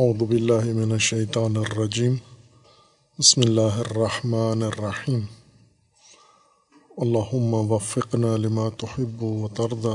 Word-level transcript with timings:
اعوذ 0.00 0.22
باللہ 0.30 0.64
من 0.74 0.92
الشیطان 0.92 1.56
الرجیم 1.56 2.14
بسم 3.18 3.40
اللہ 3.40 3.74
الرحمن 3.78 4.62
الرحیم 4.62 5.20
اللہم 6.96 7.54
وفقنا 7.72 8.36
لما 8.36 8.68
تحب 8.80 9.22
و 9.22 9.48
ترضى 9.48 9.94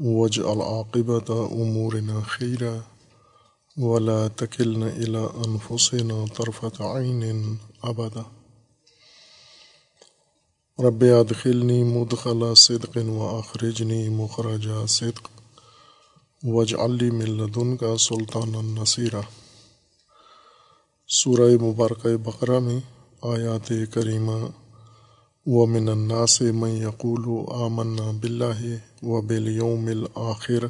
واجعل 0.00 0.60
عاقبت 0.60 1.30
امورنا 1.30 2.20
خیرا 2.28 2.74
ولا 3.76 4.18
تکلنا 4.36 4.86
الى 4.86 5.26
انفسنا 5.46 6.24
طرفت 6.36 6.80
عین 6.80 7.54
ابدا 7.82 8.22
رب 10.78 11.04
ادخلنی 11.04 11.82
مدخل 11.84 12.54
صدق 12.54 12.96
و 13.08 13.22
اخرجنی 13.22 14.08
مخرج 14.08 14.68
صدق. 14.88 15.37
وج 16.44 16.74
علی 16.74 17.10
ملدن 17.10 17.76
کا 17.76 17.96
سلطان 17.98 18.54
النصیرہ 18.54 19.20
سورہ 21.08 21.50
مبارکہ 21.62 22.16
بقرہ 22.16 22.58
میں 22.58 22.78
آیات 23.22 23.72
کریمہ 23.92 24.36
و 25.46 25.66
من 25.66 25.88
الناس 25.88 26.40
من 26.40 26.76
یقول 26.76 27.26
آمنا 27.54 28.10
باللہ 28.10 28.60
و 29.02 29.20
بالیوم 29.20 29.86
الآخر 29.86 30.66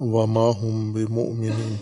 و 0.00 0.26
ما 0.26 0.48
هم 0.50 0.92
بمؤمنین. 0.92 1.76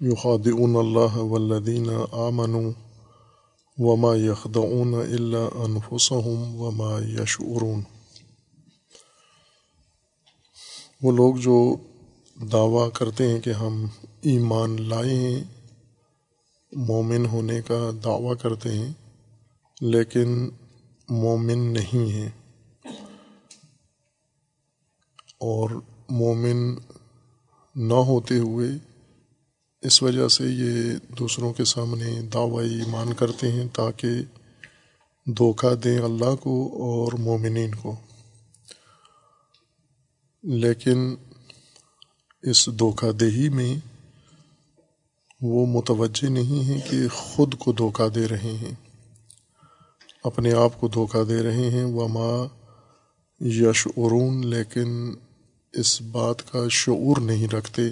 یخادعون 0.00 0.76
اللہ 0.76 1.16
والذین 1.16 1.90
آمنوا 2.12 2.70
وما 3.78 4.16
یخدعون 4.16 4.94
الا 4.94 5.48
انفسهم 5.64 6.60
وما 6.60 6.92
یشعرون. 7.00 7.82
وہ 11.02 11.12
لوگ 11.12 11.34
جو 11.34 11.76
دعویٰ 12.52 12.92
کرتے 12.92 13.28
ہیں 13.28 13.40
کہ 13.40 13.50
ہم 13.50 13.86
ایمان 14.22 14.82
لائے 14.82 15.14
ہیں، 15.14 15.44
مومن 16.72 17.26
ہونے 17.26 17.62
کا 17.62 17.90
دعویٰ 18.04 18.34
کرتے 18.42 18.72
ہیں، 18.72 18.92
لیکن 19.80 20.50
مومن 21.08 21.58
نہیں 21.58 22.12
ہیں۔ 22.12 22.28
اور 25.40 25.70
مومن 26.10 26.74
نہ 27.76 27.94
ہوتے 27.94 28.38
ہوئے 28.38 28.68
اس 29.82 30.02
وجہ 30.02 30.28
سے 30.28 30.44
یہ 30.44 30.96
دوسروں 31.18 31.52
کے 31.52 31.64
سامنے 31.64 32.20
دعوی 32.34 32.68
ایمان 32.68 33.12
کرتے 33.12 33.52
ہیں 33.52 33.68
تاکہ 33.72 34.08
دھوکہ 35.24 35.74
دیں 35.74 35.98
اللہ 35.98 36.34
کو 36.36 36.66
اور 36.66 37.12
مومنین 37.12 37.74
کو۔ 37.74 37.96
لیکن 40.42 41.14
اس 42.42 42.68
دھوکہ 42.78 43.12
دہی 43.12 43.48
میں 43.48 43.76
وہ 45.40 45.66
متوجہ 45.66 46.30
نہیں 46.30 46.64
ہیں 46.64 46.80
کہ 46.90 47.08
خود 47.08 47.54
کو 47.58 47.72
دھوکہ 47.72 48.08
دے 48.08 48.28
رہے 48.28 48.56
ہیں۔ 48.62 48.74
اپنے 50.24 50.52
آپ 50.52 50.80
کو 50.80 50.88
دھوکہ 50.88 51.24
دے 51.24 51.42
رہے 51.42 51.70
ہیں۔ 51.70 51.84
وما 51.84 52.46
یش 53.40 53.86
عرون 53.86 54.46
لیکن 54.46 55.14
اس 55.72 56.02
بات 56.02 56.52
کا 56.52 56.68
شعور 56.70 57.20
نہیں 57.20 57.48
رکھتے 57.48 57.82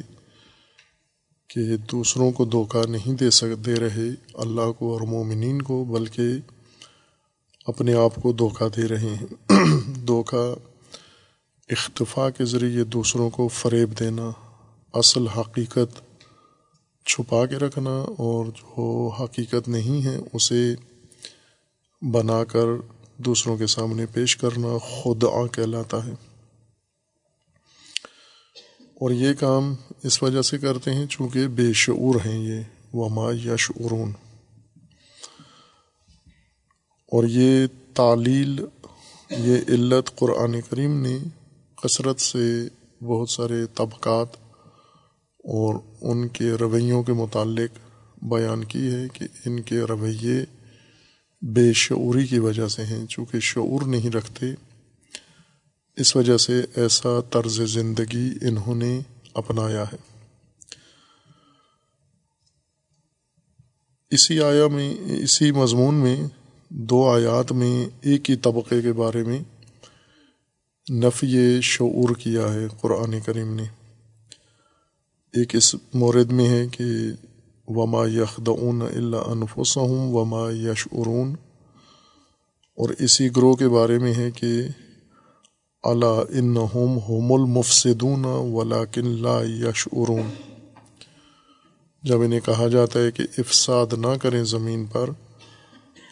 کہ 1.49 1.77
دوسروں 1.77 2.33
کو 2.33 2.45
دھوکہ 2.45 2.91
نہیں 2.91 3.15
دے 3.15 3.31
سک، 3.31 3.67
دے 3.67 3.75
رہے 3.75 4.11
اللہ 4.35 4.73
کو 4.73 4.93
اور 4.93 5.01
مومنین 5.01 5.63
کو، 5.63 5.85
بلکہ 5.85 6.23
اپنے 7.67 7.95
آپ 7.95 8.15
کو 8.15 8.33
دھوکہ 8.33 8.69
دے 8.69 8.89
رہے 8.89 9.15
ہیں۔ 9.15 9.53
دھوکہ 10.07 10.55
اختفاء 11.71 12.29
کے 12.31 12.45
ذریعے 12.45 12.85
دوسروں 12.85 13.31
کو 13.31 13.49
فریب 13.49 13.99
دینا، 14.01 14.31
اصل 14.93 15.27
حقیقت 15.29 16.01
چھپا 17.07 17.47
کے 17.47 17.57
رکھنا 17.57 18.05
اور 18.19 18.47
جو 18.47 19.09
حقیقت 19.09 19.69
نہیں 19.69 20.05
ہے 20.05 20.19
اسے 20.33 20.75
بنا 22.03 22.45
کر 22.45 22.67
دوسروں 23.17 23.57
کے 23.57 23.67
سامنے 23.67 24.07
پیش 24.07 24.37
کرنا 24.37 24.79
خود 24.79 25.25
آ 25.25 25.47
کہلاتا 25.47 26.07
ہے۔ 26.07 26.13
اور 29.01 29.11
یہ 29.11 29.33
کام 29.35 29.75
اس 30.03 30.23
وجہ 30.23 30.43
سے 30.43 30.59
کرتے 30.59 30.95
ہیں 30.95 31.07
چونکہ 31.07 31.49
بے 31.49 31.73
شعور 31.73 32.15
ہیں 32.27 32.39
یہ، 32.39 32.61
وما 32.93 33.31
یا 33.43 33.57
شعرون 33.57 34.13
اور 37.13 37.25
یہ 37.25 37.67
تعلیل، 37.95 38.65
یہ 39.31 39.57
علت 39.69 40.17
قرآن 40.17 40.61
کریم 40.61 41.03
نے 41.03 41.19
کثرت 41.85 42.21
سے 42.21 42.69
بہت 43.05 43.31
سارے 43.31 43.67
طبقات 43.67 44.29
اور 45.39 45.75
ان 46.01 46.29
کے 46.29 46.53
رویوں 46.53 47.03
کے 47.03 47.13
متعلق 47.13 47.79
بیان 48.25 48.65
کی 48.65 48.95
ہے 48.95 49.09
کہ 49.13 49.27
ان 49.47 49.63
کے 49.63 49.81
رویے 49.81 50.45
بے 51.43 51.73
شعوری 51.73 52.27
کی 52.27 52.39
وجہ 52.39 52.69
سے 52.69 52.85
ہیں، 52.85 53.07
چونکہ 53.07 53.41
شعور 53.41 53.83
نہیں 53.83 54.11
رکھتے۔ 54.11 54.47
اس 55.97 56.17
وجہ 56.17 56.37
سے 56.37 56.65
ایسا 56.77 57.21
طرز 57.21 57.61
زندگی 57.61 58.31
انہوں 58.41 58.75
نے 58.75 59.01
اپنایا 59.35 59.85
ہے۔ 59.93 59.97
اسی 64.11 64.41
آیا 64.41 64.67
میں، 64.67 64.97
اسی 65.23 65.53
مضمون 65.53 65.95
میں، 65.95 66.23
دو 66.69 67.11
آیات 67.11 67.53
میں، 67.53 67.87
ایک 68.01 68.31
ہی 68.31 68.37
طبقے 68.37 68.83
کے 68.83 68.93
بارے 68.93 69.25
میں 69.25 69.43
نفی 70.91 71.61
شعور 71.63 72.15
کیا 72.15 72.55
ہے 72.55 72.67
قرآن 72.81 73.21
کریم 73.21 73.55
نے۔ 73.55 73.63
ایک 75.33 75.57
اس 75.57 75.75
مورد 75.95 76.33
میں 76.33 76.49
ہے 76.49 76.67
کہ 76.67 76.85
وما 77.69 78.07
یخدعون 78.07 78.83
اللہ 78.83 79.17
انفسہم 79.17 80.15
وما 80.15 80.51
یشعرون 80.51 81.35
اور 82.77 82.89
اسی 82.99 83.29
گروہ 83.37 83.55
کے 83.55 83.69
بارے 83.69 83.99
میں 83.99 84.15
ہے 84.15 84.31
کہ 84.31 84.47
اللہ 85.83 86.23
ان 86.29 86.57
ہوم 86.57 87.33
المفسدون 87.33 88.25
ولاکن 88.25 89.07
لا 89.07 89.41
یشعرون 89.43 90.31
جب 92.03 92.23
انہیں 92.23 92.41
کہا 92.41 92.69
جاتا 92.69 93.01
ہے 93.01 93.11
کہ 93.11 93.25
افساد 93.39 93.87
نہ 93.93 94.17
کریں 94.23 94.45
زمین 94.45 94.87
پر 94.87 95.11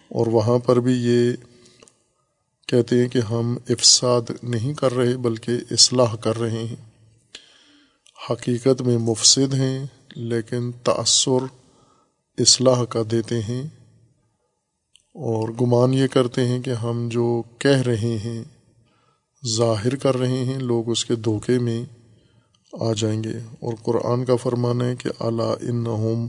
اور 0.08 0.26
وہاں 0.26 0.58
پر 0.58 0.80
بھی 0.80 0.92
یہ 0.92 1.32
کہتے 2.68 3.02
ہیں 3.02 3.08
کہ 3.08 3.18
ہم 3.18 3.56
افساد 3.68 4.22
نہیں 4.42 4.74
کر 4.74 4.94
رہے 4.94 5.16
بلکہ 5.16 5.52
اصلاح 5.70 6.16
کر 6.16 6.38
رہے 6.38 6.50
ہیں۔ 6.50 6.76
حقیقت 8.30 8.82
میں 8.82 8.98
مفسد 8.98 9.54
ہیں 9.54 9.86
لیکن 10.16 10.72
تأثر 10.72 11.44
اصلاح 12.38 12.84
کا 12.84 13.02
دیتے 13.10 13.42
ہیں 13.42 13.62
اور 15.14 15.48
گمان 15.48 15.94
یہ 15.94 16.06
کرتے 16.06 16.48
ہیں 16.48 16.62
کہ 16.62 16.70
ہم 16.70 17.08
جو 17.12 17.42
کہہ 17.58 17.82
رہے 17.82 18.18
ہیں، 18.24 18.42
ظاہر 19.56 19.96
کر 19.96 20.16
رہے 20.16 20.44
ہیں، 20.44 20.58
لوگ 20.58 20.90
اس 20.90 21.04
کے 21.04 21.14
دھوکے 21.14 21.58
میں 21.58 21.84
آ 22.80 22.92
جائیں 22.92 23.24
گے۔ 23.24 23.38
اور 23.60 23.72
قرآن 23.82 24.24
کا 24.24 24.36
فرمانا 24.36 24.84
ہے 24.84 24.96
کہ 24.96 25.10
اعلیٰ 25.20 25.54
ان 25.60 25.86
ہوم 25.86 26.26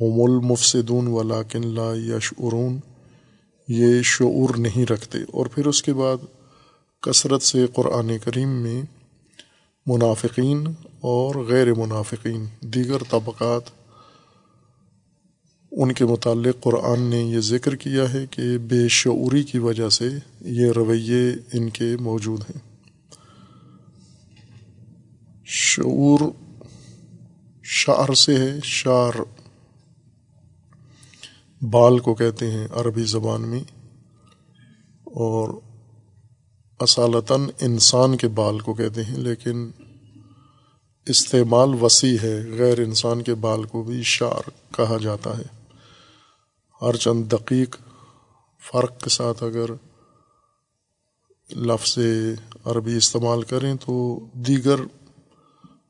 ہوم 0.00 0.32
المفسدون 0.32 1.06
ولاکن 1.06 1.66
لا 1.66 2.16
یشعرون۔ 2.16 2.78
یہ 3.68 4.02
شعور 4.02 4.54
نہیں 4.56 4.86
رکھتے۔ 4.86 5.18
اور 5.18 5.46
پھر 5.46 5.66
اس 5.66 5.82
کے 5.82 5.92
بعد 5.92 6.16
کثرت 7.02 7.42
سے 7.42 7.66
قرآن 7.74 8.18
کریم 8.24 8.48
میں 8.48 8.82
منافقین 9.86 10.66
اور 11.00 11.34
غیر 11.34 11.74
منافقین، 11.74 12.46
دیگر 12.60 12.98
طبقات، 13.10 13.62
ان 15.72 15.92
کے 15.92 16.04
متعلق 16.04 16.60
قرآن 16.60 17.00
نے 17.00 17.20
یہ 17.20 17.40
ذکر 17.40 17.76
کیا 17.76 18.12
ہے 18.12 18.26
کہ 18.30 18.58
بے 18.58 18.88
شعوری 18.88 19.42
کی 19.42 19.58
وجہ 19.58 19.88
سے 19.88 20.08
یہ 20.40 20.72
رویے 20.72 21.30
ان 21.52 21.70
کے 21.70 21.96
موجود 22.00 22.40
ہیں۔ 22.40 22.58
شعور 25.46 26.20
شعر 27.62 28.14
سے 28.14 28.36
ہے، 28.36 28.58
شعر 28.64 29.12
بال 31.60 31.98
کو 31.98 32.14
کہتے 32.14 32.50
ہیں 32.50 32.66
عربی 32.72 33.04
زبان 33.04 33.48
میں، 33.48 33.60
اور 35.20 35.48
اصالتاً 36.80 37.46
انسان 37.60 38.16
کے 38.16 38.28
بال 38.34 38.58
کو 38.58 38.74
کہتے 38.74 39.04
ہیں، 39.04 39.16
لیکن 39.18 39.70
استعمال 41.06 41.74
وسیع 41.82 42.16
ہے، 42.22 42.36
غیر 42.58 42.78
انسان 42.78 43.22
کے 43.22 43.34
بال 43.34 43.64
کو 43.64 43.82
بھی 43.82 44.02
شعر 44.02 44.48
کہا 44.74 44.96
جاتا 45.02 45.36
ہے۔ 45.38 45.46
ہر 46.80 46.96
چند 46.96 47.24
دقیق 47.32 47.76
فرق 48.62 49.00
کے 49.00 49.10
ساتھ 49.10 49.42
اگر 49.42 49.70
لفظ 51.50 51.98
عربی 52.64 52.96
استعمال 52.96 53.42
کریں 53.42 53.74
تو 53.76 53.96
دیگر 54.46 54.80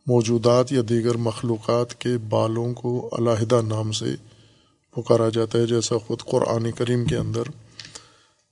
موجودات 0.06 0.72
یا 0.72 0.82
دیگر 0.88 1.16
مخلوقات 1.20 1.94
کے 2.00 2.16
بالوں 2.28 2.72
کو 2.74 2.92
علیحدہ 3.12 3.60
نام 3.62 3.92
سے 3.92 4.14
پکارا 4.98 5.28
جاتا 5.28 5.58
ہے 5.58 5.66
جیسا 5.66 5.98
خود 5.98 6.18
قرآن 6.20 6.70
کریم 6.70 7.04
کے 7.04 7.16
اندر 7.16 7.42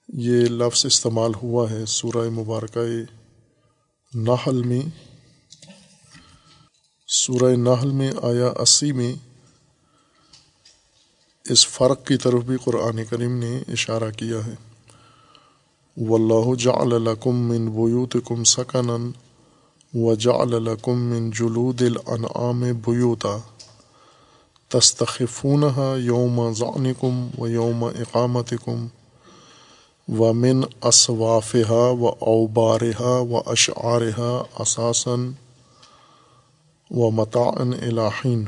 یہ 0.08 0.40
لفظ 0.40 0.86
استعمال 0.86 1.32
ہوا 1.42 1.70
ہے 1.70 1.86
سورہ 1.86 2.30
مبارکہ 2.30 2.80
نحل 4.14 4.62
میں۔ 4.62 4.80
سورہ 7.08 7.56
نحل 7.56 7.90
میں 7.90 8.10
آیا 8.22 8.52
اسی 8.60 8.92
میں 8.92 9.14
اس 11.44 11.66
فرق 11.68 12.06
کی 12.06 12.16
طرف 12.16 12.42
بھی 12.42 12.56
قرآن 12.64 13.04
کریم 13.04 13.38
نے 13.38 13.62
اشارہ 13.68 14.10
کیا 14.10 14.46
ہے۔ 14.46 14.54
واللہ 15.96 16.54
جعل 16.54 17.02
لکم 17.02 17.36
من 17.48 17.70
بیوتکم 17.70 18.44
سکنا 18.44 18.96
وجعل 19.94 20.62
لکم 20.62 20.98
من 21.02 21.30
جلود 21.30 21.82
الانعام 21.82 22.60
بیوتا۔ 22.60 23.36
تستخفونها 24.70 25.98
یوم 25.98 26.52
ضعنکم 26.52 27.30
و 27.38 27.48
یوم 27.48 27.82
اقامتکم 27.82 28.86
ومن 30.08 30.64
اسوافها 30.82 31.94
و 31.94 32.04
اوبارها 32.06 33.24
و 33.24 33.42
اشعارها 33.48 34.46
اساسا 34.60 35.16
و 36.90 37.10
متعن 37.10 37.72
الہین 37.82 38.44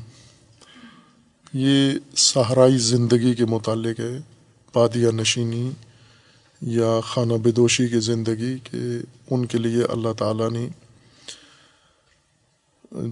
یہ 1.53 1.93
صحرائی 2.17 2.79
زندگی 2.79 3.35
کے 3.35 3.45
متعلق 3.45 4.01
ہے، 4.01 4.19
بادیہ 4.75 5.09
نشینی 5.09 5.71
یا 6.63 7.01
خانہ 7.01 7.33
بدوشی 7.33 7.89
کی 7.89 8.01
زندگی 8.01 8.59
کہ 8.59 8.79
ان 9.31 9.47
کے 9.47 9.59
لیے 9.59 9.83
اللہ 9.89 10.13
تعالیٰ 10.19 10.51
نے 10.51 10.69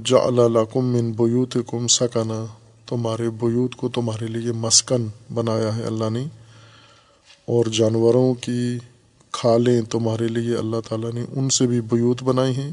جعل 0.05 0.53
لکم 0.53 0.85
من 0.85 1.13
بیوتکم 1.13 1.87
سکنا۔ 1.87 2.45
تمہارے 2.87 3.29
بیوت 3.41 3.75
کو 3.77 3.89
تمہارے 3.95 4.27
لیے 4.29 4.53
مسکن 4.57 5.07
بنایا 5.35 5.77
ہے 5.77 5.85
اللہ 5.87 6.11
نے، 6.11 6.25
اور 7.49 7.67
جانوروں 7.73 8.33
کی 8.43 8.79
کھالیں 9.35 9.81
تمہارے 9.91 10.29
لیے 10.29 10.57
اللہ 10.57 10.81
تعالیٰ 10.89 11.13
نے 11.13 11.25
ان 11.31 11.49
سے 11.51 11.67
بھی 11.67 11.81
بیوت 11.91 12.23
بنائی 12.23 12.55
ہیں، 12.57 12.71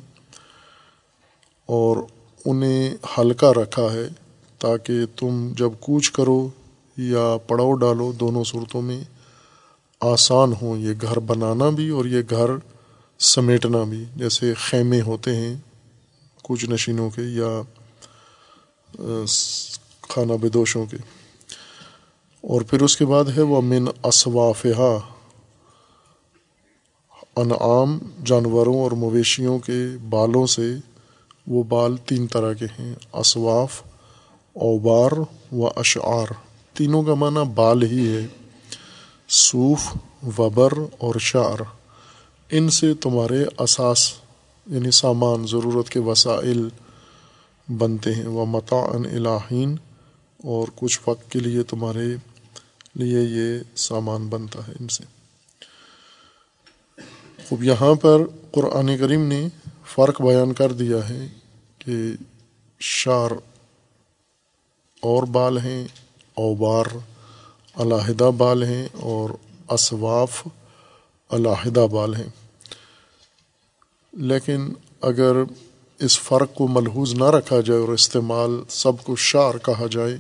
اور 1.70 1.98
انہیں 2.46 2.96
ہلکا 3.18 3.52
رکھا 3.54 3.92
ہے 3.94 4.08
تاکہ 4.62 5.06
تم 5.18 5.48
جب 5.58 5.72
کوچ 5.80 6.12
کرو 6.12 6.40
یا 6.98 7.26
پڑاؤ 7.48 7.74
ڈالو 7.76 8.12
دونوں 8.20 8.44
صورتوں 8.44 8.82
میں 8.82 9.02
آسان 10.02 10.54
ہوں 10.62 10.78
یہ 10.78 10.94
گھر 11.02 11.20
بنانا 11.30 11.70
بھی 11.76 11.90
اور 11.90 12.06
یہ 12.06 12.22
گھر 12.30 12.50
سمیٹنا 13.20 13.84
بھی، 13.84 14.04
جیسے 14.16 14.54
خیمے 14.60 15.02
ہوتے 15.02 15.36
ہیں 15.36 15.56
کچھ 16.44 16.66
نشینوں 16.70 17.10
کے 17.10 17.22
یا 17.22 17.52
خانہ 20.14 20.34
بدوشوں 20.34 20.86
کے 20.86 20.98
اور 22.42 22.62
پھر 22.62 22.82
اس 22.82 22.98
کے 22.98 23.06
بعد 23.06 23.24
ہے 23.38 23.42
وہ 23.42 23.62
من 23.62 23.86
اسوافہ 24.04 25.00
انعام 27.36 28.00
جانوروں 28.26 28.80
اور 28.80 28.92
مویشیوں 28.92 29.60
کے 29.60 29.98
بالوں 30.10 30.46
سے، 30.46 30.76
وہ 31.48 31.64
بال 31.64 31.98
تین 31.98 32.28
طرح 32.28 32.54
کے 32.54 32.66
ہیں 32.66 32.96
اسواف 33.14 33.82
اوبار 34.54 35.12
و 35.52 35.68
اشعار۔ 35.68 36.34
تینوں 36.74 37.04
کا 37.04 37.14
معنی 37.14 37.52
بال 37.56 37.84
ہی 37.84 38.16
ہے، 38.16 38.28
صوف، 39.30 39.98
وبر 40.40 40.74
اور 40.98 41.16
شعر۔ 41.20 41.58
ان 42.52 42.70
سے 42.70 42.94
تمہارے 42.94 43.44
اساس 43.58 44.14
یعنی 44.68 44.92
سامان، 44.92 45.48
ضرورت 45.48 45.90
کے 45.90 46.00
وسائل 46.00 46.70
بنتے 47.78 48.16
ہیں۔ 48.16 48.28
وہ 48.28 48.46
متعن 48.46 49.06
الہین 49.06 49.76
اور 50.44 50.68
کچھ 50.76 51.00
وقت 51.08 51.32
کے 51.32 51.40
لیے 51.40 51.64
تمہارے 51.64 52.16
لیے 52.96 53.20
یہ 53.22 53.78
سامان 53.78 54.28
بنتا 54.28 54.68
ہے 54.68 54.74
ان 54.80 54.88
سے۔ 54.88 55.04
خوب 57.50 57.64
یہاں 57.64 57.96
پر 57.96 58.22
قرآن 58.52 58.98
کریم 58.98 59.28
نے 59.28 59.48
فرق 59.86 60.22
بیان 60.22 60.54
کر 60.54 60.72
دیا 60.72 61.10
ہے 61.10 61.28
کہ 61.78 61.94
شار 62.80 63.32
اور 65.00 65.24
بال 65.24 65.58
ہیں، 65.58 65.88
اوبار 66.34 66.86
علیحدہ 67.76 68.32
بال 68.38 68.64
ہیں 68.64 68.88
اور 68.94 69.30
اسواف 69.70 70.48
علیحدہ 71.30 71.88
بال 71.92 72.16
ہیں۔ 72.16 72.30
لیکن 74.14 74.74
اگر 75.02 75.36
اس 76.04 76.20
فرق 76.20 76.56
کو 76.56 76.68
ملحوظ 76.68 77.14
نہ 77.14 77.24
رکھا 77.24 77.62
جائے 77.62 77.80
اور 77.80 77.90
استعمال 77.90 78.52
سب 78.70 79.04
کو 79.04 79.16
شعر 79.16 79.58
کہا 79.58 79.86
جائے، 79.92 80.18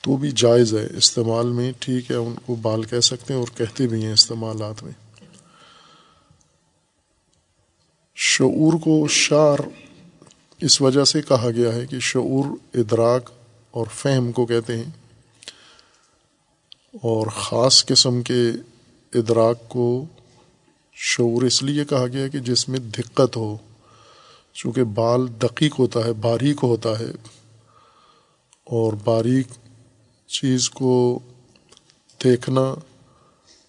تو 0.00 0.16
بھی 0.16 0.30
جائز 0.30 0.74
ہے۔ 0.74 0.96
استعمال 0.96 1.46
میں 1.46 1.72
ٹھیک 1.78 2.10
ہے، 2.10 2.16
ان 2.16 2.34
کو 2.46 2.54
بال 2.54 2.84
کہہ 2.84 3.00
سکتے 3.00 3.34
ہیں 3.34 3.40
اور 3.40 3.58
کہتے 3.58 3.86
بھی 3.86 4.04
ہیں 4.04 4.12
استعمالات 4.12 4.82
میں۔ 4.82 4.92
شعور 8.16 8.72
کو 8.72 9.06
شعر، 9.08 9.58
اس 10.60 10.80
وجہ 10.80 11.04
سے 11.04 11.22
کہا 11.22 11.50
گیا 11.56 11.74
ہے 11.74 11.86
کہ 11.86 12.00
شعور 12.00 12.56
ادراک 12.74 13.30
اور 13.70 13.86
فہم 13.94 14.32
کو 14.32 14.46
کہتے 14.46 14.76
ہیں۔ 14.76 14.90
اور 16.94 17.26
خاص 17.26 17.86
قسم 17.86 18.22
کے 18.22 18.50
ادراک 19.14 19.68
کو 19.68 20.04
شعور 20.94 21.42
اس 21.42 21.62
لیے 21.62 21.84
کہا 21.84 22.06
گیا 22.06 22.28
کہ 22.28 22.38
جس 22.38 22.68
میں 22.68 22.78
دقت 22.78 23.36
ہو۔ 23.36 23.56
چونکہ 24.54 24.84
بال 24.84 25.28
دقیق 25.28 25.78
ہوتا 25.78 26.04
ہے، 26.04 26.12
باریک 26.12 26.56
ہوتا 26.62 26.98
ہے 26.98 27.10
اور 28.64 28.92
باریک 29.04 29.46
چیز 30.28 30.70
کو 30.70 31.18
دیکھنا 32.24 32.74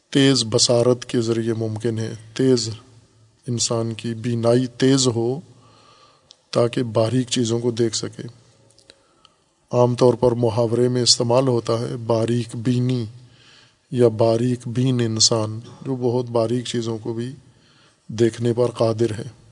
تیز 0.10 0.44
بصارت 0.50 1.06
کے 1.06 1.22
ذریعے 1.22 1.54
ممکن 1.54 2.00
ہے۔ 2.00 2.14
تیز 2.34 2.70
انسان 3.48 3.94
کی 3.94 4.14
بینائی 4.14 4.68
تیز 4.68 5.08
ہو 5.08 5.40
تاکہ 6.52 6.84
باریک 6.84 7.28
چیزوں 7.30 7.60
کو 7.60 7.72
دیکھ 7.72 7.96
سکے۔ 7.96 8.28
عام 9.72 9.96
طور 9.96 10.14
پر 10.14 10.32
محاورے 10.32 10.88
میں 10.90 11.04
استعمال 11.04 11.48
ہوتا 11.48 11.80
ہے 11.80 11.96
باریک 11.96 12.56
بینی 12.56 13.06
یا 13.92 14.08
باریک 14.08 14.68
بین 14.68 15.00
انسان، 15.00 15.60
جو 15.86 15.96
بہت 15.96 16.26
باریک 16.26 16.66
چیزوں 16.66 16.98
کو 16.98 17.14
بھی 17.14 17.34
دیکھنے 18.08 18.54
پر 18.54 18.72
قادر 18.72 19.12
ہے۔ 19.12 19.45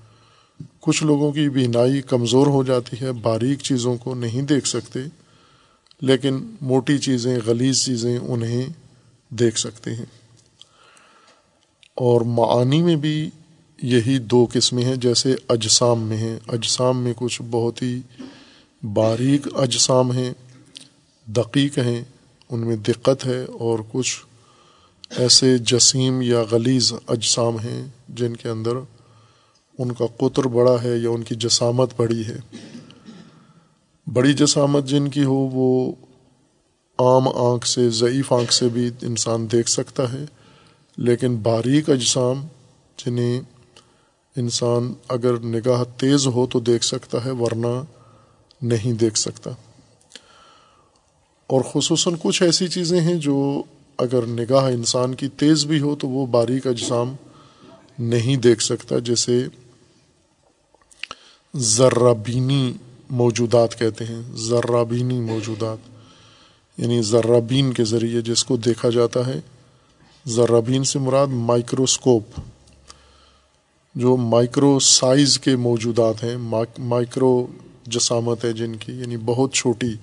کچھ 0.79 1.03
لوگوں 1.03 1.31
کی 1.31 1.49
بینائی 1.49 2.01
کمزور 2.01 2.47
ہو 2.47 2.63
جاتی 2.63 2.97
ہے، 3.01 3.11
باریک 3.11 3.59
چیزوں 3.59 3.97
کو 3.97 4.15
نہیں 4.15 4.41
دیکھ 4.41 4.67
سکتے، 4.67 4.99
لیکن 6.01 6.55
موٹی 6.61 6.97
چیزیں، 6.97 7.39
غلیظ 7.45 7.85
چیزیں 7.85 8.17
انہیں 8.17 8.65
دیکھ 9.29 9.59
سکتے 9.59 9.95
ہیں۔ 9.95 10.05
اور 11.95 12.21
معانی 12.21 12.81
میں 12.81 12.95
بھی 12.95 13.29
یہی 13.81 14.19
دو 14.19 14.47
قسمیں 14.53 14.83
ہیں، 14.83 14.95
جیسے 14.95 15.35
اجسام 15.47 16.01
میں 16.01 16.17
ہیں۔ 16.17 16.39
اجسام 16.47 17.03
میں 17.03 17.13
کچھ 17.15 17.41
بہت 17.51 17.81
ہی 17.81 18.01
باریک 18.93 19.47
اجسام 19.53 20.11
ہیں، 20.11 20.33
دقیق 21.25 21.77
ہیں، 21.77 22.03
ان 22.49 22.59
میں 22.59 22.75
دقت 22.75 23.25
ہے 23.25 23.43
اور 23.43 23.79
کچھ 23.91 24.25
ایسے 25.17 25.57
جسیم 25.57 26.21
یا 26.21 26.43
غلیظ 26.51 26.93
اجسام 27.07 27.59
ہیں 27.59 27.87
جن 28.09 28.35
کے 28.35 28.49
اندر 28.49 28.71
ان 29.79 29.91
کا 29.91 30.05
قطر 30.17 30.43
بڑا 30.43 30.83
ہے 30.83 30.97
یا 30.97 31.09
ان 31.09 31.23
کی 31.23 31.35
جسامت 31.35 31.89
بڑی 31.97 32.23
ہے۔ 32.27 32.37
بڑی 34.13 34.33
جسامت 34.33 34.85
جن 34.85 35.07
کی 35.07 35.23
ہو، 35.23 35.33
وہ 35.33 35.91
عام 36.99 37.27
آنکھ 37.27 37.67
سے، 37.67 37.89
ضعیف 37.89 38.33
آنکھ 38.33 38.53
سے 38.53 38.69
بھی 38.69 38.89
انسان 39.01 39.47
دیکھ 39.51 39.69
سکتا 39.69 40.13
ہے۔ 40.13 40.25
لیکن 40.97 41.35
باریک 41.35 41.89
اجسام 41.89 42.47
جنہیں 43.05 43.41
انسان 44.35 44.93
اگر 45.09 45.39
نگاہ 45.39 45.83
تیز 45.97 46.27
ہو 46.27 46.47
تو 46.47 46.59
دیکھ 46.59 46.85
سکتا 46.85 47.25
ہے، 47.25 47.31
ورنہ 47.31 47.83
نہیں 48.61 48.93
دیکھ 48.93 49.17
سکتا۔ 49.17 49.51
اور 51.47 51.61
خصوصاً 51.73 52.13
کچھ 52.21 52.43
ایسی 52.43 52.67
چیزیں 52.67 53.01
ہیں 53.01 53.15
جو 53.15 53.63
اگر 53.97 54.25
نگاہ 54.25 54.63
انسان 54.63 55.15
کی 55.15 55.27
تیز 55.27 55.65
بھی 55.65 55.79
ہو 55.79 55.95
تو 55.95 56.07
وہ 56.07 56.25
باریک 56.25 56.67
اجسام 56.67 57.15
نہیں 57.99 58.35
دیکھ 58.35 58.63
سکتا، 58.63 58.99
جیسے 58.99 59.47
ذرابینی 61.53 62.73
موجودات 63.09 63.77
کہتے 63.79 64.05
ہیں، 64.05 64.21
ذرابینی 64.35 65.19
موجودات 65.21 65.77
یعنی 66.77 67.01
ذرابین 67.01 67.73
کے 67.73 67.83
ذریعے 67.83 68.21
جس 68.21 68.43
کو 68.43 68.57
دیکھا 68.57 68.89
جاتا 68.89 69.25
ہے۔ 69.27 69.39
ذرابین 70.25 70.83
سے 70.83 70.99
مراد 70.99 71.27
مائکروسکوپ، 71.27 72.39
جو 73.95 74.15
مائکرو 74.17 74.79
سائز 74.79 75.37
کے 75.39 75.55
موجودات 75.55 76.23
ہیں 76.23 76.35
مائکرو 76.79 77.45
جسامت 77.87 78.45
ہے 78.45 78.53
جن 78.53 78.75
کی 78.75 78.93
یعنی 78.93 79.17
بہت 79.17 79.53
چھوٹی، 79.53 79.93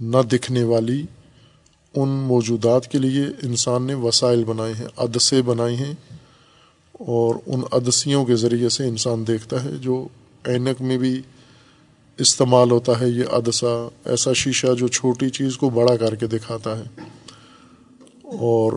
نہ 0.00 0.22
دکھنے 0.22 0.64
والی۔ 0.64 1.02
ان 1.94 2.08
موجودات 2.08 2.90
کے 2.90 2.98
لیے 2.98 3.24
انسان 3.42 3.82
نے 3.82 3.94
وسائل 3.94 4.44
بنائے 4.44 4.72
ہیں، 4.74 4.86
عدسے 4.96 5.42
بنائے 5.42 5.76
ہیں، 5.76 5.94
اور 6.92 7.34
ان 7.46 7.62
عدسیوں 7.72 8.24
کے 8.24 8.36
ذریعے 8.36 8.68
سے 8.68 8.88
انسان 8.88 9.26
دیکھتا 9.26 9.64
ہے، 9.64 9.76
جو 9.78 10.06
اینک 10.46 10.82
میں 10.82 10.98
بھی 10.98 11.22
استعمال 12.18 12.70
ہوتا 12.70 13.00
ہے 13.00 13.08
یہ 13.08 13.24
عدسہ، 13.32 13.88
ایسا 14.04 14.32
شیشہ 14.32 14.66
جو 14.78 14.88
چھوٹی 14.88 15.30
چیز 15.30 15.56
کو 15.56 15.70
بڑا 15.70 15.96
کر 15.96 16.14
کے 16.14 16.26
دکھاتا 16.26 16.78
ہے۔ 16.78 16.82
اور 18.24 18.72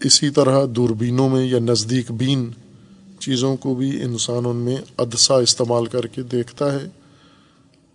اسی 0.00 0.30
طرح 0.30 0.66
دوربینوں 0.70 1.28
میں 1.28 1.46
یا 1.46 1.58
نزدیک 1.58 2.10
بین 2.10 2.50
چیزوں 3.18 3.56
کو 3.56 3.74
بھی 3.74 4.02
انسان 4.02 4.42
ان 4.46 4.56
میں 4.56 4.76
عدسہ 4.98 5.32
استعمال 5.32 5.86
کر 5.86 6.06
کے 6.06 6.22
دیکھتا 6.22 6.72
ہے۔ 6.72 6.88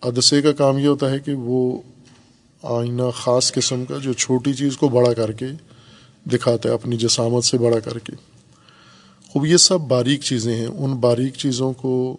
عدسے 0.01 0.41
کا 0.41 0.51
کام 0.51 0.77
یہ 0.77 0.87
ہوتا 0.87 1.11
ہے 1.11 1.19
کہ 1.19 1.33
وہ 1.33 1.81
آئینہ 2.63 3.01
خاص 3.15 3.51
قسم 3.51 3.85
کا 3.85 3.97
جو 3.97 4.13
چھوٹی 4.13 4.53
چیز 4.53 4.77
کو 4.77 4.87
بڑا 4.87 5.13
کر 5.13 5.31
کے 5.31 5.45
دکھاتا 6.25 6.69
ہے، 6.69 6.73
اپنی 6.73 6.97
جسامت 6.97 7.43
سے 7.43 7.57
بڑا 7.57 7.79
کر 7.79 7.99
کے۔ 7.99 8.13
خوب، 9.29 9.45
یہ 9.45 9.57
سب 9.57 9.81
باریک 9.81 10.21
چیزیں 10.21 10.55
ہیں۔ 10.55 10.67
ان 10.67 10.93
باریک 10.93 11.33
چیزوں 11.33 11.73
کو 11.73 12.17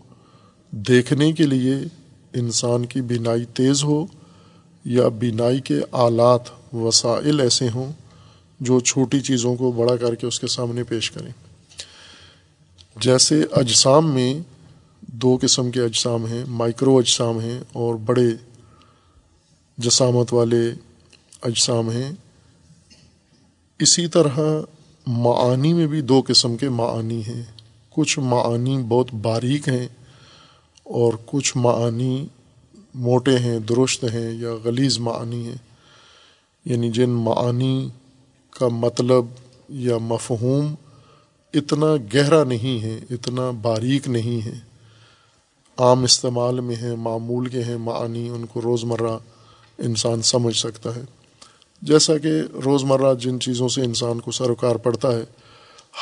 دیکھنے 0.72 1.32
کے 1.32 1.46
لیے 1.46 1.74
انسان 2.32 2.86
کی 2.86 3.00
بینائی 3.00 3.44
تیز 3.44 3.84
ہو 3.84 4.06
یا 4.84 5.08
بینائی 5.08 5.60
کے 5.60 5.80
آلات، 5.92 6.74
وسائل 6.74 7.40
ایسے 7.40 7.68
ہوں 7.74 7.92
جو 8.60 8.80
چھوٹی 8.80 9.20
چیزوں 9.20 9.56
کو 9.56 9.72
بڑا 9.72 9.96
کر 9.96 10.14
کے 10.14 10.26
اس 10.26 10.40
کے 10.40 10.46
سامنے 10.46 10.84
پیش 10.84 11.10
کریں۔ 11.10 11.32
جیسے 13.00 13.44
اجسام 13.52 14.12
میں 14.12 14.40
دو 15.00 15.38
قسم 15.42 15.70
کے 15.70 15.80
اجسام 15.80 16.26
ہیں، 16.26 16.44
مائکرو 16.48 16.98
اجسام 16.98 17.40
ہیں 17.40 17.60
اور 17.72 17.94
بڑے 17.94 18.28
جسامت 19.78 20.32
والے 20.32 20.70
اجسام 21.42 21.90
ہیں۔ 21.90 22.12
اسی 23.78 24.06
طرح 24.06 24.38
معانی 25.06 25.72
میں 25.72 25.86
بھی 25.86 26.00
دو 26.00 26.22
قسم 26.28 26.56
کے 26.56 26.68
معانی 26.68 27.20
ہیں۔ 27.20 27.42
کچھ 27.90 28.18
معانی 28.18 28.78
بہت 28.88 29.14
باریک 29.14 29.68
ہیں 29.68 29.88
اور 30.92 31.12
کچھ 31.26 31.56
معانی 31.56 32.26
موٹے 32.94 33.38
ہیں، 33.38 33.58
درست 33.58 34.04
ہیں 34.04 34.30
یا 34.40 34.50
غلیظ 34.64 34.98
معانی 34.98 35.46
ہیں۔ 35.46 35.56
یعنی 36.64 36.90
جن 36.90 37.10
معانی 37.10 37.88
کا 38.50 38.68
مطلب 38.68 39.24
یا 39.68 39.98
مفہوم 39.98 40.74
اتنا 41.54 41.86
گہرا 42.14 42.44
نہیں 42.44 42.82
ہے، 42.82 43.00
اتنا 43.10 43.50
باریک 43.50 44.08
نہیں 44.08 44.46
ہے۔ 44.46 44.58
عام 45.78 46.02
استعمال 46.02 46.60
میں 46.60 46.76
ہے 46.76 46.96
معمول 46.96 47.46
کے 47.46 47.64
ہیں 47.64 47.76
معنی 47.76 48.28
ان 48.28 48.46
کو 48.46 48.60
روزمرہ 48.62 49.18
انسان 49.78 50.22
سمجھ 50.22 50.56
سکتا 50.56 50.96
ہے۔ 50.96 51.02
جیسا 51.82 52.18
کہ 52.18 52.28
روزمرہ 52.64 53.14
جن 53.14 53.40
چیزوں 53.40 53.68
سے 53.68 53.80
انسان 53.80 54.20
کو 54.20 54.30
سروکار 54.30 54.76
پڑتا 54.76 55.12
ہے، 55.12 55.22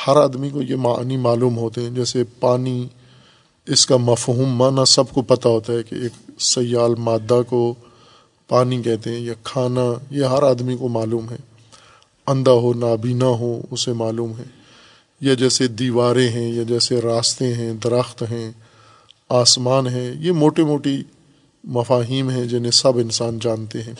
ہر 0.07 0.15
آدمی 0.15 0.49
کو 0.49 0.61
یہ 0.61 0.75
معنی 0.75 1.17
معلوم 1.17 1.57
ہوتے 1.57 1.81
ہیں، 1.81 1.89
جیسے 1.89 2.23
پانی 2.39 2.87
اس 3.71 3.85
کا 3.85 3.97
مفہوم 3.97 4.49
معنی 4.49 4.81
سب 4.87 5.09
کو 5.09 5.21
پتہ 5.21 5.47
ہوتا 5.47 5.73
ہے 5.73 5.83
کہ 5.83 5.95
ایک 5.95 6.41
سیال 6.41 6.95
مادہ 6.95 7.41
کو 7.49 7.75
پانی 8.47 8.81
کہتے 8.81 9.09
ہیں 9.09 9.19
یا 9.19 9.33
کھانا، 9.43 9.93
یہ 10.11 10.25
ہر 10.25 10.43
آدمی 10.43 10.77
کو 10.77 10.87
معلوم 10.87 11.29
ہے۔ 11.29 11.35
اندھا 12.27 12.51
ہو، 12.51 12.73
نابینا 12.73 13.25
ہو، 13.25 13.61
اسے 13.71 13.93
معلوم 13.93 14.31
ہے۔ 14.37 14.43
یا 15.21 15.33
جیسے 15.33 15.67
دیواریں 15.67 16.29
ہیں، 16.29 16.53
یا 16.53 16.63
جیسے 16.63 17.01
راستے 17.01 17.53
ہیں، 17.53 17.73
درخت 17.73 18.23
ہیں، 18.23 18.51
آسمان 19.29 19.87
ہیں، 19.87 20.13
یہ 20.19 20.31
موٹی 20.31 20.63
موٹی 20.63 21.03
مفاہیم 21.63 22.29
ہیں 22.29 22.45
جنہیں 22.45 22.71
سب 22.71 22.97
انسان 22.97 23.39
جانتے 23.41 23.81
ہیں۔ 23.81 23.93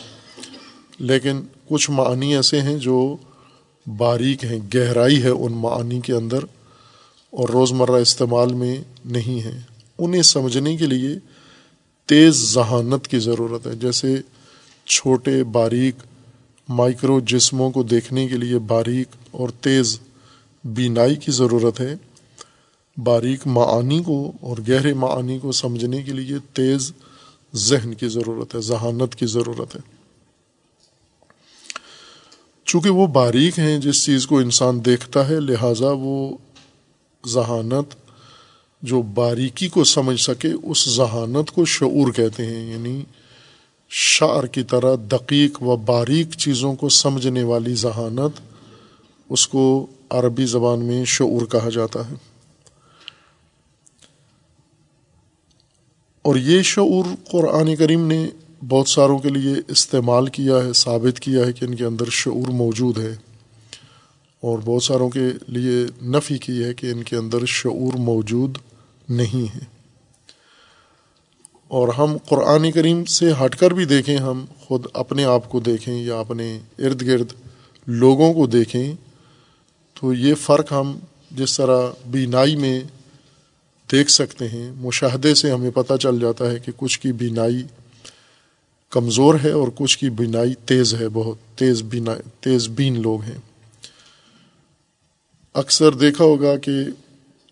لیکن 1.00 1.42
کچھ 1.70 1.92
معنی 1.92 2.36
ایسے 2.36 2.62
ہیں 2.62 2.78
جو 2.78 3.16
باریک 3.98 4.44
ہیں، 4.44 4.60
گہرائی 4.74 5.24
ہے 5.24 5.30
ان 5.30 5.52
معنی 5.52 6.02
کے 6.02 6.14
اندر۔ 6.14 6.40
اور 7.32 7.50
روزمرہ 7.50 7.92
استعمال 7.92 8.54
میں 8.54 8.84
نہیں 9.06 9.46
ہیں 9.46 9.60
انہیں 10.00 10.22
سمجھنے 10.22 10.78
کے 10.78 10.86
لیے 10.86 11.10
تیز 12.06 12.54
ذہانت 12.54 13.08
کی 13.08 13.20
ضرورت 13.20 13.68
ہے۔ 13.68 13.76
جیسے 13.76 14.22
چھوٹے 14.86 15.44
باریک 15.44 15.96
مائکرو 16.70 17.20
جسموں 17.20 17.72
کو 17.72 17.84
دیکھنے 17.84 18.28
کے 18.28 18.38
لیے 18.38 18.60
باریک 18.60 19.08
اور 19.32 19.50
تیز 19.50 20.00
بینائی 20.64 21.16
کی 21.16 21.32
ضرورت 21.32 21.80
ہے۔ 21.80 21.96
باریک 22.98 23.48
معانی 23.48 24.04
کو 24.04 24.32
اور 24.42 24.58
گہرے 24.70 24.94
معانی 24.94 25.40
کو 25.40 25.52
سمجھنے 25.52 26.02
کے 26.02 26.12
لیے 26.12 26.38
تیز 26.54 26.94
ذہن 27.54 27.94
کی 27.94 28.08
ضرورت 28.08 28.56
ہے، 28.56 28.62
ذہانت 28.62 29.16
کی 29.16 29.26
ضرورت 29.26 29.76
ہے۔ 29.76 29.82
چونکہ 32.66 32.90
وہ 32.90 33.08
باریک 33.08 33.60
ہیں، 33.60 33.80
جس 33.80 34.06
چیز 34.06 34.28
کو 34.28 34.38
انسان 34.38 34.86
دیکھتا 34.86 35.30
ہے، 35.30 35.40
لہٰذا 35.40 35.88
وہ 35.92 36.38
ذہانت 37.28 37.96
جو 38.82 39.02
باریکی 39.02 39.68
کو 39.68 39.84
سمجھ 39.84 40.22
سکے، 40.22 40.50
اس 40.64 40.90
ذہانت 40.90 41.52
کو 41.52 41.66
شعور 41.66 42.12
کہتے 42.12 42.46
ہیں 42.46 42.74
یعنی 42.74 43.04
شعر 43.90 44.44
کی 44.44 44.64
طرح 44.64 44.96
دقیق 45.12 45.64
و 45.64 45.76
باریک 45.76 46.28
چیزوں 46.38 46.76
کو 46.76 46.90
سمجھنے 46.90 47.44
والی 47.44 47.76
ذہانت 47.76 48.42
اس 49.30 49.48
کو 49.48 49.88
عربی 50.10 50.46
زبان 50.46 50.86
میں 50.86 51.06
شعور 51.06 51.46
کہا 51.46 51.70
جاتا 51.70 52.10
ہے۔ 52.10 52.16
اور 56.22 56.36
یہ 56.36 56.62
شعور 56.62 57.06
قرآن 57.32 57.76
کریم 57.76 58.08
نے 58.08 58.30
بہت 58.68 58.90
ساروں 58.90 59.20
کے 59.20 59.30
لیے 59.30 59.54
استعمال 59.68 60.28
کیا 60.28 60.56
ہے، 60.56 60.74
ثابت 60.74 61.20
کیا 61.20 61.46
ہے 61.46 61.54
کہ 61.54 61.66
ان 61.66 61.76
کے 61.76 61.86
اندر 61.86 62.06
شعور 62.10 62.48
موجود 62.48 62.98
ہے۔ 62.98 63.16
اور 64.42 64.60
بہت 64.66 64.84
ساروں 64.84 65.10
کے 65.10 65.30
لیے 65.48 66.06
نفی 66.06 66.38
کی 66.38 66.64
ہے 66.64 66.74
کہ 66.74 66.92
ان 66.92 67.04
کے 67.04 67.16
اندر 67.16 67.46
شعور 67.46 67.94
موجود 67.94 68.58
نہیں 69.10 69.56
ہے۔ 69.56 69.66
اور 71.68 71.88
ہم 71.88 72.18
قرآن 72.30 72.72
کریم 72.72 73.06
سے 73.06 73.32
ہٹ 73.46 73.56
کر 73.56 73.72
بھی 73.72 73.86
دیکھیں، 73.86 74.18
ہم 74.18 74.46
خود 74.60 74.86
اپنے 74.94 75.24
آپ 75.24 75.50
کو 75.50 75.60
دیکھیں 75.60 76.04
یا 76.04 76.20
اپنے 76.20 76.60
ارد 76.80 77.02
گرد 77.02 77.28
لوگوں 77.88 78.34
کو 78.34 78.48
دیکھیں، 78.48 78.94
تو 79.94 80.14
یہ 80.14 80.36
فرق 80.36 80.72
ہم 80.72 81.00
جس 81.32 81.58
طرح 81.58 81.92
بینائی 82.06 82.56
میں 82.56 82.82
دیکھ 83.92 84.12
سکتے 84.12 84.48
ہیں۔ 84.48 84.72
مشاہدے 84.76 85.36
سے 85.36 85.52
ہمیں 85.52 85.72
پتہ 85.72 85.94
چل 86.00 86.20
جاتا 86.20 86.52
ہے 86.52 86.60
کہ 86.60 86.72
کچھ 86.78 87.00
کی 87.00 87.12
بینائی 87.12 87.64
کمزور 88.90 89.36
ہے 89.44 89.52
اور 89.52 89.68
کچھ 89.76 89.98
کی 89.98 90.10
بینائی 90.10 90.54
تیز 90.66 90.94
ہے، 90.94 91.10
بہت 91.10 91.58
تیز 91.58 91.82
بینا 91.82 92.12
تیز 92.40 92.68
بین 92.68 93.02
لوگ 93.02 93.22
ہیں۔ 93.22 93.51
اکثر 95.54 95.94
دیکھا 95.94 96.24
ہوگا 96.24 96.58
کہ 96.58 96.72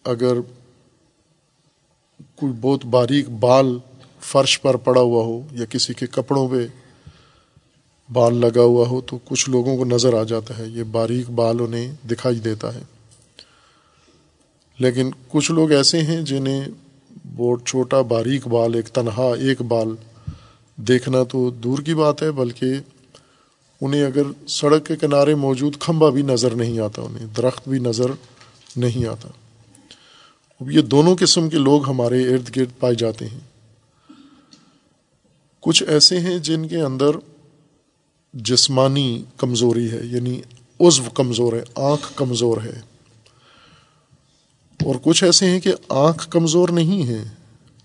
اگر 0.04 0.38
کوئی 2.36 2.54
بہت 2.62 2.86
باریک 2.86 3.30
بال 3.30 3.78
فرش 4.22 4.62
پر 4.62 4.76
پڑا 4.76 5.02
ہوا 5.02 5.24
ہو 5.24 5.42
یا 5.52 5.66
کسی 5.66 5.94
کے 5.94 6.08
کپڑوں 6.08 6.50
پہ 6.50 6.68
بال 8.14 8.36
لگا 8.36 8.62
ہوا 8.62 8.88
ہو 8.88 9.02
تو 9.02 9.18
کچھ 9.26 9.50
لوگوں 9.50 9.78
کو 9.78 9.86
نظر 9.86 10.14
آ 10.14 10.24
جاتا 10.24 10.58
ہے، 10.58 10.68
یہ 10.68 10.84
باریک 10.84 11.30
بال 11.30 11.60
انہیں 11.60 12.08
دکھائی 12.08 12.40
دیتا 12.40 12.74
ہے۔ 12.74 12.80
لیکن 14.80 15.12
کچھ 15.28 15.52
لوگ 15.52 15.72
ایسے 15.72 16.02
ہیں 16.02 16.22
جنہیں 16.22 16.66
بہت 17.36 17.66
چھوٹا 17.66 18.02
باریک 18.02 18.48
بال، 18.48 18.76
ایک 18.76 18.88
تنہا، 18.88 19.36
ایک 19.40 19.62
بال 19.62 19.88
دیکھنا 20.76 21.24
تو 21.24 21.50
دور 21.50 21.80
کی 21.80 21.94
بات 21.94 22.24
ہے، 22.24 22.32
بلکہ 22.32 22.74
انہیں 23.82 24.04
اگر 24.04 24.48
سڑک 24.48 24.86
کے 24.86 24.96
کنارے 24.96 25.36
موجود 25.36 25.78
کھمبا 25.80 26.10
بھی 26.10 26.22
نظر 26.22 26.50
نہیں 26.50 26.80
آتا، 26.80 27.02
انہیں 27.02 27.26
درخت 27.38 27.70
بھی 27.70 27.80
نظر 27.80 28.12
نہیں 28.76 29.06
آتا۔ 29.06 29.28
اب 30.62 30.72
یہ 30.72 30.82
دونوں 30.82 31.16
قسم 31.20 31.50
کے 31.50 31.58
لوگ 31.58 31.90
ہمارے 31.90 32.34
ارد 32.34 32.56
گرد 32.56 32.80
پائے 32.80 32.96
جاتے 32.96 33.28
ہیں۔ 33.28 33.40
کچھ 35.60 35.84
ایسے 35.88 36.20
ہیں 36.20 36.38
جن 36.38 36.68
کے 36.68 36.82
اندر 36.82 37.08
جسمانی 38.34 39.24
کمزوری 39.38 39.92
ہے 39.92 40.00
یعنی 40.04 40.42
عزو 40.80 41.04
کمزور 41.14 41.54
ہے، 41.54 41.64
آنکھ 41.76 42.14
کمزور 42.16 42.58
ہے۔ 42.64 42.82
اور 44.86 44.96
کچھ 45.04 45.24
ایسے 45.24 45.46
ہیں 45.46 45.60
کہ 45.60 45.72
آنکھ 45.90 46.30
کمزور 46.30 46.70
نہیں 46.70 47.08
ہے 47.08 47.24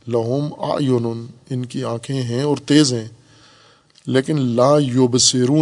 لہوم 0.09 0.61
آیون 0.61 1.27
ان 1.51 1.67
کی 1.67 1.85
آنکھیں 1.85 2.23
ہیں 2.23 2.43
اور 2.43 2.57
تیز 2.57 2.93
ہیں۔ 2.93 3.09
لیکن 4.07 4.41
لا 4.41 4.79
یوب 4.79 5.17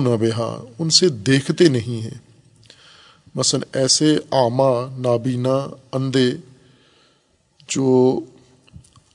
بہا، 0.04 0.64
ان 0.78 0.90
سے 0.90 1.08
دیکھتے 1.08 1.68
نہیں 1.68 2.02
ہیں۔ 2.02 2.18
مثلا 3.34 3.78
ایسے 3.78 4.18
آما، 4.30 4.86
نابینا، 4.98 5.68
اندھے 5.92 6.32
جو 7.68 8.18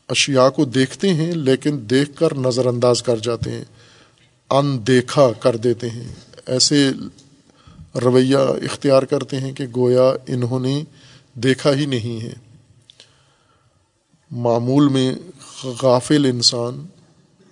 اشیاء 0.08 0.50
کو 0.50 0.66
دیکھتے 0.66 1.14
ہیں 1.14 1.32
لیکن 1.32 1.78
دیکھ 1.90 2.16
کر 2.16 2.36
نظر 2.36 2.66
انداز 2.66 3.04
کر 3.04 3.18
جاتے 3.18 3.52
ہیں 3.52 3.64
ان 4.50 4.88
دیکھا 4.88 5.32
کر 5.40 5.58
دیتے 5.58 5.90
ہیں۔ 5.90 6.08
ایسے 6.46 6.92
رویہ 7.96 8.38
اختیار 8.38 9.04
کرتے 9.04 9.40
ہیں 9.40 9.52
کہ 9.52 9.66
گویا 9.76 10.14
انہوں 10.28 10.60
نے 10.60 10.84
دیکھا 11.34 11.74
ہی 11.74 11.86
نہیں 11.86 12.24
ہے۔ 12.24 12.34
معمول 14.32 14.88
میں 14.88 15.16
غافل 15.84 16.26
انسان 16.26 16.86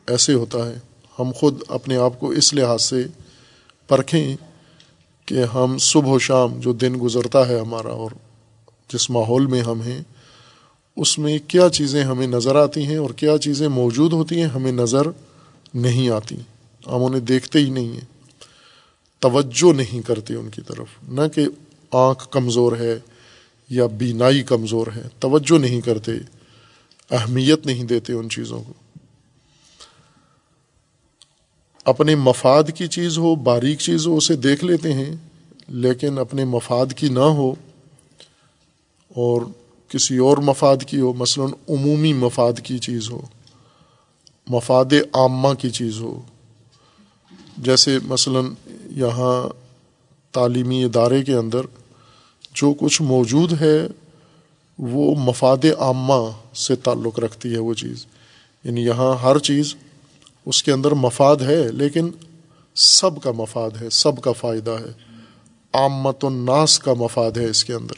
ایسے 0.07 0.33
ہوتا 0.33 0.69
ہے۔ 0.69 0.79
ہم 1.19 1.31
خود 1.35 1.61
اپنے 1.67 1.97
آپ 1.97 2.19
کو 2.19 2.29
اس 2.29 2.53
لحاظ 2.53 2.81
سے 2.81 3.03
پرکھیں 3.87 4.35
کہ 5.25 5.43
ہم 5.53 5.77
صبح 5.77 6.11
و 6.11 6.19
شام 6.19 6.59
جو 6.59 6.73
دن 6.73 6.95
گزرتا 7.01 7.47
ہے 7.47 7.59
ہمارا 7.59 7.89
اور 7.89 8.11
جس 8.93 9.09
ماحول 9.09 9.45
میں 9.45 9.61
ہم 9.61 9.81
ہیں، 9.81 10.01
اس 10.97 11.19
میں 11.19 11.39
کیا 11.47 11.69
چیزیں 11.69 12.03
ہمیں 12.03 12.27
نظر 12.27 12.55
آتی 12.55 12.85
ہیں 12.85 12.97
اور 12.97 13.09
کیا 13.09 13.37
چیزیں 13.37 13.67
موجود 13.67 14.13
ہوتی 14.13 14.35
ہیں 14.35 14.47
ہمیں 14.47 14.71
نظر 14.71 15.01
نہیں 15.73 16.09
آتی۔ 16.09 16.35
ہم 16.87 17.03
انہیں 17.03 17.21
دیکھتے 17.21 17.59
ہی 17.59 17.69
نہیں 17.69 17.93
ہیں۔ 17.93 18.15
توجہ 19.19 19.73
نہیں 19.73 20.07
کرتے 20.07 20.35
ان 20.35 20.49
کی 20.49 20.61
طرف۔ 20.61 20.87
نہ 21.09 21.21
کہ 21.35 21.47
آنکھ 21.91 22.27
کمزور 22.31 22.77
ہے 22.77 22.99
یا 23.69 23.85
بینائی 23.85 24.43
کمزور 24.43 24.87
ہے۔ 24.95 25.03
توجہ 25.19 25.59
نہیں 25.59 25.81
کرتے۔ 25.81 26.11
اہمیت 27.11 27.65
نہیں 27.65 27.83
دیتے 27.83 28.13
ان 28.13 28.29
چیزوں 28.29 28.63
کو۔ 28.63 28.84
اپنے 31.85 32.15
مفاد 32.15 32.63
کی 32.75 32.87
چیز 32.87 33.17
ہو، 33.17 33.35
باریک 33.35 33.79
چیز 33.79 34.07
ہو، 34.07 34.17
اسے 34.17 34.35
دیکھ 34.35 34.65
لیتے 34.65 34.93
ہیں، 34.93 35.15
لیکن 35.67 36.17
اپنے 36.17 36.45
مفاد 36.45 36.93
کی 36.93 37.09
نہ 37.09 37.19
ہو 37.19 37.51
اور 39.15 39.41
کسی 39.89 40.17
اور 40.17 40.37
مفاد 40.37 40.77
کی 40.87 40.99
ہو، 40.99 41.13
مثلا 41.13 41.45
عمومی 41.45 42.13
مفاد 42.13 42.53
کی 42.63 42.77
چیز 42.77 43.09
ہو، 43.09 43.21
مفاد 44.47 44.85
عامہ 45.13 45.53
کی 45.59 45.69
چیز 45.69 45.99
ہو۔ 45.99 46.21
جیسے 47.57 47.99
مثلا 48.03 48.39
یہاں 48.89 49.49
تعلیمی 50.31 50.83
ادارے 50.83 51.23
کے 51.23 51.33
اندر 51.33 51.61
جو 52.53 52.73
کچھ 52.79 53.01
موجود 53.01 53.61
ہے، 53.61 53.87
وہ 54.79 55.15
مفاد 55.15 55.65
عامہ 55.79 56.31
سے 56.55 56.75
تعلق 56.75 57.19
رکھتی 57.19 57.51
ہے 57.51 57.57
وہ 57.57 57.73
چیز۔ 57.73 58.05
یعنی 58.63 58.85
یہاں 58.85 59.15
ہر 59.15 59.39
چیز 59.39 59.75
اس 60.45 60.63
کے 60.63 60.71
اندر 60.71 60.91
مفاد 60.91 61.35
ہے، 61.35 61.71
لیکن 61.71 62.11
سب 62.75 63.21
کا 63.21 63.31
مفاد 63.31 63.69
ہے، 63.81 63.89
سب 63.89 64.21
کا 64.21 64.31
فائدہ 64.31 64.71
ہے۔ 64.71 64.93
آمت 65.73 66.25
الناس 66.25 66.79
کا 66.79 66.93
مفاد 66.93 67.31
ہے 67.31 67.45
اس 67.45 67.65
کے 67.65 67.73
اندر۔ 67.73 67.93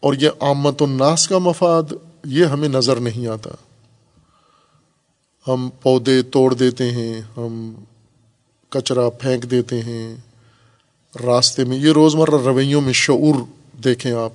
اور 0.00 0.14
یہ 0.14 0.30
آمت 0.40 0.82
الناس 0.82 1.28
کا 1.28 1.38
مفاد، 1.38 1.82
یہ 2.24 2.44
ہمیں 2.44 2.68
نظر 2.68 2.96
نہیں 2.96 3.26
آتا۔ 3.26 3.50
ہم 5.48 5.68
پودے 5.82 6.22
توڑ 6.22 6.54
دیتے 6.54 6.90
ہیں، 6.90 7.20
ہم 7.36 7.74
کچرا 8.68 9.10
پھینک 9.10 9.50
دیتے 9.50 9.82
ہیں۔ 9.82 10.16
راستے 11.24 11.64
میں، 11.64 11.78
یہ 11.78 11.92
روزمرہ 11.92 12.30
رویوں 12.30 12.80
میں 12.80 12.92
شعور 12.92 13.34
دیکھیں 13.84 14.12
آپ۔ 14.12 14.32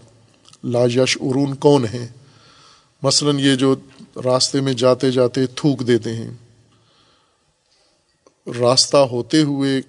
لاجش 0.64 1.18
ارون 1.22 1.56
کون 1.56 1.86
ہیں؟ 1.86 2.08
مثلا 3.04 3.32
یہ 3.40 3.56
جو 3.56 3.76
راستے 4.26 4.62
میں 4.62 4.74
جاتے 4.74 5.12
جاتے 5.12 5.46
تھوک 5.46 5.88
دیتے 5.88 6.16
ہیں۔ 6.16 6.32
راستہ 8.48 8.98
ہوتے 8.98 9.42
ہوئے 9.42 9.82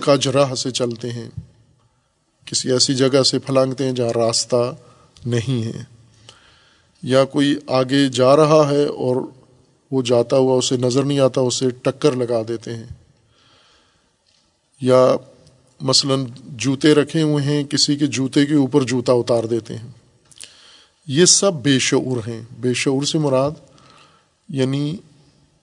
کج 0.00 0.28
راہ 0.28 0.54
سے 0.54 0.70
چلتے 0.70 1.12
ہیں۔ 1.12 1.30
کسی 2.44 2.72
ایسی 2.72 2.94
جگہ 2.94 3.22
سے 3.22 3.38
پھلانگتے 3.38 3.84
ہیں 3.84 3.92
جہاں 3.92 4.08
راستہ 4.08 4.74
نہیں 5.26 5.64
ہے۔ 5.64 5.84
یا 7.02 7.24
کوئی 7.24 7.56
آگے 7.66 8.08
جا 8.08 8.36
رہا 8.36 8.70
ہے 8.70 8.84
اور 8.84 9.16
وہ 9.90 10.02
جاتا 10.02 10.36
ہوا 10.36 10.56
اسے 10.56 10.76
نظر 10.76 11.02
نہیں 11.02 11.18
آتا، 11.18 11.40
اسے 11.40 11.70
ٹکر 11.70 12.12
لگا 12.12 12.42
دیتے 12.48 12.76
ہیں۔ 12.76 12.86
یا 14.80 15.16
مثلا 15.80 16.14
جوتے 16.38 16.94
رکھے 16.94 17.22
ہوئے 17.22 17.44
ہیں، 17.44 17.64
کسی 17.64 17.96
کے 17.96 18.06
جوتے 18.06 18.46
کے 18.46 18.54
اوپر 18.54 18.82
جوتا 18.82 19.12
اتار 19.12 19.44
دیتے 19.44 19.76
ہیں۔ 19.76 19.88
یہ 21.06 21.24
سب 21.24 21.52
بے 21.52 21.78
شعور 21.78 22.28
ہیں۔ 22.28 22.42
بے 22.60 22.74
شعور 22.74 23.02
سے 23.02 23.18
مراد 23.18 23.50
یعنی 24.48 24.96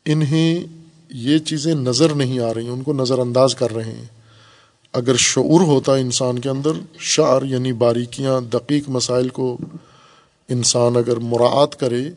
انہیں 0.06 0.79
یہ 1.10 1.38
چیزیں 1.38 1.76
نظر 1.76 2.16
نہیں 2.16 2.40
آ 2.40 2.54
رہی 2.54 2.64
ہیں، 2.64 2.72
ان 2.72 2.84
کو 2.84 2.94
نظر 2.94 3.20
انداز 3.20 3.56
کر 3.56 3.74
رہے 3.74 3.92
ہیں۔ 3.92 4.06
اگر 4.94 5.16
شعور 5.16 5.62
ہوتا 5.62 5.96
انسان 5.96 6.40
کے 6.40 6.50
اندر، 6.50 6.72
شعر 7.00 7.42
یعنی 7.44 7.74
باریکیاں، 7.74 8.42
دقیق 8.42 8.84
مسائل 8.88 9.30
کو 9.30 9.58
انسان 10.50 10.98
اگر 10.98 11.18
مراعات 11.18 11.80
کرے، 11.80 12.10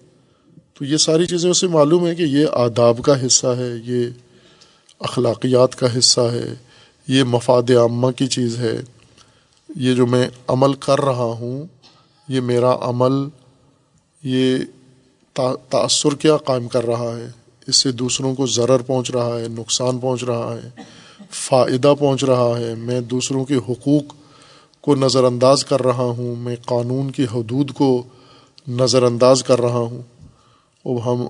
تو 0.75 0.85
یہ 0.85 0.97
ساری 0.97 1.27
چیزیں 1.27 1.51
اسے 1.51 1.67
معلوم 1.67 2.07
ہے 2.07 2.15
کہ 2.15 2.23
یہ 2.23 2.47
آداب 2.53 3.01
کا 3.05 3.27
حصہ 3.27 3.47
ہے، 3.47 3.71
یہ 3.85 4.05
اخلاقیات 5.01 5.77
کا 5.77 5.99
حصہ 5.99 6.21
ہے، 6.21 6.55
یہ 7.09 7.25
مفاد 7.25 7.71
عامہ 7.71 8.11
کی 8.11 8.27
چیز 8.27 8.59
ہے۔ 8.59 8.81
یہ 9.77 9.95
جو 9.95 10.07
میں 10.07 10.29
عمل 10.49 10.73
کر 10.73 11.01
رہا 11.01 11.25
ہوں، 11.25 11.67
یہ 12.29 12.41
میرا 12.41 12.77
عمل، 12.81 13.29
یہ 14.23 14.59
تأثر 15.69 16.15
کیا 16.15 16.37
قائم 16.37 16.69
کر 16.69 16.85
رہا 16.85 17.17
ہے۔ 17.17 17.42
اس 17.67 17.77
سے 17.77 17.93
دوسروں 17.93 18.35
کو 18.35 18.47
ضرر 18.47 18.79
پہنچ 18.79 19.11
رہا 19.11 19.39
ہے، 19.39 19.49
نقصان 19.49 19.99
پہنچ 19.99 20.25
رہا 20.25 20.57
ہے، 20.65 20.83
فائدہ 21.31 21.95
پہنچ 21.99 22.25
رہا 22.25 22.59
ہے۔ 22.59 22.75
میں 22.75 23.01
دوسروں 23.01 23.45
کے 23.45 23.55
حقوق 23.55 24.15
کو 24.81 24.95
نظر 24.95 25.25
انداز 25.25 25.65
کر 25.65 25.83
رہا 25.83 26.03
ہوں، 26.03 26.37
میں 26.37 26.57
قانون 26.67 27.11
کی 27.11 27.25
حدود 27.25 27.73
کو 27.73 28.03
نظر 28.69 29.03
انداز 29.03 29.43
کر 29.43 29.61
رہا 29.61 29.79
ہوں۔ 29.79 30.03
اب 30.85 31.13
ہم 31.13 31.27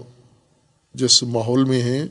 جس 0.95 1.23
ماحول 1.23 1.65
میں 1.65 1.83
ہیں، 1.83 2.07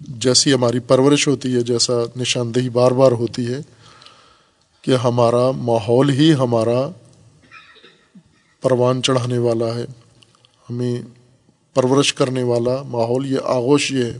جیسی 0.00 0.54
ہماری 0.54 0.78
پرورش 0.78 1.28
ہوتی 1.28 1.54
ہے، 1.54 1.60
جیسا 1.60 1.92
نشاندہی 2.16 2.68
بار 2.68 2.90
بار 2.90 3.12
ہوتی 3.12 3.46
ہے، 3.46 3.60
کہ 4.82 4.96
ہمارا 4.96 5.50
ماحول 5.50 6.10
ہی 6.10 6.34
ہمارا 6.34 6.88
پروان 8.60 9.02
چڑھانے 9.02 9.38
والا 9.38 9.74
ہے۔ 9.74 9.84
ہمیں 10.70 11.02
پرورش 11.76 12.14
کرنے 12.14 12.42
والا 12.42 12.82
ماحول، 12.82 13.32
یہ 13.32 13.38
آغوش 13.44 13.92
یہ 13.92 14.04
ہے۔ 14.04 14.18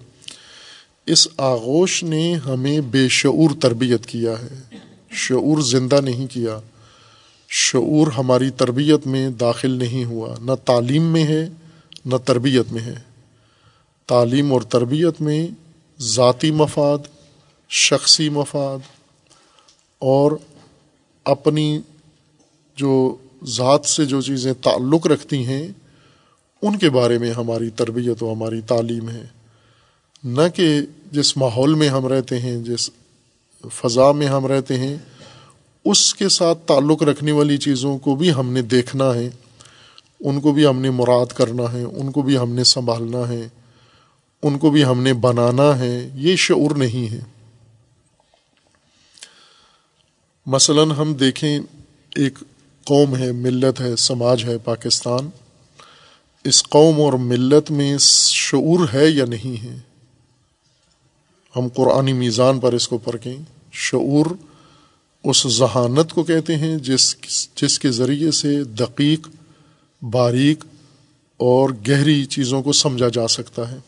اس 1.07 1.29
آغوش 1.37 2.03
نے 2.03 2.35
ہمیں 2.35 2.81
بے 2.81 3.09
شعور 3.09 3.51
تربیت 3.61 4.07
کیا 4.07 4.33
ہے۔ 4.33 4.77
شعور 5.11 5.61
زندہ 5.61 6.01
نہیں 6.01 6.27
کیا۔ 6.27 6.61
شعور 7.49 8.07
ہماری 8.07 8.51
تربیت 8.51 9.07
میں 9.07 9.31
داخل 9.31 9.71
نہیں 9.71 10.05
ہوا۔ 10.05 10.35
نہ 10.41 10.53
تعلیم 10.65 11.03
میں 11.03 11.25
ہے، 11.25 11.49
نہ 12.05 12.17
تربیت 12.25 12.73
میں 12.73 12.83
ہے۔ 12.83 12.95
تعلیم 14.07 14.53
اور 14.53 14.61
تربیت 14.61 15.21
میں 15.21 15.49
ذاتی 16.01 16.51
مفاد، 16.51 16.99
شخصی 17.69 18.29
مفاد 18.29 18.79
اور 19.99 20.33
اپنی 21.25 21.81
جو 22.77 23.17
ذات 23.45 23.85
سے 23.85 24.05
جو 24.05 24.23
چیزیں 24.23 24.53
تعلق 24.53 25.07
رکھتی 25.07 25.47
ہیں 25.47 25.69
ان 26.63 26.79
کے 26.79 26.91
بارے 26.91 27.19
میں 27.19 27.33
ہماری 27.33 27.71
تربیت 27.71 28.23
و 28.23 28.33
ہماری 28.33 28.61
تعلیم 28.61 29.09
ہے۔ 29.09 29.23
نہ 30.25 30.41
کہ 30.55 30.81
جس 31.13 31.37
ماحول 31.37 31.75
میں 31.75 31.89
ہم 31.89 32.07
رہتے 32.07 32.39
ہیں، 32.39 32.59
جس 32.59 32.91
فضا 33.73 34.13
میں 34.13 34.27
ہم 34.27 34.47
رہتے 34.47 34.79
ہیں، 34.79 34.97
اس 35.85 36.15
کے 36.15 36.29
ساتھ 36.29 36.59
تعلق 36.67 37.03
رکھنے 37.03 37.33
والی 37.33 37.57
چیزوں 37.57 37.99
کو 37.99 38.17
بھی 38.17 38.33
ہم 38.33 38.53
نے 38.53 38.63
دیکھنا 38.63 39.15
ہے۔ 39.15 39.31
ان 40.21 40.41
کو 40.41 40.53
بھی 40.53 40.67
ہم 40.67 40.81
نے 40.81 40.91
مراد 40.91 41.27
کرنا 41.27 41.73
ہے، 41.73 41.83
ان 41.83 42.13
کو 42.13 42.23
بھی 42.23 42.39
ہم 42.39 42.53
نے 42.53 42.65
سنبھالنا 42.65 43.29
ہے، 43.29 43.49
ان 44.43 44.59
کو 44.59 44.71
بھی 44.71 44.85
ہم 44.85 45.03
نے 45.03 45.13
بنانا 45.13 45.79
ہے۔ 45.79 46.11
یہ 46.15 46.37
شعور 46.37 46.77
نہیں 46.77 47.13
ہے۔ 47.13 47.21
مثلا 50.47 50.83
ہم 50.83 51.15
دیکھیں، 51.15 51.59
ایک 52.15 52.39
قوم 52.85 53.17
ہے، 53.17 53.33
ملت 53.33 53.81
ہے، 53.81 53.97
سماج 53.97 54.45
ہے، 54.45 54.59
پاکستان۔ 54.59 55.31
اس 56.47 56.63
قوم 56.63 57.01
اور 57.01 57.13
ملت 57.13 57.71
میں 57.71 57.97
شعور 58.01 58.89
ہے 58.95 59.09
یا 59.09 59.25
نہیں 59.25 59.63
ہے؟ 59.63 59.79
ہم 61.57 61.69
قرآنی 61.75 62.13
میزان 62.13 62.61
پر 62.61 62.73
اس 62.73 62.89
کو 62.89 62.99
پرکھیں 62.99 63.37
شعور 63.73 64.27
اس 65.25 65.47
ذہانت 65.49 66.13
کو 66.13 66.23
کہتے 66.23 66.57
ہیں 66.57 66.77
جس 66.77 67.17
جس 67.55 67.79
کے 67.79 67.91
ذریعے 67.91 68.31
سے 68.31 68.65
دقیق، 68.65 69.29
باریک 70.03 70.65
اور 71.37 71.71
گہری 71.89 72.25
چیزوں 72.25 72.63
کو 72.63 72.73
سمجھا 72.73 73.09
جا 73.09 73.29
سکتا 73.29 73.71
ہے۔ 73.71 73.79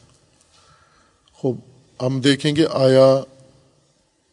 خوب، 1.32 1.56
ہم 2.02 2.20
دیکھیں 2.20 2.56
گے 2.56 2.64
آیا 2.72 3.20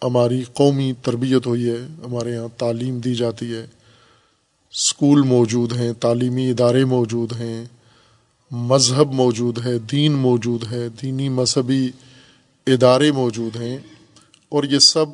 ہماری 0.04 0.44
قومی 0.54 0.94
تربیت 1.02 1.48
ہوئی 1.48 1.70
ہے، 1.70 1.88
ہمارے 2.06 2.32
یہاں 2.32 2.60
تعلیم 2.60 3.00
دی 3.00 3.16
جاتی 3.16 3.54
ہے۔ 3.54 3.68
اسکول 4.72 5.22
موجود 5.22 5.74
ہیں، 5.74 5.94
تعلیمی 5.94 6.50
ادارے 6.50 6.86
موجود 6.86 7.34
ہیں۔ 7.34 7.66
مذہب 8.52 9.14
موجود 9.14 9.66
ہے، 9.66 9.80
دین 9.80 10.12
موجود 10.12 10.66
ہے، 10.72 10.90
دینی 10.90 11.30
مذہبی 11.30 11.92
ادارے 12.68 13.12
موجود 13.12 13.56
ہیں 13.56 13.78
اور 14.50 14.64
یہ 14.64 14.80
سب 14.80 15.06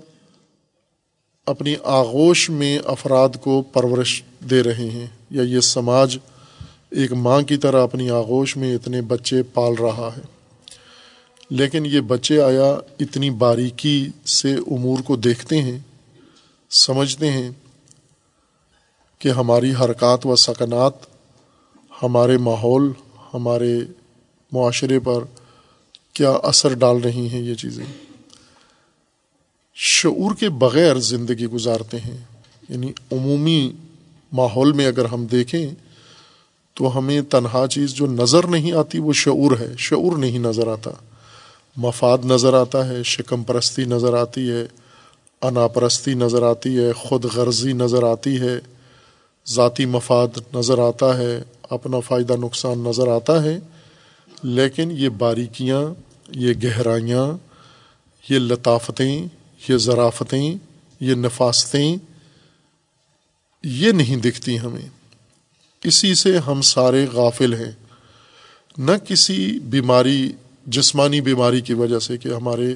اپنی 1.45 1.75
آغوش 1.83 2.49
میں 2.49 2.79
افراد 2.85 3.29
کو 3.41 3.61
پرورش 3.61 4.23
دے 4.49 4.63
رہے 4.63 4.89
ہیں 4.89 5.05
یا 5.29 5.41
یہ 5.41 5.59
سماج 5.59 6.17
ایک 6.89 7.13
ماں 7.13 7.41
کی 7.41 7.57
طرح 7.57 7.83
اپنی 7.83 8.09
آغوش 8.09 8.57
میں 8.57 8.75
اتنے 8.75 9.01
بچے 9.01 9.43
پال 9.43 9.73
رہا 9.73 10.09
ہے۔ 10.17 10.21
لیکن 11.49 11.85
یہ 11.85 11.99
بچے 11.99 12.41
آیا 12.41 12.77
اتنی 12.99 13.29
باریکی 13.29 14.09
سے 14.25 14.55
امور 14.55 14.99
کو 14.99 15.15
دیکھتے 15.15 15.61
ہیں، 15.61 15.79
سمجھتے 16.69 17.31
ہیں 17.31 17.51
کہ 19.19 19.29
ہماری 19.29 19.73
حرکات 19.81 20.25
و 20.25 20.35
سکنات، 20.35 20.93
ہمارے 22.03 22.37
ماحول 22.37 22.91
ہمارے 23.33 23.79
معاشرے 24.51 24.99
پر 24.99 25.23
کیا 26.13 26.31
اثر 26.31 26.73
ڈال 26.73 26.97
رہی 26.97 27.29
ہیں 27.29 27.41
یہ 27.41 27.55
چیزیں۔ 27.55 27.85
شعور 29.75 30.35
کے 30.35 30.49
بغیر 30.49 30.95
زندگی 30.95 31.47
گزارتے 31.47 31.97
ہیں۔ 31.99 32.17
یعنی 32.69 32.91
عمومی 33.11 33.71
ماحول 34.31 34.71
میں 34.71 34.87
اگر 34.87 35.05
ہم 35.05 35.25
دیکھیں 35.25 35.71
تو 36.73 36.97
ہمیں 36.97 37.21
تنہا 37.21 37.65
چیز 37.69 37.93
جو 37.93 38.07
نظر 38.07 38.47
نہیں 38.47 38.71
آتی 38.71 38.99
وہ 38.99 39.13
شعور 39.13 39.59
ہے۔ 39.59 39.73
شعور 39.77 40.17
نہیں 40.17 40.39
نظر 40.39 40.67
آتا۔ 40.67 40.91
مفاد 41.77 42.17
نظر 42.25 42.53
آتا 42.53 42.89
ہے، 42.89 43.03
شکم 43.03 43.43
پرستی 43.43 43.85
نظر 43.85 44.13
آتی 44.13 44.51
ہے، 44.51 44.67
انا 45.41 45.67
پرستی 45.67 46.13
نظر 46.13 46.43
آتی 46.43 46.77
ہے، 46.77 46.93
خود 46.93 47.25
غرضی 47.25 47.73
نظر 47.73 48.03
آتی 48.03 48.39
ہے، 48.39 48.59
ذاتی 49.47 49.85
مفاد 49.85 50.27
نظر 50.53 50.79
آتا 50.79 51.17
ہے۔ 51.17 51.43
اپنا 51.71 51.99
فائدہ 51.99 52.33
نقصان 52.33 52.79
نظر 52.79 53.07
آتا 53.07 53.43
ہے، 53.43 53.59
لیکن 54.43 54.91
یہ 54.91 55.09
باریکیاں، 55.09 55.81
یہ 56.31 56.53
گہرائیاں، 56.63 57.37
یہ 58.29 58.39
لطافتیں، 58.39 59.27
یہ 59.69 59.77
ذرافتیں 59.77 60.55
یہ 60.99 61.15
نفاستیں، 61.15 61.95
یہ 63.63 63.91
نہیں 63.91 64.15
دکھتی 64.15 64.59
ہمیں۔ 64.59 64.89
اسی 65.83 66.15
سے 66.15 66.37
ہم 66.37 66.61
سارے 66.61 67.07
غافل 67.13 67.53
ہیں۔ 67.53 67.71
نہ 68.77 68.91
کسی 69.07 69.59
بیماری، 69.59 70.31
جسمانی 70.67 71.21
بیماری 71.21 71.61
کی 71.61 71.73
وجہ 71.73 71.99
سے 71.99 72.17
کہ 72.17 72.29
ہمارے 72.29 72.75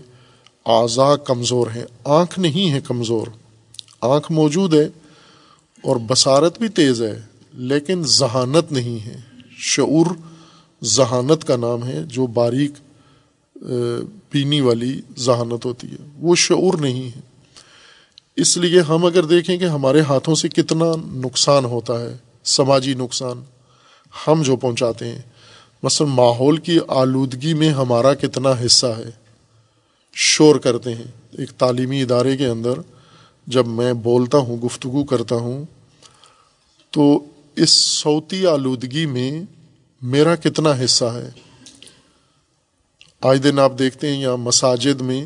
اعضاء 0.66 1.16
کمزور 1.16 1.68
ہیں۔ 1.76 1.86
آنکھ 2.04 2.40
نہیں 2.40 2.72
ہے 2.72 2.80
کمزور۔ 2.82 3.28
آنکھ 4.02 4.32
موجود 4.32 4.74
ہے 4.74 4.86
اور 5.82 5.96
بصارت 6.08 6.60
بھی 6.60 6.68
تیز 6.68 7.02
ہے۔ 7.02 7.22
لیکن 7.58 8.04
ذہانت 8.06 8.72
نہیں 8.72 9.06
ہے۔ 9.06 9.22
شعور 9.58 10.06
ذہانت 10.84 11.48
کا 11.48 11.56
نام 11.56 11.84
ہے، 11.84 12.04
جو 12.04 12.28
باریک 12.28 12.72
پینی 14.30 14.62
والی 14.62 15.02
ذہانت 15.18 15.66
ہوتی 15.66 15.88
ہے۔ 15.92 15.96
وہ 16.18 16.36
شعور 16.36 16.74
نہیں 16.74 17.16
ہے۔ 17.16 17.22
اس 18.36 18.58
لیے 18.58 18.82
ہم 18.82 19.06
اگر 19.06 19.24
دیکھیں 19.24 19.58
کہ 19.58 19.66
ہمارے 19.66 20.02
ہاتھوں 20.02 20.36
سے 20.36 20.50
کتنا 20.50 20.86
نقصان 21.14 21.66
ہوتا 21.66 22.02
ہے، 22.02 22.18
سماجی 22.44 22.94
نقصان 22.94 23.44
ہم 24.28 24.42
جو 24.42 24.56
پہنچاتے 24.56 25.08
ہیں، 25.08 25.22
مثلاً 25.84 26.10
ماحول 26.10 26.58
کی 26.58 26.80
آلودگی 26.88 27.54
میں 27.54 27.70
ہمارا 27.70 28.14
کتنا 28.14 28.50
حصہ 28.66 28.86
ہے۔ 28.86 29.10
شور 30.14 30.56
کرتے 30.56 30.96
ہیں۔ 30.96 31.12
ایک 31.32 31.52
تعلیمی 31.52 32.02
ادارے 32.02 32.38
کے 32.38 32.48
اندر 32.48 32.74
جب 33.48 33.68
میں 33.68 33.94
بولتا 33.94 34.38
ہوں، 34.38 34.58
گفتگو 34.58 35.04
کرتا 35.04 35.36
ہوں، 35.36 35.66
تو 36.92 37.24
اس 37.56 37.70
صوتی 37.70 38.48
آلودگی 38.48 39.06
میں 39.06 39.42
میرا 40.02 40.36
کتنا 40.36 40.72
حصہ 40.86 41.06
ہے؟ 41.06 41.30
آج 43.22 43.44
دن 43.44 43.60
آپ 43.60 43.72
دیکھتے 43.80 44.14
ہیں 44.14 44.22
یا 44.22 44.36
مساجد 44.36 45.02
میں 45.02 45.26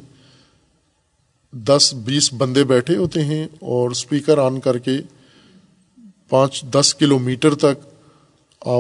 دس 1.51 1.93
بیس 1.93 2.33
بندے 2.33 2.63
بیٹھے 2.63 2.95
ہوتے 2.95 3.23
ہیں 3.25 3.47
اور 3.59 3.89
اسپیکر 3.89 4.37
آن 4.37 4.59
کر 4.59 4.77
کے 4.77 4.97
پانچ 6.29 6.61
دس 6.61 6.95
کلو 6.95 7.19
میٹر 7.19 7.55
تک 7.55 7.87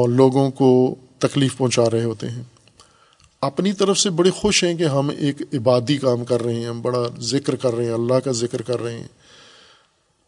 لوگوں 0.07 0.51
کو 0.51 0.95
تکلیف 1.17 1.57
پہنچا 1.57 1.89
رہے 1.89 2.03
ہوتے 2.03 2.29
ہیں۔ 2.29 2.43
اپنی 3.41 3.73
طرف 3.73 3.99
سے 3.99 4.09
بڑے 4.09 4.29
خوش 4.29 4.63
ہیں 4.63 4.77
کہ 4.77 4.83
ہم 4.83 5.11
ایک 5.17 5.41
عبادی 5.53 5.97
کام 5.97 6.25
کر 6.25 6.43
رہے 6.43 6.55
ہیں، 6.55 6.65
ہم 6.65 6.81
بڑا 6.81 7.03
ذکر 7.19 7.55
کر 7.55 7.75
رہے 7.75 7.85
ہیں، 7.85 7.91
اللہ 7.91 8.13
کا 8.13 8.31
ذکر 8.31 8.61
کر 8.61 8.79
رہے 8.79 8.97
ہیں 8.97 9.07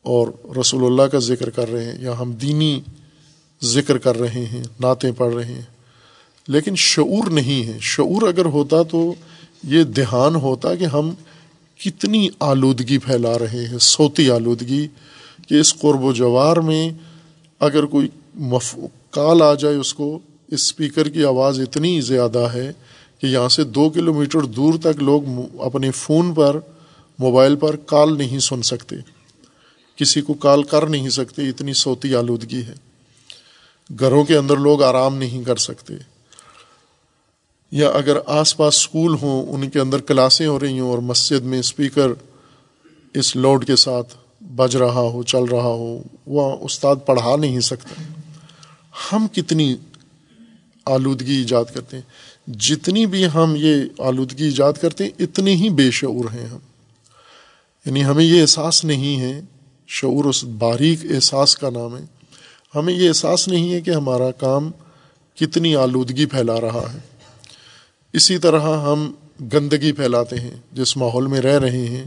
اور 0.02 0.28
رسول 0.62 0.86
اللہ 0.86 1.02
کا 1.02 1.20
ذکر 1.20 1.50
کر 1.50 1.72
رہے 1.72 1.86
ہیں۔ 1.86 2.02
یا 2.02 2.20
ہم 2.20 2.32
دینی 2.32 2.82
ذکر 3.64 3.98
کر 3.98 4.20
رہے 4.20 4.46
ہیں، 4.46 4.64
نعتیں 4.80 5.12
پڑھ 5.12 5.36
رہے 5.36 5.46
ہیں۔ 5.46 5.62
لیکن 6.48 6.76
شعور 6.76 7.30
نہیں 7.30 7.68
ہے۔ 7.68 7.78
شعور 7.82 8.22
اگر 8.22 8.46
ہوتا 8.46 8.84
تو 8.84 9.14
یہ 9.64 9.84
دھیان 9.84 10.36
ہوتا 10.36 10.76
کہ 10.76 10.86
ہم 10.86 11.12
کتنی 11.80 12.28
آلودگی 12.40 12.98
پھیلا 12.98 13.40
رہے 13.40 13.68
ہیں، 13.72 13.78
صوتی 13.78 14.32
آلودگی 14.32 14.88
کہ 15.48 15.60
اس 15.60 15.74
قرب 15.74 16.04
و 16.04 16.14
جوار 16.14 16.58
میں 16.58 16.90
اگر 17.60 17.86
کوئی 17.86 18.08
مف 18.36 18.76
کال 19.12 19.42
آ 19.42 19.54
جائے، 19.54 19.76
اس 19.76 19.94
کو 19.94 20.20
اسپیکر 20.48 21.10
کی 21.10 21.26
آواز 21.26 21.60
اتنی 21.60 22.02
زیادہ 22.02 22.48
ہے 22.54 22.72
کہ 23.20 23.28
یہاں 23.28 23.50
سے 23.50 23.64
دو 23.64 23.90
کلو 23.90 24.14
میٹر 24.14 24.42
دور 24.42 24.74
تک 24.82 25.04
لوگ 25.04 25.22
اپنے 25.62 25.92
فون 25.92 26.34
پر، 26.34 26.60
موبائل 27.20 27.56
پر 27.56 27.76
کال 27.76 28.18
نہیں 28.18 28.40
سن 28.40 28.62
سکتے۔ 28.62 28.96
کسی 29.96 30.22
کو 30.22 30.34
کال 30.34 30.64
کر 30.64 30.88
نہیں 30.88 31.10
سکتے، 31.10 31.50
اتنی 31.50 31.74
صوتی 31.74 32.16
آلودگی 32.16 32.62
ہے۔ 32.62 32.91
گھروں 34.00 34.24
کے 34.24 34.38
اندر 34.38 34.58
لوگ 34.58 34.84
آرام 34.84 35.18
نہیں 35.18 35.44
کر 35.44 35.56
سکتے۔ 35.56 35.94
یا 37.72 37.90
اگر 37.90 38.18
آس 38.26 38.58
پاس 38.58 38.76
اسکول 38.76 39.16
ہوں، 39.22 39.46
ان 39.48 39.70
کے 39.70 39.80
اندر 39.80 40.02
کلاسیں 40.02 40.48
ہو 40.48 40.60
رہی 40.60 40.80
ہوں 40.80 40.90
اور 40.90 40.98
مسجد 40.98 41.44
میں 41.44 41.60
اسپیکر 41.60 42.08
اس 43.14 43.36
لوڈ 43.36 43.68
کے 43.68 43.76
ساتھ 43.76 44.16
بج 44.44 44.76
رہا 44.76 45.02
ہو، 45.02 45.24
چل 45.24 45.44
رہا 45.44 45.64
ہو، 45.64 46.04
وہ 46.26 46.58
استاد 46.62 46.96
پڑھا 47.06 47.36
نہیں 47.36 47.60
سکتا۔ 47.60 48.04
ہم 49.12 49.28
کتنی 49.28 49.76
آلودگی 50.86 51.36
ایجاد 51.36 51.66
کرتے 51.74 51.98
ہیں۔ 51.98 52.04
جتنی 52.54 53.06
بھی 53.06 53.26
ہم 53.26 53.54
یہ 53.58 53.76
آلودگی 54.00 54.44
ایجاد 54.44 54.74
کرتے 54.74 55.04
ہیں، 55.04 55.12
اتنی 55.20 55.56
ہی 55.56 55.70
بے 55.70 55.92
شعور 55.92 56.34
ہیں 56.34 56.46
ہم۔ 56.46 56.58
یعنی 57.86 58.06
ہمیں 58.06 58.26
یہ 58.26 58.42
احساس 58.42 58.86
نہیں 58.86 59.20
ہے، 59.20 59.42
شعور 59.88 60.26
اس 60.26 60.44
باریک 60.44 61.00
احساس 61.04 61.56
کا 61.56 61.70
نام 61.70 61.98
ہے۔ 61.98 62.21
ہمیں 62.76 62.94
یہ 62.94 63.08
احساس 63.08 63.48
نہیں 63.48 63.74
ہے 63.74 63.82
کہ 63.82 63.92
ہمارا 63.92 64.32
کام 64.32 64.72
کتنی 65.36 65.76
آلودگی 65.76 66.26
پھیلا 66.26 66.62
رہا 66.62 66.94
ہے۔ 66.94 67.00
اسی 68.14 68.38
طرح 68.38 68.60
ہم 68.60 69.12
گندگی 69.54 69.92
پھیلاتے 69.92 70.40
ہیں، 70.40 70.56
جس 70.72 70.98
ماحول 70.98 71.28
میں 71.28 71.42
رہ 71.42 71.60
رہے 71.60 71.88
ہیں، 71.88 72.04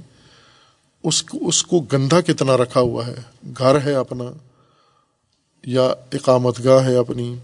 اس 1.02 1.22
کو 1.22 1.38
اس 1.48 1.64
کو 1.64 1.80
گندہ 1.80 2.20
کتنا 2.26 2.56
رکھا 2.56 2.80
ہوا 2.80 3.06
ہے۔ 3.06 3.14
گھر 3.58 3.84
ہے 3.84 3.94
اپنا، 3.94 4.24
یا 5.64 5.86
اقامت 6.12 6.64
گاہ 6.64 6.86
ہے 6.86 6.96
اپنی، 6.96 7.36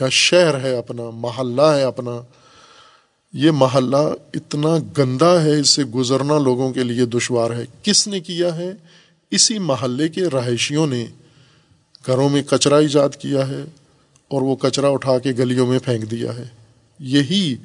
یا 0.00 0.08
شہر 0.10 0.60
ہے 0.60 0.76
اپنا، 0.76 1.02
محلہ 1.14 1.62
ہے 1.62 1.82
اپنا۔ 1.82 2.20
یہ 3.32 3.50
محلہ 3.50 4.14
اتنا 4.34 4.68
گندا 4.98 5.42
ہے، 5.42 5.60
اس 5.60 5.68
سے 5.68 5.84
گزرنا 5.84 6.38
لوگوں 6.38 6.72
کے 6.72 6.82
لیے 6.82 7.06
دشوار 7.06 7.50
ہے۔ 7.50 7.64
کس 7.82 8.08
نے 8.08 8.20
کیا 8.20 8.56
ہے؟ 8.56 8.72
اسی 9.30 9.58
محلے 9.58 10.08
کے 10.08 10.24
رہائشیوں 10.24 10.86
نے 10.86 11.06
گھروں 12.06 12.28
میں 12.28 12.42
کچرا 12.42 12.76
ایجاد 12.76 13.08
کیا 13.18 13.48
ہے 13.48 13.64
اور 14.28 14.42
وہ 14.42 14.56
کچرا 14.56 14.88
اٹھا 14.88 15.18
کے 15.18 15.32
گلیوں 15.38 15.66
میں 15.66 15.78
پھینک 15.78 16.10
دیا 16.10 16.34
ہے۔ 16.36 16.44
یہی 16.98 17.56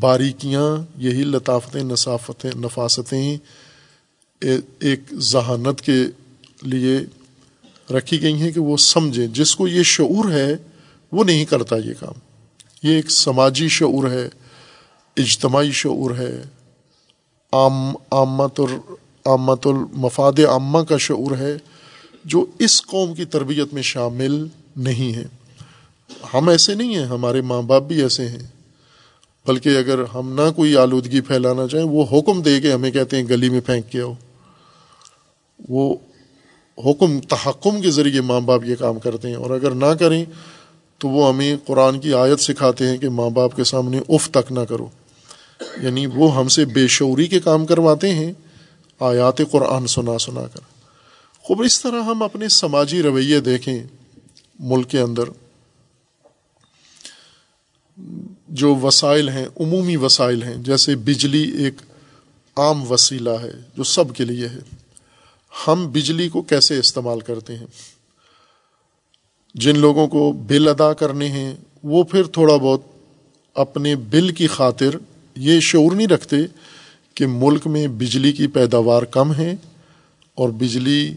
باریکیاں، 0.00 0.76
یہی 0.96 1.24
لطافتیں، 1.24 1.82
نصافتیں، 1.82 2.50
نفاستیں 2.56 3.36
ایک 4.80 5.00
ذہانت 5.14 5.80
کے 5.80 6.04
لیے 6.62 6.98
رکھی 7.94 8.22
گئی 8.22 8.34
ہیں 8.34 8.52
کہ 8.52 8.60
وہ 8.60 8.76
سمجھیں۔ 8.76 9.26
جس 9.26 9.56
کو 9.56 9.68
یہ 9.68 9.82
شعور 9.82 10.30
ہے، 10.30 10.56
وہ 11.12 11.24
نہیں 11.24 11.44
کرتا 11.44 11.76
یہ 11.76 11.92
کام۔ 12.00 12.12
یہ 12.82 12.96
ایک 12.96 13.10
سماجی 13.10 13.68
شعور 13.68 14.10
ہے، 14.10 14.28
اجتماعی 15.16 15.70
شعور 15.72 16.10
ہے۔ 16.10 16.42
عام 17.52 17.96
آمت 18.10 18.60
اور 18.60 18.68
آمت 19.24 19.66
المفاد 19.66 20.38
عامہ 20.38 20.78
کا 20.78 20.96
شعور 20.96 21.36
ہے۔ 21.38 21.56
جو 22.26 22.46
اس 22.58 22.82
قوم 22.82 23.14
کی 23.14 23.24
تربیت 23.24 23.74
میں 23.74 23.82
شامل 23.82 24.46
نہیں 24.76 25.14
ہے 25.14 25.24
ہم 26.34 26.48
ایسے 26.48 26.74
نہیں 26.74 26.94
ہیں، 26.94 27.06
ہمارے 27.06 27.40
ماں 27.40 27.62
باپ 27.62 27.82
بھی 27.82 28.02
ایسے 28.02 28.28
ہیں۔ 28.28 28.38
بلکہ 29.46 29.68
اگر 29.68 30.04
ہم 30.14 30.32
نہ 30.32 30.50
کوئی 30.56 30.76
آلودگی 30.76 31.20
پھیلانا 31.20 31.66
چاہیں، 31.68 31.84
وہ 31.84 32.04
حکم 32.12 32.42
دے 32.42 32.60
کے 32.60 32.72
ہمیں 32.72 32.90
کہتے 32.90 33.16
ہیں، 33.16 33.28
گلی 33.28 33.48
میں 33.48 33.60
پھینک 33.60 33.90
کے 33.90 34.00
آؤ۔ 34.00 34.12
وہ 35.68 35.96
حکم، 36.86 37.20
تحکم 37.20 37.80
کے 37.80 37.90
ذریعے 37.90 38.20
ماں 38.20 38.40
باپ 38.40 38.64
یہ 38.64 38.74
کام 38.74 38.98
کرتے 38.98 39.28
ہیں۔ 39.28 39.34
اور 39.34 39.50
اگر 39.50 39.70
نہ 39.70 39.94
کریں، 40.00 40.24
تو 40.98 41.08
وہ 41.08 41.28
ہمیں 41.28 41.56
قرآن 41.66 42.00
کی 42.00 42.14
آیت 42.14 42.40
سکھاتے 42.40 42.86
ہیں 42.86 42.98
کہ 42.98 43.08
ماں 43.08 43.30
باپ 43.30 43.56
کے 43.56 43.64
سامنے 43.64 44.00
اف 44.08 44.30
تک 44.30 44.52
نہ 44.52 44.60
کرو۔ 44.60 44.86
یعنی 45.82 46.06
وہ 46.06 46.36
ہم 46.36 46.48
سے 46.48 46.64
بے 46.64 46.86
شعوری 46.86 47.26
کے 47.26 47.40
کام 47.40 47.66
کرواتے 47.66 48.14
ہیں۔ 48.14 48.32
آیات 49.00 49.40
قرآن 49.50 49.86
سنا 49.86 50.18
سنا 50.18 50.46
کر۔ 50.52 50.75
خوب، 51.46 51.62
اس 51.62 51.80
طرح 51.80 52.02
ہم 52.02 52.22
اپنے 52.22 52.48
سماجی 52.48 53.02
رویے 53.02 53.40
دیکھیں 53.40 53.82
ملک 54.58 54.90
کے 54.90 55.00
اندر، 55.00 55.22
جو 58.48 58.74
وسائل 58.74 59.28
ہیں، 59.28 59.46
عمومی 59.60 59.96
وسائل 59.96 60.42
ہیں، 60.42 60.54
جیسے 60.54 60.96
بجلی 60.96 61.42
ایک 61.42 61.74
عام 62.56 62.92
وسیلہ 62.92 63.30
ہے 63.30 63.52
جو 63.76 63.84
سب 63.84 64.14
کے 64.14 64.24
لیے 64.24 64.48
ہے۔ 64.48 64.58
ہم 65.66 65.86
بجلی 65.92 66.28
کو 66.28 66.42
کیسے 66.42 66.78
استعمال 66.78 67.20
کرتے 67.20 67.56
ہیں؟ 67.56 67.66
جن 69.54 69.78
لوگوں 69.78 70.08
کو 70.08 70.32
بل 70.32 70.68
ادا 70.68 70.92
کرنے 70.92 71.28
ہیں، 71.28 71.54
وہ 71.82 72.04
پھر 72.04 72.24
تھوڑا 72.24 72.56
بہت 72.56 72.80
اپنے 73.54 73.96
بل 73.96 74.32
کی 74.32 74.46
خاطر 74.46 74.96
یہ 75.36 75.60
شعور 75.60 75.92
نہیں 75.92 76.06
رکھتے 76.06 76.36
کہ 77.14 77.26
ملک 77.26 77.66
میں 77.66 77.86
بجلی 77.86 78.32
کی 78.32 78.46
پیداوار 78.46 79.02
کم 79.02 79.34
ہے 79.34 79.54
اور 80.34 80.48
بجلی 80.48 81.14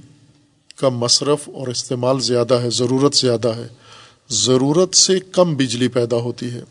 کا 0.80 0.90
مصرف 0.90 1.50
اور 1.54 1.68
استعمال 1.68 2.20
زیادہ 2.20 2.54
ہے، 2.54 2.70
ضرورت 2.70 3.16
زیادہ 3.16 3.48
ہے۔ 3.48 3.68
ضرورت 4.30 4.96
سے 4.96 5.20
کم 5.20 5.56
بجلی 5.56 5.88
پیدا 5.88 6.18
ہوتی 6.18 6.50
ہے۔ 6.50 6.64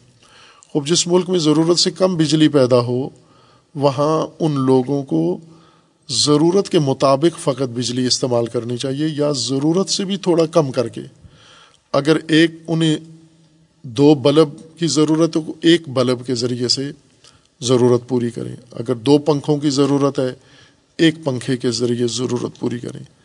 اب 0.75 0.87
جس 0.87 1.07
ملک 1.07 1.31
میں 1.31 1.39
ضرورت 1.39 1.79
سے 1.79 1.91
کم 1.91 2.17
بجلی 2.17 2.49
پیدا 2.49 2.81
ہو، 2.81 3.09
وہاں 3.75 4.27
ان 4.39 4.61
لوگوں 4.61 5.03
کو 5.03 5.39
ضرورت 6.09 6.69
کے 6.69 6.79
مطابق 6.79 7.39
فقط 7.39 7.63
بجلی 7.63 8.07
استعمال 8.07 8.47
کرنی 8.47 8.77
چاہیے 8.77 9.07
یا 9.07 9.33
ضرورت 9.33 9.89
سے 9.89 10.05
بھی 10.05 10.17
تھوڑا 10.17 10.47
کم 10.47 10.73
کر 10.73 10.89
کے۔ 10.89 11.01
اگر 11.93 12.17
ایک، 12.29 12.51
انہیں 12.69 12.97
دو 13.83 14.15
بلب 14.15 14.49
کی 14.79 14.87
ضرورت 14.87 15.37
ہو، 15.37 15.53
ایک 15.63 15.89
بلب 15.89 16.27
کے 16.27 16.35
ذریعے 16.35 16.69
سے 16.69 16.91
ضرورت 17.61 18.09
پوری 18.09 18.31
کریں۔ 18.31 18.57
اگر 18.73 18.95
دو 18.95 19.19
پنکھوں 19.19 19.57
کی 19.57 19.71
ضرورت 19.71 20.19
ہے، 20.19 20.35
ایک 20.97 21.15
پنکھے 21.25 21.57
کے 21.57 21.71
ذریعے 21.71 22.07
ضرورت 22.07 22.61
پوری 22.61 22.79
کریں۔ 22.79 23.18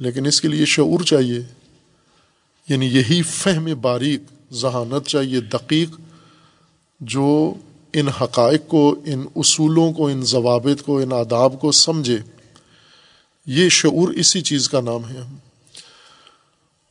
لیکن 0.00 0.26
اس 0.26 0.40
کے 0.40 0.48
لیے 0.48 0.64
شعور 0.64 1.00
چاہیے۔ 1.00 1.40
یعنی 2.68 2.86
یہی 2.86 3.22
فہم 3.22 3.68
باریک، 3.80 4.20
ذہانت 4.52 5.06
چاہیے، 5.06 5.40
دقیق، 5.40 6.00
جو 7.00 7.54
ان 7.92 8.08
حقائق 8.08 8.68
کو، 8.68 9.00
ان 9.06 9.24
اصولوں 9.36 9.92
کو، 9.92 10.08
ان 10.08 10.22
ضوابط 10.22 10.82
کو، 10.82 10.98
ان 10.98 11.12
آداب 11.12 11.60
کو 11.60 11.72
سمجھے۔ 11.72 12.18
یہ 13.46 13.68
شعور 13.68 14.08
اسی 14.08 14.40
چیز 14.40 14.68
کا 14.68 14.80
نام 14.80 15.08
ہے۔ 15.08 15.20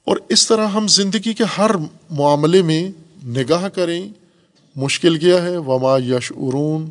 اور 0.06 0.18
اس 0.30 0.48
طرح 0.48 0.68
ہم 0.68 0.88
زندگی 0.88 1.34
کے 1.34 1.44
ہر 1.58 1.72
معاملے 2.10 2.62
میں 2.62 2.92
نگاہ 3.26 3.68
کریں، 3.68 4.10
مشکل 4.76 5.18
کیا 5.18 5.42
ہے؟ 5.42 5.58
وما 5.58 5.98
یش 5.98 6.32
ارون 6.32 6.90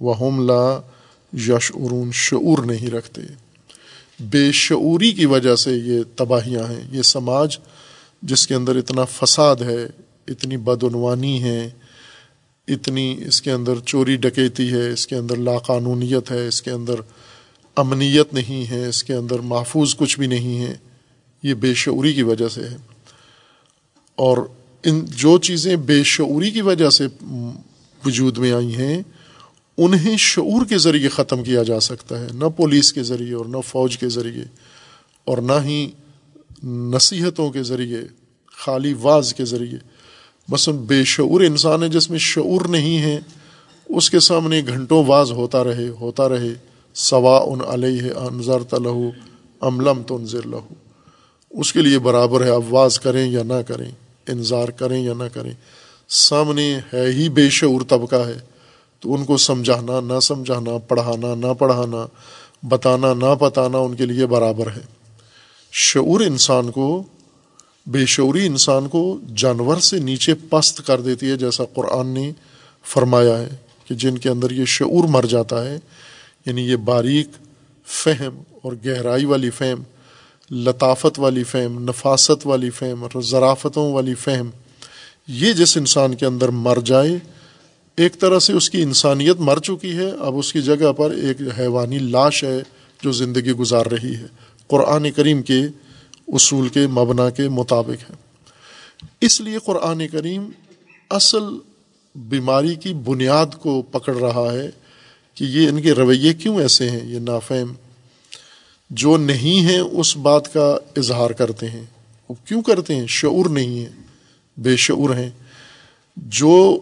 و 0.00 0.42
لا 0.42 0.80
یش 1.32 1.72
ارون 1.74 2.10
شعور 2.12 2.58
نہیں 2.58 2.90
رکھتے۔ 2.90 3.20
بے 4.20 4.52
شعوری 4.52 5.12
کی 5.12 5.26
وجہ 5.26 5.54
سے 5.54 5.70
یہ 5.72 6.00
تباہیاں 6.16 6.70
ہیں۔ 6.70 6.80
یہ 6.92 7.02
سماج 7.02 7.58
جس 8.22 8.46
کے 8.46 8.54
اندر 8.54 8.76
اتنا 8.76 9.04
فساد 9.04 9.56
ہے، 9.56 9.86
اتنی 10.28 10.56
بدعنوانی 10.56 11.42
ہے، 11.42 11.70
اتنی 12.68 13.16
اس 13.26 13.42
کے 13.42 13.52
اندر 13.52 13.72
چوری 13.86 14.16
ڈکیتی 14.16 14.72
ہے، 14.72 14.90
اس 14.90 15.06
کے 15.06 15.16
اندر 15.16 15.36
لاقانونیت 15.36 16.30
ہے، 16.30 16.48
اس 16.48 16.62
کے 16.62 16.70
اندر 16.70 16.94
امنیت 17.76 18.34
نہیں 18.34 18.70
ہے، 18.70 18.86
اس 18.86 19.04
کے 19.04 19.14
اندر 19.14 19.38
محفوظ 19.38 19.96
کچھ 19.96 20.18
بھی 20.18 20.26
نہیں 20.26 20.60
ہے۔ 20.60 20.74
یہ 21.42 21.54
بے 21.54 21.74
شعوری 21.74 22.12
کی 22.12 22.22
وجہ 22.22 22.48
سے 22.48 22.60
ہے۔ 22.60 22.76
اور 24.14 24.38
ان 24.84 25.04
جو 25.04 25.38
چیزیں 25.38 25.76
بے 25.76 26.02
شعوری 26.02 26.50
کی 26.50 26.60
وجہ 26.60 26.90
سے 26.90 27.06
وجود 28.06 28.38
میں 28.38 28.52
آئی 28.52 28.76
ہیں 28.76 29.02
انہیں 29.82 30.16
شعور 30.16 30.64
کے 30.66 30.78
ذریعے 30.78 31.08
ختم 31.08 31.42
کیا 31.42 31.62
جا 31.62 31.80
سکتا 31.80 32.20
ہے، 32.20 32.26
نہ 32.34 32.44
پولیس 32.56 32.92
کے 32.92 33.02
ذریعے 33.02 33.34
اور 33.34 33.46
نہ 33.46 33.56
فوج 33.68 33.98
کے 33.98 34.08
ذریعے، 34.08 34.44
اور 35.24 35.38
نہ 35.38 35.58
ہی 35.64 35.80
نصیحتوں 36.64 37.50
کے 37.50 37.62
ذریعے، 37.62 38.00
خالی 38.56 38.94
واز 39.02 39.34
کے 39.34 39.44
ذریعے۔ 39.44 39.78
مثلاً 40.48 40.76
بے 40.78 41.04
شعور 41.04 41.40
انسان 41.40 41.82
ہے، 41.82 41.88
جس 41.88 42.10
میں 42.10 42.18
شعور 42.18 42.68
نہیں 42.68 42.98
ہے، 42.98 43.20
اس 43.88 44.10
کے 44.10 44.20
سامنے 44.20 44.60
گھنٹوں 44.66 45.04
واز 45.04 45.30
ہوتا 45.30 45.64
رہے 45.64 45.88
ہوتا 46.00 46.28
رہے۔ 46.28 46.52
سوا 46.94 47.38
ان 47.38 47.60
علیہ 47.60 48.12
انضر 48.16 48.62
تلہو 48.62 49.10
املم 49.60 50.02
تو 50.02 50.16
انضر 50.16 50.46
لہو 50.46 50.74
اس 51.50 51.72
کے 51.72 51.82
لیے 51.82 51.98
برابر 51.98 52.44
ہے، 52.44 52.50
اب 52.50 52.72
واز 52.74 52.98
کریں 53.00 53.26
یا 53.30 53.42
نہ 53.42 53.60
کریں 53.66 53.90
انظار 54.28 54.68
کریں 54.68 55.02
یا 55.02 55.14
نہ 55.18 55.28
کریں۔ 55.32 55.52
سامنے 56.08 56.68
ہے 56.92 57.06
ہی 57.12 57.28
بے 57.28 57.48
شعور 57.50 57.80
طبقہ 57.88 58.22
ہے۔ 58.26 58.38
تو 59.00 59.14
ان 59.14 59.24
کو 59.24 59.36
سمجھانا، 59.36 60.00
نہ 60.00 60.20
سمجھانا، 60.20 60.78
پڑھانا، 60.78 61.34
نہ 61.34 61.54
پڑھانا، 61.58 62.06
بتانا، 62.62 63.14
نہ 63.14 63.34
بتانا 63.40 63.78
ان 63.78 63.94
کے 63.94 64.06
لیے 64.06 64.26
برابر 64.26 64.66
ہے۔ 64.66 64.82
شعور 65.72 66.20
انسان 66.20 66.70
کو، 66.70 67.02
بے 67.86 68.06
شعوری 68.06 68.46
انسان 68.46 68.88
کو 68.88 69.18
جانور 69.36 69.76
سے 69.76 69.98
نیچے 69.98 70.34
پست 70.34 70.86
کر 70.86 71.00
دیتی 71.00 71.30
ہے، 71.30 71.36
جیسا 71.36 71.64
قرآن 71.74 72.06
نے 72.06 72.32
فرمایا 72.84 73.38
ہے 73.38 73.48
کہ 73.84 73.94
جن 73.94 74.18
کے 74.18 74.28
اندر 74.28 74.50
یہ 74.50 74.64
شعور 74.64 75.04
مر 75.04 75.24
جاتا 75.24 75.64
ہے 75.64 75.78
یعنی 76.46 76.70
یہ 76.70 76.76
باریک 76.76 77.28
فہم 77.86 78.42
اور 78.62 78.72
گہرائی 78.84 79.24
والی 79.24 79.50
فہم، 79.50 79.82
لطافت 80.50 81.18
والی 81.18 81.44
فہم، 81.44 81.84
نفاست 81.84 82.46
والی 82.46 82.70
فہم 82.70 83.02
اور 83.02 83.22
ذرافتوں 83.22 83.92
والی 83.92 84.14
فہم، 84.14 84.50
یہ 85.28 85.52
جس 85.52 85.76
انسان 85.76 86.14
کے 86.14 86.26
اندر 86.26 86.48
مر 86.48 86.78
جائے 86.84 87.18
ایک 88.00 88.20
طرح 88.20 88.38
سے 88.38 88.52
اس 88.52 88.70
کی 88.70 88.82
انسانیت 88.82 89.36
مر 89.38 89.58
چکی 89.58 89.96
ہے، 89.96 90.10
اب 90.10 90.38
اس 90.38 90.52
کی 90.52 90.62
جگہ 90.62 90.92
پر 90.92 91.10
ایک 91.10 91.36
حیوانی 91.58 91.98
لاش 91.98 92.44
ہے 92.44 92.62
جو 93.02 93.12
زندگی 93.12 93.52
گزار 93.52 93.86
رہی 93.86 94.14
ہے۔ 94.14 94.26
قرآن 94.66 95.10
کریم 95.10 95.42
کے 95.42 95.60
اصول 96.28 96.68
کے 96.68 96.86
مبنا 96.86 97.30
کے 97.30 97.48
مطابق 97.48 98.10
ہے۔ 98.10 98.14
اس 99.20 99.40
لیے 99.40 99.58
قرآن 99.64 100.08
کریم 100.08 100.48
اصل 101.10 101.42
بیماری 102.14 102.74
کی 102.74 102.94
بنیاد 102.94 103.46
کو 103.62 103.82
پکڑ 103.82 104.16
رہا 104.16 104.52
ہے 104.52 104.70
کہ 105.34 105.44
یہ 105.44 105.68
ان 105.68 105.82
کے 105.82 105.92
رویے 105.92 106.34
کیوں 106.34 106.60
ایسے 106.60 106.90
ہیں؟ 106.90 107.14
یہ 107.14 107.18
نافہم۔ 107.18 107.72
جو 108.90 109.16
نہیں 109.16 109.66
ہیں، 109.66 109.80
اس 109.80 110.16
بات 110.16 110.52
کا 110.52 110.78
اظہار 110.96 111.30
کرتے 111.30 111.70
ہیں۔ 111.70 111.84
وہ 112.28 112.34
کیوں 112.44 112.62
کرتے 112.62 112.94
ہیں؟ 112.94 113.06
شعور 113.06 113.46
نہیں 113.46 113.84
ہے۔ 113.84 113.90
بے 114.56 114.76
شعور 114.76 115.10
ہیں۔ 115.10 115.30
جو 116.16 116.80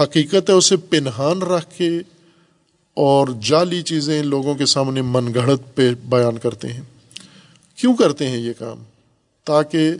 حقیقت 0.00 0.50
ہے 0.50 0.52
اسے 0.52 0.76
پنہان 0.76 1.42
رکھ 1.42 1.78
کے 1.78 1.90
اور 2.94 3.28
جعلی 3.40 3.82
چیزیں 3.82 4.22
لوگوں 4.22 4.54
کے 4.54 4.66
سامنے 4.66 5.02
من 5.02 5.34
گھڑت 5.34 5.60
پہ 5.74 5.94
بیان 6.08 6.38
کرتے 6.38 6.68
ہیں۔ 6.68 6.80
کیوں 7.76 7.96
کرتے 7.96 8.28
ہیں 8.28 8.36
یہ 8.36 8.52
کام؟ 8.58 8.82
تاکہ 9.44 9.90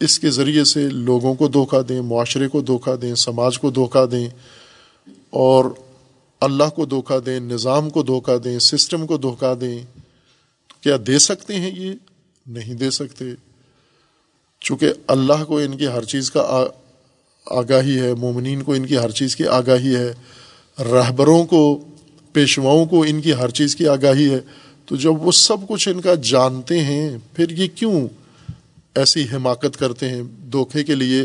اس 0.00 0.18
کے 0.18 0.30
ذریعے 0.30 0.64
سے 0.64 0.88
لوگوں 0.88 1.34
کو 1.34 1.48
دھوکہ 1.48 1.82
دیں، 1.82 2.00
معاشرے 2.00 2.48
کو 2.48 2.60
دھوکہ 2.60 2.96
دیں، 2.96 3.14
سماج 3.14 3.58
کو 3.58 3.70
دھوکہ 3.70 4.06
دیں 4.06 4.28
اور 5.30 5.64
اللہ 6.40 6.68
کو 6.74 6.84
دھوکہ 6.84 7.20
دیں، 7.20 7.40
نظام 7.40 7.90
کو 7.90 8.02
دھوکہ 8.02 8.38
دیں، 8.38 8.58
سسٹم 8.58 9.06
کو 9.06 9.16
دھوکہ 9.16 9.54
دیں۔ 9.54 9.78
تو 10.68 10.74
کیا 10.80 10.96
دے 11.06 11.18
سکتے 11.18 11.54
ہیں 11.54 11.80
یہ؟ 11.80 11.92
نہیں 12.46 12.74
دے 12.74 12.90
سکتے۔ 12.90 13.24
چونکہ 14.60 14.92
اللہ 15.06 15.44
کو 15.44 15.58
ان 15.58 15.76
کی 15.76 15.86
ہر 15.86 16.04
چیز 16.04 16.30
کا 16.30 16.66
آگاہی 17.50 18.00
ہے، 18.00 18.14
مومنین 18.14 18.62
کو 18.62 18.72
ان 18.72 18.86
کی 18.86 18.96
ہر 18.96 19.10
چیز 19.10 19.36
کی 19.36 19.46
آگاہی 19.46 19.94
ہے، 19.94 20.12
رہبروں 20.78 21.44
کو، 21.44 21.84
پیشواؤں 22.32 22.86
کو 22.86 23.04
ان 23.08 23.20
کی 23.20 23.32
ہر 23.32 23.50
چیز 23.50 23.76
کی 23.76 23.88
آگاہی 23.88 24.30
ہے۔ 24.30 24.40
تو 24.86 24.96
جب 24.96 25.26
وہ 25.26 25.32
سب 25.32 25.56
کچھ 25.68 25.88
ان 25.88 26.00
کا 26.00 26.14
جانتے 26.14 26.80
ہیں، 26.80 27.18
پھر 27.36 27.50
یہ 27.50 27.66
کیوں 27.74 28.08
ایسی 28.94 29.24
حماقت 29.32 29.76
کرتے 29.78 30.08
ہیں، 30.08 30.22
دھوکے 30.22 30.84
کے 30.84 30.94
لیے 30.94 31.24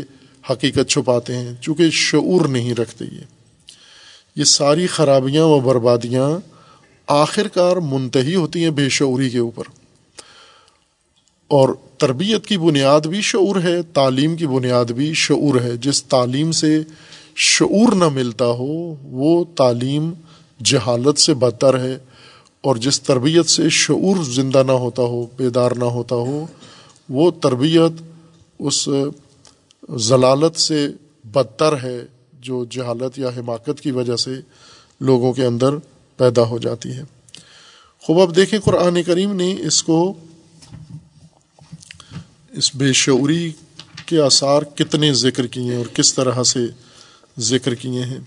حقیقت 0.50 0.88
چھپاتے 0.88 1.36
ہیں؟ 1.36 1.52
چونکہ 1.60 1.90
شعور 1.90 2.48
نہیں 2.48 2.74
رکھتے 2.74 3.04
یہ۔ 3.12 3.20
یہ 4.36 4.44
ساری 4.44 4.86
خرابیاں 4.86 5.44
و 5.44 5.60
بربادیاں 5.60 6.38
آخر 7.06 7.48
کار 7.48 7.76
منتحی 7.76 8.34
ہوتی 8.34 8.62
ہیں 8.62 8.70
بے 8.70 8.88
شعوری 8.88 9.30
کے 9.30 9.38
اوپر۔ 9.38 9.79
اور 11.50 11.68
تربیت 11.98 12.46
کی 12.46 12.58
بنیاد 12.58 13.00
بھی 13.00 13.20
شعور 13.20 13.56
ہے، 13.62 13.82
تعلیم 13.82 14.36
کی 14.36 14.46
بنیاد 14.46 14.84
بھی 14.84 15.12
شعور 15.14 15.60
ہے۔ 15.60 15.76
جس 15.76 16.04
تعلیم 16.04 16.52
سے 16.52 16.82
شعور 17.36 17.92
نہ 17.92 18.08
ملتا 18.08 18.44
ہو، 18.44 18.94
وہ 19.02 19.44
تعلیم 19.56 20.12
جہالت 20.64 21.18
سے 21.18 21.34
بدتر 21.34 21.78
ہے۔ 21.78 21.98
اور 22.60 22.76
جس 22.76 23.00
تربیت 23.00 23.46
سے 23.46 23.68
شعور 23.68 24.24
زندہ 24.24 24.62
نہ 24.66 24.72
ہوتا 24.72 25.02
ہو، 25.02 25.26
بیدار 25.36 25.70
نہ 25.70 25.84
ہوتا 25.84 26.14
ہو، 26.14 26.46
وہ 27.08 27.30
تربیت 27.30 28.02
اس 28.58 28.88
ضلالت 29.96 30.60
سے 30.60 30.88
بدتر 31.24 31.72
ہے، 31.82 32.06
جو 32.40 32.64
جہالت 32.70 33.18
یا 33.18 33.28
حماقت 33.28 33.80
کی 33.80 33.90
وجہ 33.90 34.16
سے 34.16 34.30
لوگوں 35.00 35.32
کے 35.32 35.44
اندر 35.44 35.68
پیدا 36.16 36.42
ہو 36.42 36.58
جاتی 36.58 36.88
ہے۔ 36.88 37.02
خوب، 38.02 38.20
اب 38.20 38.36
دیکھیں 38.36 38.58
قرآن 38.58 39.02
کریم 39.02 39.36
نے 39.36 39.54
اس 39.58 39.82
کو 39.82 40.14
اس 42.52 42.76
بے 42.76 42.92
شعوری 42.92 43.52
کے 44.06 44.20
آثار 44.20 44.62
کتنے 44.62 45.12
ذکر 45.12 45.46
کیے 45.46 45.64
ہیں 45.64 45.76
اور 45.76 45.86
کس 45.86 46.14
طرح 46.14 46.42
سے 46.42 46.60
ذکر 47.38 47.74
کیے 47.74 48.04
ہیں؟ 48.04 48.18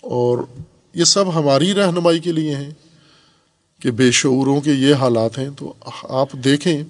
اور 0.00 0.38
یہ 0.94 1.04
سب 1.04 1.34
ہماری 1.34 1.74
رہنمائی 1.74 2.18
کے 2.18 2.32
لیے 2.32 2.56
ہیں 2.56 2.70
کہ 3.80 3.90
بے 3.90 4.10
شعوروں 4.10 4.60
کے 4.60 4.72
یہ 4.72 4.94
حالات 4.94 5.38
ہیں، 5.38 5.48
تو 5.56 5.74
آپ 6.02 6.28
دیکھیں۔ 6.32 6.82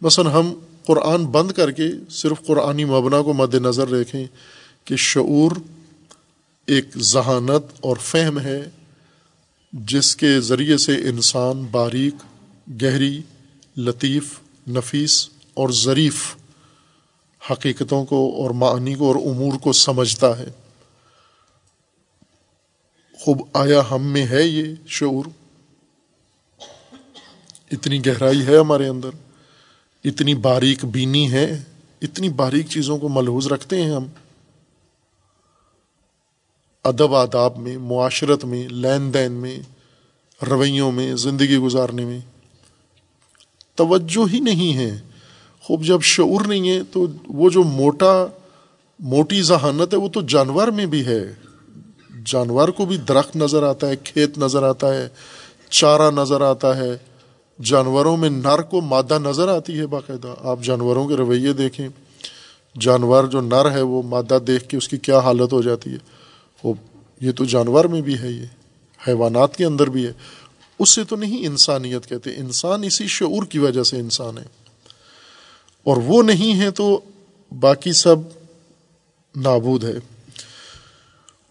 مثلا 0.00 0.32
ہم 0.32 0.54
قرآن 0.86 1.26
بند 1.26 1.52
کر 1.52 1.70
کے 1.70 1.88
صرف 2.10 2.46
قرآنی 2.46 2.84
مبنا 2.84 3.22
کو 3.22 3.32
مد 3.32 3.54
نظر 3.54 3.88
رکھیں 3.88 4.26
کہ 4.84 4.96
شعور 4.96 5.50
ایک 6.66 6.88
ذہانت 6.98 7.72
اور 7.80 7.96
فہم 7.96 8.38
ہے 8.38 8.70
جس 9.72 10.16
کے 10.16 10.40
ذریعے 10.40 10.76
سے 10.76 10.96
انسان 10.96 11.66
باریک، 11.70 12.14
گہری، 12.82 13.22
لطیف، 13.76 14.24
نفیس 14.68 15.28
اور 15.54 15.68
ظریف 15.68 16.36
حقیقتوں 17.50 18.04
کو 18.04 18.42
اور 18.42 18.50
معنی 18.50 18.94
کو 18.94 19.06
اور 19.06 19.16
امور 19.16 19.58
کو 19.58 19.72
سمجھتا 19.72 20.38
ہے۔ 20.38 20.46
خوب 23.20 23.42
آیا 23.52 23.82
ہم 23.90 24.02
میں 24.02 24.26
ہے 24.26 24.42
یہ 24.42 24.74
شعور۔ 24.86 25.24
اتنی 27.70 28.06
گہرائی 28.06 28.46
ہے 28.46 28.56
ہمارے 28.56 28.88
اندر، 28.88 29.08
اتنی 30.04 30.34
باریک 30.34 30.84
بینی 30.84 31.32
ہے، 31.32 31.62
اتنی 32.02 32.28
باریک 32.28 32.68
چیزوں 32.68 32.98
کو 32.98 33.08
ملحوظ 33.08 33.46
رکھتے 33.46 33.82
ہیں 33.82 33.90
ہم۔ 33.90 34.06
ادب، 36.84 37.14
آداب 37.14 37.58
میں، 37.58 37.78
معاشرت 37.78 38.44
میں، 38.44 38.68
لین 38.68 39.14
دین 39.14 39.32
میں، 39.32 39.60
رویوں 40.44 40.92
میں، 40.92 41.14
زندگی 41.14 41.56
گزارنے 41.56 42.04
میں 42.04 42.20
توجہ 43.74 44.32
ہی 44.32 44.40
نہیں 44.40 44.76
ہے۔ 44.76 45.00
خوب، 45.62 45.84
جب 45.84 46.02
شعور 46.02 46.44
نہیں 46.44 46.70
ہے 46.70 46.82
تو 46.92 47.06
وہ 47.26 47.50
جو 47.50 47.62
موٹا، 47.62 48.26
موٹی 48.98 49.42
ذہانت 49.42 49.94
ہے، 49.94 49.98
وہ 49.98 50.08
تو 50.08 50.20
جانور 50.20 50.68
میں 50.68 50.86
بھی 50.86 51.06
ہے۔ 51.06 51.32
جانور 52.26 52.68
کو 52.68 52.86
بھی 52.86 52.96
درخت 52.96 53.36
نظر 53.36 53.62
آتا 53.62 53.88
ہے، 53.88 53.96
کھیت 53.96 54.38
نظر 54.38 54.62
آتا 54.62 54.94
ہے، 54.94 55.08
چارہ 55.70 56.10
نظر 56.10 56.40
آتا 56.40 56.76
ہے۔ 56.76 56.98
جانوروں 57.62 58.16
میں 58.16 58.30
نر 58.30 58.62
کو 58.62 58.80
مادہ 58.80 59.18
نظر 59.18 59.48
آتی 59.48 59.78
ہے 59.78 59.86
باقاعدہ۔ 59.86 60.34
آپ 60.40 60.58
جانوروں 60.62 61.08
کے 61.08 61.14
رویے 61.14 61.52
دیکھیں۔ 61.52 61.88
جانور 62.80 63.24
جو 63.24 63.40
نر 63.40 63.70
ہے، 63.70 63.82
وہ 63.82 64.02
مادہ 64.02 64.38
دیکھ 64.46 64.68
کے 64.68 64.76
اس 64.76 64.88
کی 64.88 64.96
کیا 64.96 65.18
حالت 65.18 65.52
ہو 65.52 65.62
جاتی 65.62 65.90
ہے۔ 65.90 65.98
وہ، 66.64 66.74
یہ 67.20 67.32
تو 67.32 67.44
جانور 67.44 67.84
میں 67.84 68.00
بھی 68.00 68.18
ہے، 68.18 68.30
یہ 68.30 68.44
حیوانات 69.08 69.56
کے 69.56 69.64
اندر 69.64 69.90
بھی 69.90 70.06
ہے۔ 70.06 70.12
اس 70.78 70.90
سے 70.90 71.04
تو 71.04 71.16
نہیں 71.16 71.46
انسانیت 71.46 72.06
کہتے۔ 72.06 72.30
انسان 72.36 72.84
اسی 72.84 73.06
شعور 73.06 73.42
کی 73.42 73.58
وجہ 73.58 73.82
سے 73.82 73.96
انسان 73.96 74.38
ہے۔ 74.38 74.61
اور 75.84 75.96
وہ 75.96 76.22
نہیں 76.22 76.60
ہے 76.60 76.70
تو 76.70 77.00
باقی 77.60 77.92
سب 77.92 78.16
نابود 79.36 79.84
ہے 79.84 79.94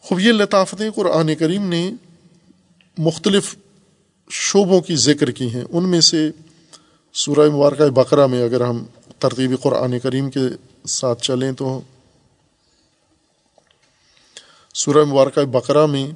خوب 0.01 0.19
یہ 0.19 0.31
لطافتیں 0.31 0.89
قرآن 0.91 1.35
کریم 1.35 1.69
نے 1.69 1.91
مختلف 2.97 3.55
شعبوں 4.29 4.81
کی 4.81 4.95
ذکر 4.95 5.31
کی 5.31 5.53
ہیں۔ 5.53 5.63
ان 5.69 5.89
میں 5.89 6.01
سے 6.01 6.31
سورہ 7.13 7.49
مبارکہ 7.49 7.89
بقرہ 7.89 8.27
میں 8.27 8.43
اگر 8.43 8.61
ہم 8.61 8.83
ترتیبی 9.19 9.55
قرآن 9.55 9.99
کریم 9.99 10.29
کے 10.29 10.39
ساتھ 10.87 11.23
چلیں 11.23 11.51
تو 11.51 11.81
سورہ 14.73 15.05
مبارکہ 15.05 15.45
بقرہ 15.45 15.85
میں 15.85 16.11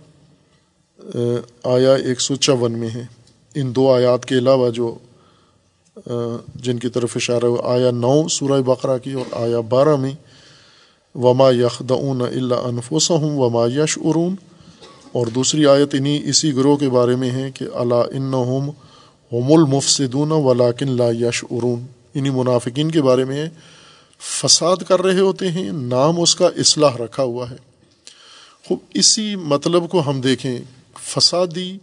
آیا 1.64 1.94
ایک 1.94 2.22
سو 2.22 2.36
چون 2.36 2.80
میں 2.80 2.90
ہے۔ 2.90 3.04
ان 3.56 3.76
دو 3.76 3.94
آیات 3.94 4.26
کے 4.26 4.38
علاوہ 4.38 4.70
جو 4.70 4.98
جن 6.56 6.80
کی 6.80 6.90
طرف 6.90 7.16
اشارہ 7.16 7.52
آیا 7.64 7.92
نو 7.92 8.28
سورہ 8.28 8.62
بقرہ 8.62 8.98
کی 8.98 9.14
اور 9.14 9.26
آیا 9.32 9.60
بارہ 9.60 9.96
میں، 9.96 10.12
وما 11.16 11.50
یخدعون 11.52 12.22
اللہ 12.22 12.56
انفسہم 12.56 13.38
وما 13.38 13.66
یش 13.76 13.98
ارون 14.04 14.36
اور 15.12 15.28
دوسری 15.28 15.66
آیت 15.66 15.94
انہیں 15.94 16.20
اسی 16.24 16.56
گروہ 16.56 16.78
کے 16.78 16.90
بارے 16.90 17.16
میں 17.16 17.32
ہے 17.32 17.52
کہ 17.52 17.66
اللہ 17.74 17.96
ان 17.96 18.34
ہم 18.34 18.70
المفسدون 19.32 20.32
ولاکن 20.32 20.92
لا 20.92 21.10
یش 21.10 21.44
ارون 21.52 21.86
انہیں 22.14 22.34
منافقین 22.34 22.92
کے 22.92 23.02
بارے 23.02 23.26
میں 23.26 23.36
ہے، 23.36 23.50
فساد 24.20 24.78
کر 24.78 25.02
رہے 25.02 25.20
ہوتے 25.20 25.52
ہیں، 25.52 25.72
نام 25.72 26.20
اس 26.20 26.36
کا 26.36 26.50
اصلاح 26.58 26.98
رکھا 26.98 27.24
ہوا 27.24 27.50
ہے۔ 27.50 27.56
خوب، 28.68 28.80
اسی 28.94 29.36
مطلب 29.36 29.90
کو 29.90 30.10
ہم 30.10 30.22
دیکھیں، 30.22 30.60
فسادی 31.00 31.78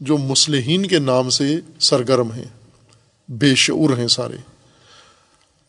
جو 0.00 0.18
مسلحین 0.18 0.86
کے 0.86 0.98
نام 0.98 1.30
سے 1.30 1.60
سرگرم 1.80 2.32
ہیں۔ 2.32 2.55
بے 3.28 3.54
شعور 3.54 3.98
ہیں 3.98 4.08
سارے۔ 4.08 4.36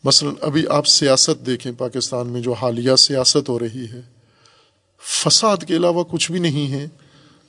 مثلا 0.04 0.30
ابھی 0.40 0.66
آپ 0.70 0.86
سیاست 0.86 1.46
دیکھیں 1.46 1.72
پاکستان 1.78 2.26
میں 2.26 2.40
جو 2.40 2.52
حالیہ 2.52 2.96
سیاست 2.96 3.48
ہو 3.48 3.58
رہی 3.58 3.86
ہے، 3.92 4.00
فساد 5.02 5.56
کے 5.66 5.76
علاوہ 5.76 6.04
کچھ 6.04 6.32
بھی 6.32 6.40
نہیں 6.40 6.72
ہے، 6.72 6.88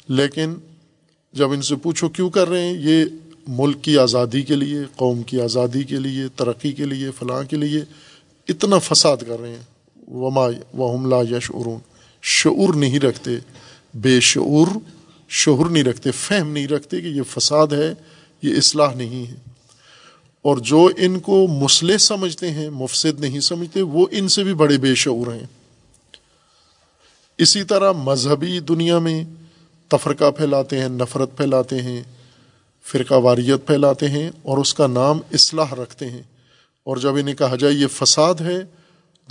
لیکن 0.08 0.54
جب 1.34 1.52
ان 1.52 1.62
سے 1.62 1.76
پوچھو 1.76 2.10
کیوں 2.10 2.30
کر 2.30 2.50
رہے 2.50 2.62
ہیں، 2.62 2.78
یہ 2.80 3.06
ملک 3.48 3.82
کی 3.82 3.98
آزادی 3.98 4.42
کے 4.42 4.56
لیے، 4.56 4.80
قوم 4.96 5.24
کی 5.24 5.42
آزادی 5.42 5.84
کے 5.84 5.96
لیے، 5.96 6.24
ترقی 6.36 6.72
کے 6.72 6.86
لیے، 6.86 7.12
فلاں 7.12 7.44
کے 7.44 7.56
لیے 7.56 7.82
اتنا 8.48 8.80
فساد 8.80 9.18
کر 9.28 9.40
رہے 9.40 9.50
ہیں۔ 9.50 10.12
وما 10.12 10.48
و 10.78 10.96
حملہ 10.96 11.16
یا 11.30 11.40
شعرون 11.40 11.80
شعور 12.22 12.74
نہیں 12.74 13.00
رکھتے، 13.00 13.32
بے 13.94 14.20
شعور 14.20 14.68
شعور 15.30 15.66
نہیں 15.66 15.84
رکھتے، 15.84 16.12
فہم 16.12 16.52
نہیں 16.52 16.68
رکھتے 16.68 17.02
کہ 17.02 17.08
یہ 17.08 17.22
فساد 17.30 17.68
ہے، 17.68 17.94
یہ 18.42 18.56
اصلاح 18.58 18.94
نہیں 18.94 19.32
ہے۔ 19.32 19.49
اور 20.42 20.58
جو 20.58 20.90
ان 20.98 21.20
کو 21.20 21.48
مسلح 21.48 21.98
سمجھتے 21.98 22.52
ہیں، 22.52 22.70
مفسد 22.70 23.20
نہیں 23.20 23.40
سمجھتے، 23.40 23.82
وہ 23.82 24.06
ان 24.12 24.28
سے 24.28 24.44
بھی 24.44 24.54
بڑے 24.54 24.78
بے 24.78 24.96
شعور 24.96 25.28
ہیں۔ 25.28 25.48
اسی 27.38 27.64
طرح 27.64 27.92
مذہبی 27.92 28.60
دنیا 28.60 29.00
میں 29.00 29.24
تفرقہ 29.88 30.32
پھیلاتے 30.32 30.80
ہیں، 30.80 30.90
نفرت 30.90 31.38
پھیلاتے 31.38 31.82
ہیں، 31.82 32.04
فرقہ 32.86 33.14
واریت 33.14 33.68
پھیلاتے 33.68 34.08
ہیں 34.08 34.30
اور 34.42 34.58
اس 34.58 34.74
کا 34.74 34.88
نام 34.88 35.20
اصلاح 35.34 35.74
رکھتے 35.74 36.10
ہیں۔ 36.10 36.22
اور 36.84 36.98
جب 36.98 37.16
انہیں 37.16 37.36
کہا 37.36 37.56
جائے 37.56 37.74
یہ 37.74 37.88
فساد 37.88 38.36
ہے، 38.42 38.60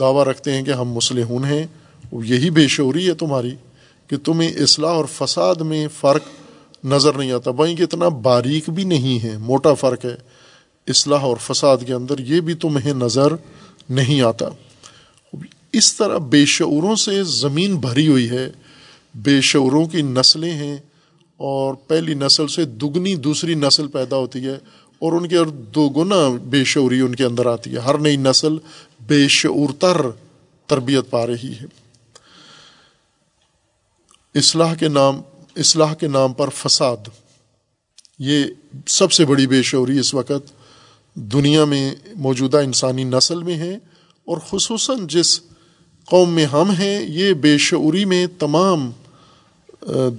دعویٰ 0.01 0.25
رکھتے 0.25 0.53
ہیں 0.53 0.63
کہ 0.63 0.71
ہم 0.71 0.89
مسلحون 0.89 1.45
ہیں 1.45 1.67
یہی 2.13 2.51
بے 2.51 2.69
شعوری 2.69 3.09
ہے 3.09 3.15
تمہاری 3.15 3.55
کہ 4.07 4.17
تمہیں 4.17 4.51
اصلاح 4.51 4.91
اور 4.91 5.05
فساد 5.13 5.55
میں 5.55 5.89
فرق 6.01 6.23
نظر 6.85 7.13
نہیں 7.13 7.33
آتا۔ 7.33 7.51
بھائی 7.51 7.77
کہ 7.77 7.83
اتنا 7.83 8.09
باریک 8.09 8.71
بھی 8.71 8.85
نہیں 8.85 9.25
ہے، 9.25 9.37
موٹا 9.37 9.75
فرق 9.75 10.05
ہے۔ 10.05 10.17
اصلاح 10.89 11.21
اور 11.21 11.37
فساد 11.37 11.79
کے 11.87 11.93
اندر 11.93 12.19
یہ 12.19 12.41
بھی 12.41 12.55
تمہیں 12.55 12.93
نظر 12.93 13.33
نہیں 13.89 14.21
آتا۔ 14.21 14.47
اس 15.73 15.97
طرح 15.97 16.19
بے 16.19 16.45
شعوروں 16.45 16.97
سے 16.97 17.25
زمین 17.25 17.77
بھری 17.77 18.09
ہوئی 18.09 18.31
ہے۔ 18.31 18.53
بے 19.15 19.41
شعوروں 19.41 19.87
کی 19.87 20.03
نسلیں 20.03 20.53
ہیں 20.53 20.77
اور 21.37 21.75
پہلی 21.75 22.15
نسل 22.15 22.49
سے 22.49 22.65
دگنی 22.65 23.15
دوسری 23.15 23.55
نسل 23.55 23.87
پیدا 23.87 24.17
ہوتی 24.17 24.47
ہے 24.47 24.55
اور 24.99 25.13
ان 25.13 25.29
کے 25.29 25.37
دو 25.75 25.89
گنا 25.89 26.29
بے 26.45 26.65
شعوری 26.65 27.01
ان 27.01 27.15
کے 27.15 27.25
اندر 27.25 27.47
آتی 27.47 27.75
ہے۔ 27.75 27.79
ہر 27.79 27.99
نئی 27.99 28.17
نسل 28.17 28.57
بے 29.01 29.29
شعور 29.29 29.69
تر 29.79 29.97
تربیت 30.67 31.11
پا 31.11 31.27
رہی 31.27 31.53
ہے۔ 31.61 31.67
اصلاح 34.35 34.75
کے 34.75 34.89
نام، 34.89 35.21
اصلاح 35.57 35.95
کے 35.95 36.09
نام 36.09 36.33
پر 36.33 36.49
فساد، 36.49 37.09
یہ 38.19 38.45
سب 38.87 39.13
سے 39.13 39.25
بڑی 39.25 39.47
بے 39.47 39.63
شعوری 39.63 39.99
اس 39.99 40.15
وقت 40.15 40.58
دنیا 41.19 41.65
میں 41.65 41.95
موجودہ 42.17 42.57
انسانی 42.57 43.05
نسل 43.05 43.43
میں 43.43 43.55
ہے 43.55 43.75
اور 44.25 44.39
خصوصاً 44.51 45.07
جس 45.07 45.41
قوم 46.05 46.35
میں 46.35 46.47
ہم 46.47 46.71
ہیں، 46.71 47.01
یہ 47.01 47.33
بے 47.33 47.59
شعوری 47.59 48.05
میں 48.05 48.27
تمام 48.39 48.91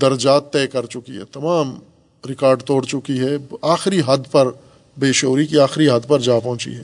درجات 0.01 0.53
طے 0.53 0.67
کر 0.67 0.85
چکی 0.85 1.17
ہے، 1.17 1.25
تمام 1.25 1.79
ریکارڈ 2.27 2.63
توڑ 2.63 2.85
چکی 2.85 3.19
ہے، 3.19 3.37
آخری 3.61 4.01
حد 4.05 4.17
پر، 4.31 4.51
بے 4.97 5.13
شعوری 5.13 5.45
کی 5.45 5.59
آخری 5.59 5.89
حد 5.89 6.07
پر 6.07 6.19
جا 6.19 6.39
پہنچی 6.39 6.75
ہے۔ 6.75 6.83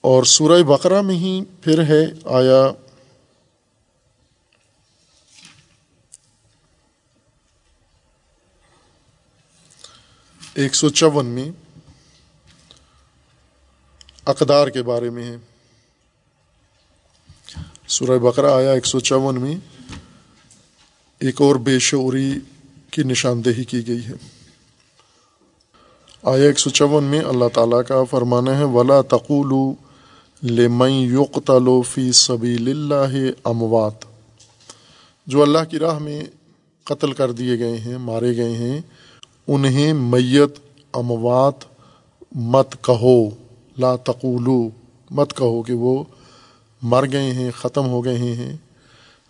اور 0.00 0.22
سورہ 0.22 0.62
بقرہ 0.62 1.00
میں 1.00 1.14
ہی 1.14 1.40
پھر 1.60 1.82
ہے 1.82 2.04
آیا 2.24 2.72
ایک 10.56 10.74
سو 10.74 10.88
چون 10.88 11.26
میں 11.26 11.50
اقدار 14.26 14.68
کے 14.68 14.82
بارے 14.82 15.10
میں 15.10 15.24
ہے۔ 15.24 15.36
سورہ 17.86 18.18
بقرہ 18.18 18.50
آیا 18.50 18.72
ایک 18.72 18.86
سو 18.86 19.00
چون 19.00 19.40
میں 19.40 19.56
ایک 21.18 21.40
اور 21.40 21.56
بے 21.56 21.78
شعوری 21.78 22.32
کی 22.90 23.02
نشاندہی 23.02 23.64
کی 23.64 23.88
گئی 23.88 24.06
ہے۔ 24.06 24.12
آیا 26.22 26.44
ایک 26.44 26.58
سو 26.58 26.70
چون 26.70 27.04
میں 27.04 27.20
اللہ 27.20 27.48
تعالیٰ 27.54 27.82
کا 27.88 28.04
فرمانا 28.04 28.58
ہے، 28.58 28.64
ولا 28.64 29.00
تقول 29.00 29.74
لمن 30.42 30.90
یقتلو 30.90 31.82
فی 31.82 32.12
سبیل 32.12 32.68
اللہ 32.68 33.30
اموات 33.44 34.04
جو 35.26 35.42
اللہ 35.42 35.64
کی 35.70 35.78
راہ 35.78 35.98
میں 35.98 36.24
قتل 36.84 37.12
کر 37.12 37.32
دیے 37.32 37.58
گئے 37.58 37.76
ہیں، 37.76 37.98
مارے 37.98 38.36
گئے 38.36 38.52
ہیں 38.52 38.80
انہیں 39.48 39.92
میت، 39.92 40.58
اموات 40.92 41.54
مت 42.32 42.76
کہو۔ 42.84 43.30
لا 43.78 43.96
تقولو۔ 43.96 44.68
مت 45.10 45.36
کہو 45.36 45.62
کہ 45.62 45.72
وہ 45.72 46.04
مر 46.82 47.04
گئے 47.12 47.32
ہیں، 47.32 47.50
ختم 47.50 47.88
ہو 47.88 48.04
گئے 48.04 48.18
ہیں۔ 48.18 48.56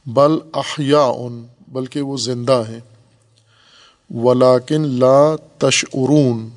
بل 0.06 0.32
احیاء 0.54 1.12
ان 1.18 1.46
بلکہ 1.68 2.00
وہ 2.00 2.16
زندہ 2.16 2.62
ہیں۔ 2.68 2.80
ولاکن 4.14 4.82
لا 4.82 5.36
تشعرون۔ 5.58 6.48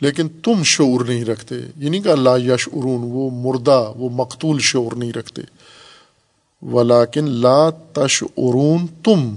لیکن 0.00 0.28
تم 0.28 0.62
شعور 0.64 1.04
نہیں 1.04 1.24
رکھتے۔ 1.24 1.54
یعنی 1.76 2.00
کہ 2.00 2.14
لا 2.14 2.36
یشعرون، 2.36 3.00
وہ 3.02 3.30
مردہ، 3.30 3.92
وہ 3.96 4.10
مقتول 4.12 4.58
شعور 4.60 4.92
نہیں 4.92 5.12
رکھتے۔ 5.12 5.42
ولاکن 6.62 7.30
لا 7.30 7.70
تشعرون 7.70 8.86
تم، 9.04 9.34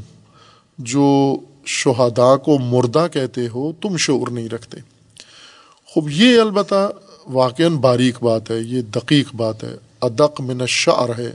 جو 0.78 1.38
شہداء 1.66 2.36
کو 2.36 2.60
مردہ 2.60 3.08
کہتے 3.14 3.48
ہو، 3.48 3.72
تم 3.72 3.98
شعور 3.98 4.28
نہیں 4.28 4.50
رکھتے۔ 4.50 4.78
خوب، 5.86 6.10
یہ 6.10 6.40
البتہ 6.40 6.92
واقع 7.26 7.64
باریک 7.82 8.24
بات 8.24 8.52
ہے، 8.52 8.60
یہ 8.60 8.82
دقیق 8.82 9.36
بات 9.36 9.64
ہے۔ 9.64 9.76
ادق 10.02 10.42
من 10.42 10.62
الشعر 10.62 11.10
ہے۔ 11.18 11.32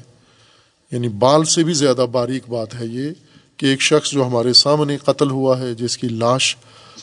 یعنی 0.93 1.09
بال 1.09 1.45
سے 1.45 1.65
بھی 1.65 1.73
زیادہ 1.73 2.07
باریک 2.13 2.43
بات 2.49 2.75
ہے 2.75 2.87
یہ 2.87 3.11
کہ 3.57 3.67
ایک 3.67 3.83
شخص 3.83 4.11
جو 4.11 4.27
ہمارے 4.27 4.53
سامنے 4.53 4.97
قتل 4.97 5.31
ہوا 5.31 5.61
ہے، 5.61 5.75
جس 5.75 5.99
کی 5.99 6.09
لاش 6.09 6.57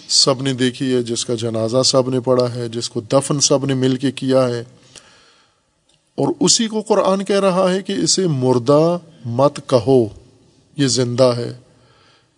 سب 0.07 0.41
نے 0.41 0.53
دیکھی 0.53 0.93
ہے، 0.93 1.03
جس 1.03 1.26
کا 1.26 1.34
جنازہ 1.36 1.84
سب 1.86 2.09
نے 2.09 2.19
پڑھا 2.19 2.55
ہے، 2.55 2.69
جس 2.69 2.89
کو 2.89 3.01
دفن 3.01 3.39
سب 3.39 3.65
نے 3.65 3.73
مل 3.73 3.95
کے 3.95 4.11
کیا 4.11 4.47
ہے۔ 4.47 4.59
اور 6.15 6.34
اسی 6.39 6.67
کو 6.67 6.82
قرآن 6.82 7.26
کہہ 7.26 7.39
رہا 7.39 7.73
ہے 7.73 7.82
کہ 7.82 7.93
اسے 7.93 8.28
مردہ 8.28 8.97
مت 9.26 9.59
کہو، 9.67 10.05
یہ 10.78 10.88
زندہ 10.88 11.34
ہے۔ 11.38 11.53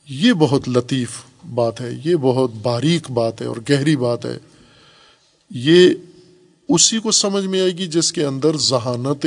یہ 0.10 0.34
بہت 0.34 0.70
لطیف 0.70 1.10
بات 1.53 1.82
ہے، 1.82 1.89
یہ 2.05 2.16
بہت 2.16 2.51
باریک 2.62 3.12
بات 3.12 3.41
ہے 3.41 3.45
اور 3.45 3.58
گہری 3.70 3.95
بات 3.95 4.26
ہے۔ 4.26 4.38
یہ 5.49 5.89
اسی 6.70 6.99
کو 6.99 7.12
سمجھ 7.12 7.45
میں 7.45 7.62
آئے 7.62 7.72
گی 7.72 7.88
جس 7.88 8.14
کے 8.14 8.26
اندر 8.26 8.58
ذہانت 8.58 9.26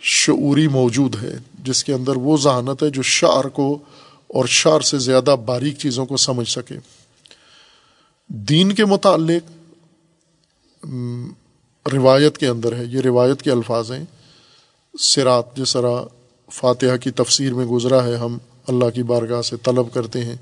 شعوری 0.00 0.68
موجود 0.68 1.16
ہے، 1.22 1.36
جس 1.64 1.84
کے 1.84 1.92
اندر 1.92 2.16
وہ 2.16 2.36
ذہانت 2.36 2.82
ہے 2.82 2.90
جو 2.90 3.02
شعر 3.02 3.44
کو 3.44 3.78
اور 4.26 4.44
شعر 4.44 4.80
سے 4.80 4.98
زیادہ 4.98 5.36
باریک 5.46 5.78
چیزوں 5.78 6.06
کو 6.06 6.16
سمجھ 6.16 6.48
سکے۔ 6.48 6.74
دین 8.28 8.72
کے 8.72 8.84
متعلق 8.84 9.42
روایت 11.94 12.38
کے 12.38 12.46
اندر 12.46 12.76
ہے، 12.76 12.84
یہ 12.84 13.00
روایت 13.00 13.42
کے 13.42 13.50
الفاظ 13.50 13.92
ہیں۔ 13.92 14.04
سرات 14.98 15.56
جس 15.56 15.72
طرح 15.72 16.02
فاتحہ 16.52 16.96
کی 16.96 17.10
تفسیر 17.10 17.54
میں 17.54 17.66
گزرا 17.66 18.04
ہے، 18.04 18.16
ہم 18.16 18.38
اللہ 18.68 18.90
کی 18.94 19.02
بارگاہ 19.02 19.42
سے 19.42 19.56
طلب 19.56 19.94
کرتے 19.94 20.24
ہیں، 20.24 20.36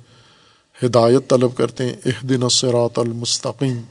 ہدایت 0.85 1.31
طلب 1.31 1.57
کرتے 1.57 1.87
ہیں 1.87 1.97
اح 2.05 2.21
دن 2.23 2.43
السراط 2.43 2.99
المستقیم۔ 2.99 3.83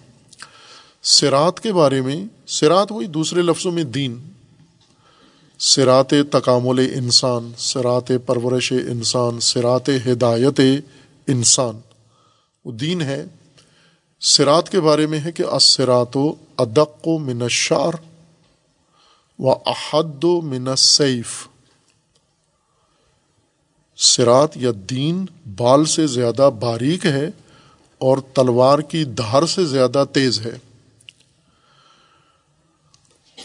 سرات 1.03 1.59
کے 1.59 1.73
بارے 1.73 2.01
میں 2.01 2.25
سرات 2.47 2.91
وہی 2.91 3.07
دوسرے 3.07 3.41
لفظوں 3.41 3.71
میں 3.71 3.83
دین۔ 3.83 4.19
سرات 5.59 6.13
تکامل 6.31 6.79
انسان 6.95 7.51
سرات 7.57 8.11
پرورش 8.25 8.71
انسان 8.71 9.39
سرات 9.39 9.89
ہدایت 9.89 10.61
انسان۔ 11.27 11.79
وہ 12.65 12.71
دین 12.71 13.01
ہے۔ 13.01 13.25
سرات 14.21 14.69
کے 14.69 14.79
بارے 14.79 15.07
میں 15.07 15.19
ہے 15.19 15.31
کہ 15.31 15.43
اسرات 15.43 16.17
و 16.17 16.33
ادق 16.57 17.07
و 17.07 17.19
منشار 17.19 17.93
و 19.39 19.51
احد 19.51 20.23
و 20.23 20.41
من 20.41 20.75
سیف 20.75 21.47
سرات 23.97 24.57
یا 24.57 24.71
دین 24.89 25.25
بال 25.57 25.85
سے 25.85 26.07
زیادہ 26.07 26.49
باریک 26.59 27.05
ہے 27.05 27.29
اور 27.97 28.17
تلوار 28.33 28.79
کی 28.79 29.03
دھار 29.03 29.45
سے 29.45 29.65
زیادہ 29.65 30.03
تیز 30.13 30.45
ہے۔ 30.45 30.57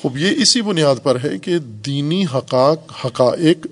خوب، 0.03 0.17
یہ 0.17 0.31
اسی 0.37 0.63
بنیاد 0.63 0.95
پر 1.03 1.19
ہے 1.25 1.39
کہ 1.39 1.59
دینی 1.59 2.25
حقاق 2.35 3.07
حقائق 3.07 3.67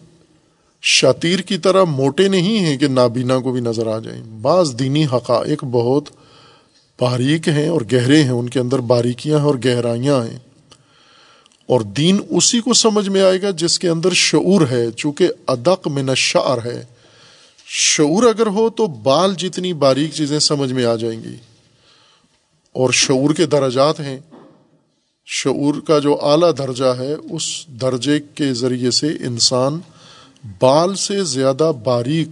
شاتیر 0.83 1.41
کی 1.41 1.59
طرح 1.59 1.85
موٹے 1.85 2.29
نہیں 2.29 2.59
ہیں 2.59 2.77
کہ 2.77 2.89
نابینا 2.89 3.39
کو 3.39 3.53
بھی 3.53 3.61
نظر 3.61 3.87
آ 3.87 3.99
جائیں۔ 3.99 4.23
بعض 4.23 4.79
دینی 4.79 5.05
حقائق 5.05 5.65
بہت 5.65 6.05
باریک 7.01 7.49
ہیں 7.49 7.69
اور 7.69 7.81
گہرے 7.93 8.23
ہیں، 8.23 8.31
ان 8.31 8.49
کے 8.49 8.61
اندر 8.61 8.79
باریکیاں 8.79 9.39
ہیں 9.39 9.47
اور 9.47 9.55
گہرائیاں 9.65 10.25
ہیں۔ 10.25 10.39
اور 11.69 11.81
دین 11.81 12.21
اسی 12.31 12.61
کو 12.61 12.75
سمجھ 12.75 13.09
میں 13.09 13.23
آئے 13.23 13.43
گا 13.43 13.51
جس 13.51 13.79
کے 13.79 13.89
اندر 13.89 14.13
شعور 14.13 14.69
ہے، 14.71 14.91
چونکہ 14.91 15.29
ادق 15.47 15.89
من 15.89 16.09
الشعر 16.09 16.59
ہے۔ 16.65 16.85
شعور 17.67 18.23
اگر 18.23 18.47
ہو 18.47 18.71
تو 18.71 18.87
بال 18.87 19.35
جتنی 19.35 19.73
باریک 19.73 20.13
چیزیں 20.13 20.39
سمجھ 20.39 20.73
میں 20.73 20.85
آ 20.85 20.97
جائیں 20.97 21.25
گی۔ 21.25 21.37
اور 22.73 22.91
شعور 22.91 23.35
کے 23.35 23.47
درجات 23.47 24.01
ہیں۔ 24.01 24.19
شعور 25.27 25.75
کا 25.81 25.99
جو 25.99 26.19
اعلیٰ 26.23 26.51
درجہ 26.59 26.95
ہے، 26.99 27.15
اس 27.15 27.67
درجے 27.67 28.21
کے 28.35 28.55
ذریعے 28.55 28.91
سے 28.91 29.07
انسان 29.07 29.81
بال 30.59 30.95
سے 30.95 31.25
زیادہ 31.25 31.73
باریک، 31.85 32.29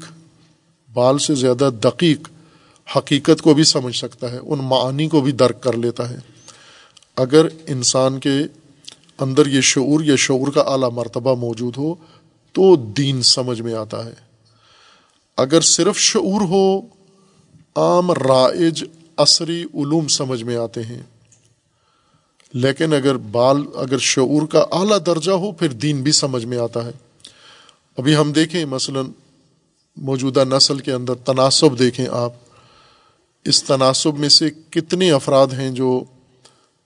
بال 0.93 1.19
سے 1.19 1.35
زیادہ 1.35 1.71
دقیق 1.85 2.29
حقیقت 2.97 3.43
کو 3.43 3.55
بھی 3.55 3.65
سمجھ 3.65 3.97
سکتا 3.97 4.33
ہے، 4.33 4.39
ان 4.43 4.59
معانی 4.63 5.09
کو 5.09 5.21
بھی 5.21 5.33
درک 5.33 5.63
کر 5.63 5.77
لیتا 5.77 6.11
ہے۔ 6.11 6.17
اگر 7.17 7.47
انسان 7.67 8.21
کے 8.21 8.39
اندر 9.19 9.47
یہ 9.47 9.61
شعور 9.61 10.05
یا 10.05 10.17
شعور 10.17 10.49
کا 10.49 10.61
اعلیٰ 10.61 10.91
مرتبہ 10.91 11.35
موجود 11.35 11.77
ہو 11.77 11.95
تو 12.53 12.77
دین 12.77 13.23
سمجھ 13.23 13.63
میں 13.63 13.75
آتا 13.75 14.05
ہے۔ 14.05 14.15
اگر 15.37 15.61
صرف 15.61 15.99
شعور 15.99 16.41
ہو، 16.41 16.81
عام 17.77 18.13
رائج 18.13 18.85
عصری 19.17 19.63
علوم 19.63 20.09
سمجھ 20.09 20.43
میں 20.43 20.57
آتے 20.57 20.83
ہیں۔ 20.83 21.03
لیکن 22.53 22.93
اگر 22.93 23.17
بال، 23.17 23.65
اگر 23.75 23.99
شعور 23.99 24.47
کا 24.47 24.65
اعلیٰ 24.73 24.99
درجہ 25.07 25.31
ہو، 25.31 25.53
پھر 25.53 25.69
دین 25.69 26.03
بھی 26.03 26.13
سمجھ 26.13 26.45
میں 26.45 26.59
آتا 26.59 26.85
ہے۔ 26.85 26.91
ابھی 27.99 28.17
ہم 28.17 28.33
دیکھیں، 28.33 28.65
مثلا 28.65 29.01
موجودہ 29.97 30.45
نسل 30.45 30.79
کے 30.79 30.93
اندر 30.93 31.15
تناسب 31.15 31.79
دیکھیں 31.79 32.07
آپ۔ 32.11 32.33
اس 33.45 33.65
تناسب 33.65 34.19
میں 34.19 34.29
سے 34.29 34.51
کتنے 34.71 35.11
افراد 35.11 35.47
ہیں 35.47 35.71
جو 35.71 36.05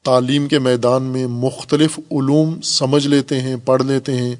تعلیم 0.04 0.48
کے 0.48 0.58
میدان 0.58 1.02
میں 1.02 1.26
مختلف 1.26 1.98
علوم 1.98 2.60
سمجھ 2.60 3.06
لیتے 3.06 3.40
ہیں، 3.40 3.56
پڑھ 3.64 3.82
لیتے 3.82 4.14
ہیں، 4.14 4.36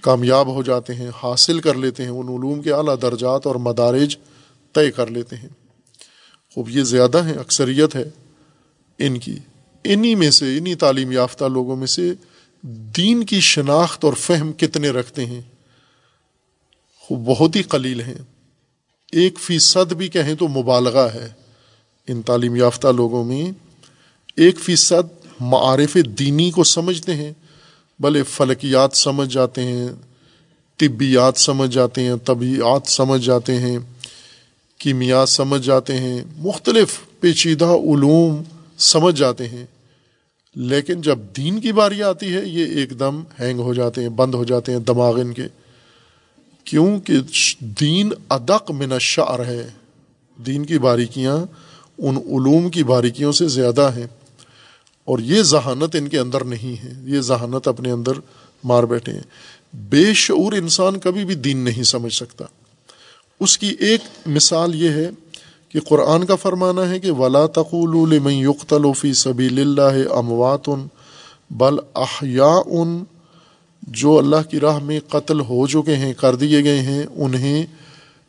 کامیاب 0.00 0.46
ہو 0.46 0.62
جاتے 0.62 0.94
ہیں، 0.94 1.10
حاصل 1.22 1.60
کر 1.60 1.74
لیتے 1.74 2.02
ہیں، 2.02 2.10
ان 2.10 2.28
علوم 2.28 2.62
کے 2.62 2.72
اعلیٰ 2.72 2.94
درجات 3.02 3.46
اور 3.46 3.54
مدارج 3.54 4.16
طے 4.72 4.90
کر 4.90 5.06
لیتے 5.06 5.36
ہیں۔ 5.36 5.48
خوب، 6.54 6.68
یہ 6.68 6.82
زیادہ 6.82 7.24
ہیں، 7.24 7.34
اکثریت 7.34 7.96
ہے 7.96 8.10
ان 8.98 9.18
کی۔ 9.18 9.38
انہی 9.84 10.14
میں 10.14 10.30
سے، 10.30 10.58
انہی 10.58 10.74
تعلیم 10.74 11.12
یافتہ 11.12 11.44
لوگوں 11.44 11.76
میں 11.76 11.86
سے 11.86 12.12
دین 12.62 13.24
کی 13.24 13.40
شناخت 13.40 14.04
اور 14.04 14.12
فہم 14.12 14.52
کتنے 14.52 14.90
رکھتے 14.90 15.26
ہیں؟ 15.26 15.40
خوب، 16.98 17.18
بہت 17.26 17.56
ہی 17.56 17.62
قلیل 17.62 18.00
ہیں۔ 18.00 18.18
ایک 19.12 19.38
فیصد 19.38 19.92
بھی 19.92 20.08
کہیں 20.08 20.34
تو 20.34 20.48
مبالغہ 20.48 21.08
ہے 21.14 21.28
ان 22.08 22.22
تعلیم 22.22 22.56
یافتہ 22.56 22.88
لوگوں 22.88 23.24
میں۔ 23.24 23.71
ایک 24.36 24.58
فیصد 24.58 25.26
معارف 25.40 25.96
دینی 26.18 26.50
کو 26.50 26.64
سمجھتے 26.64 27.14
ہیں 27.14 27.32
بھلے 28.00 28.22
فلکیات 28.22 28.96
سمجھ 28.96 29.34
جاتے 29.34 29.62
ہیں، 29.62 29.88
طبیات 30.76 31.38
سمجھ 31.38 31.70
جاتے 31.70 32.02
ہیں 32.02 32.16
طبیعت 32.24 32.88
سمجھ 32.88 33.26
جاتے 33.26 33.58
ہیں 33.58 33.78
کیمیات 34.78 35.28
سمجھ 35.28 35.66
جاتے 35.66 35.96
ہیں، 35.96 36.22
مختلف 36.38 36.98
پیچیدہ 37.20 37.64
علوم 37.64 38.42
سمجھ 38.78 39.18
جاتے 39.18 39.48
ہیں۔ 39.48 39.66
لیکن 40.54 41.00
جب 41.00 41.18
دین 41.36 41.60
کی 41.60 41.72
باری 41.72 42.02
آتی 42.02 42.34
ہے، 42.34 42.40
یہ 42.44 42.64
ایک 42.64 43.00
دم 43.00 43.22
ہینگ 43.40 43.60
ہو 43.60 43.74
جاتے 43.74 44.02
ہیں، 44.02 44.08
بند 44.08 44.34
ہو 44.34 44.44
جاتے 44.44 44.72
ہیں 44.72 44.78
دماغ 44.78 45.20
ان 45.20 45.32
کے۔ 45.32 45.44
کیونکہ 46.64 47.14
دین 47.60 48.12
ادق 48.28 48.70
من 48.70 48.92
الشعر 48.92 49.44
ہے۔ 49.46 49.68
دین 50.46 50.64
کی 50.64 50.78
باریکیاں 50.78 51.36
ان 51.98 52.16
علوم 52.16 52.70
کی 52.70 52.84
باریکیوں 52.84 53.32
سے 53.32 53.48
زیادہ 53.48 53.90
ہیں۔ 53.96 54.06
اور 55.04 55.18
یہ 55.18 55.42
ذہانت 55.42 55.96
ان 55.96 56.08
کے 56.08 56.18
اندر 56.18 56.44
نہیں 56.44 56.84
ہے، 56.84 56.92
یہ 57.04 57.20
ذہانت 57.20 57.68
اپنے 57.68 57.90
اندر 57.90 58.12
مار 58.64 58.82
بیٹھے 58.82 59.12
ہیں۔ 59.12 59.24
بے 59.74 60.14
شعور 60.14 60.52
انسان 60.52 60.98
کبھی 60.98 61.24
بھی 61.24 61.34
دین 61.34 61.58
نہیں 61.58 61.82
سمجھ 61.82 62.12
سکتا۔ 62.12 62.44
اس 63.40 63.58
کی 63.58 63.76
ایک 63.78 64.00
مثال 64.26 64.74
یہ 64.74 64.88
ہے 64.88 65.10
کہ 65.68 65.80
قرآن 65.80 66.26
کا 66.26 66.34
فرمانا 66.34 66.88
ہے 66.88 67.00
کہ 67.00 67.10
ولا 67.10 67.46
تقول 67.46 68.14
لمن 68.14 68.32
يقتل 68.32 68.92
فی 68.98 69.12
سبیل 69.12 69.60
اللہ 69.60 70.12
اموات 70.12 70.70
بل 71.50 71.76
احیاء 71.94 72.72
جو 73.82 74.18
اللہ 74.18 74.50
کی 74.50 74.60
راہ 74.60 74.78
میں 74.78 75.00
قتل 75.08 75.40
ہو 75.40 75.66
چکے 75.66 75.96
ہیں، 75.96 76.14
کر 76.14 76.34
دیے 76.34 76.64
گئے 76.64 76.80
ہیں، 76.80 77.06
انہیں 77.14 77.66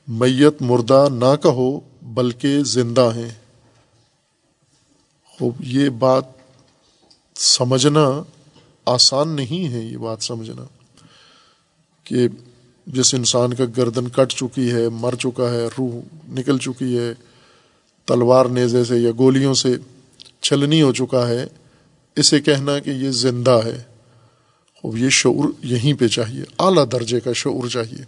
میت 0.07 0.61
مردہ 0.61 1.07
نہ 1.13 1.35
کہو، 1.43 1.79
بلکہ 2.01 2.63
زندہ 2.63 3.11
ہیں۔ 3.15 3.29
خوب، 5.37 5.53
یہ 5.59 5.89
بات 5.89 6.23
سمجھنا 7.43 8.23
آسان 8.85 9.29
نہیں 9.29 9.73
ہے 9.73 9.79
یہ 9.79 9.97
بات 9.97 10.23
سمجھنا 10.23 10.63
کہ 12.03 12.27
جس 12.87 13.13
انسان 13.13 13.53
کا 13.53 13.63
گردن 13.77 14.07
کٹ 14.07 14.33
چکی 14.33 14.71
ہے، 14.71 14.89
مر 14.89 15.15
چکا 15.15 15.51
ہے، 15.51 15.67
روح 15.67 15.99
نکل 16.29 16.57
چکی 16.57 16.97
ہے، 16.97 17.13
تلوار 18.05 18.45
نیزے 18.45 18.83
سے 18.83 18.97
یا 18.97 19.11
گولیوں 19.17 19.53
سے 19.53 19.75
چھلنی 20.41 20.81
ہو 20.81 20.93
چکا 20.93 21.27
ہے، 21.27 21.47
اسے 22.15 22.41
کہنا 22.41 22.79
کہ 22.79 22.89
یہ 22.89 23.09
زندہ 23.09 23.59
ہے۔ 23.65 23.83
اب 24.83 24.97
یہ 24.97 25.09
شعور 25.09 25.49
یہیں 25.63 25.93
پہ 25.93 26.07
چاہیے۔ 26.07 26.43
اعلیٰ 26.59 26.85
درجے 26.91 27.19
کا 27.19 27.33
شعور 27.35 27.67
چاہیے۔ 27.67 28.03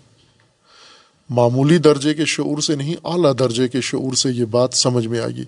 معمولی 1.29 1.77
درجے 1.77 2.13
کے 2.13 2.25
شعور 2.25 2.61
سے 2.61 2.75
نہیں، 2.75 2.95
اعلیٰ 3.03 3.33
درجے 3.39 3.67
کے 3.67 3.81
شعور 3.81 4.13
سے 4.13 4.29
یہ 4.29 4.45
بات 4.45 4.73
سمجھ 4.73 5.07
میں 5.07 5.19
آئے 5.19 5.36
گی 5.36 5.43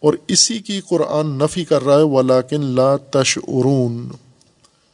اور 0.00 0.14
اسی 0.28 0.58
کی 0.58 0.80
قرآن 0.80 1.26
نفی 1.38 1.64
کر 1.64 1.82
رہا 1.82 1.96
ہے 1.96 2.02
ولاکن 2.02 2.60
لا 2.60 2.96
تشعرون۔ 2.96 4.08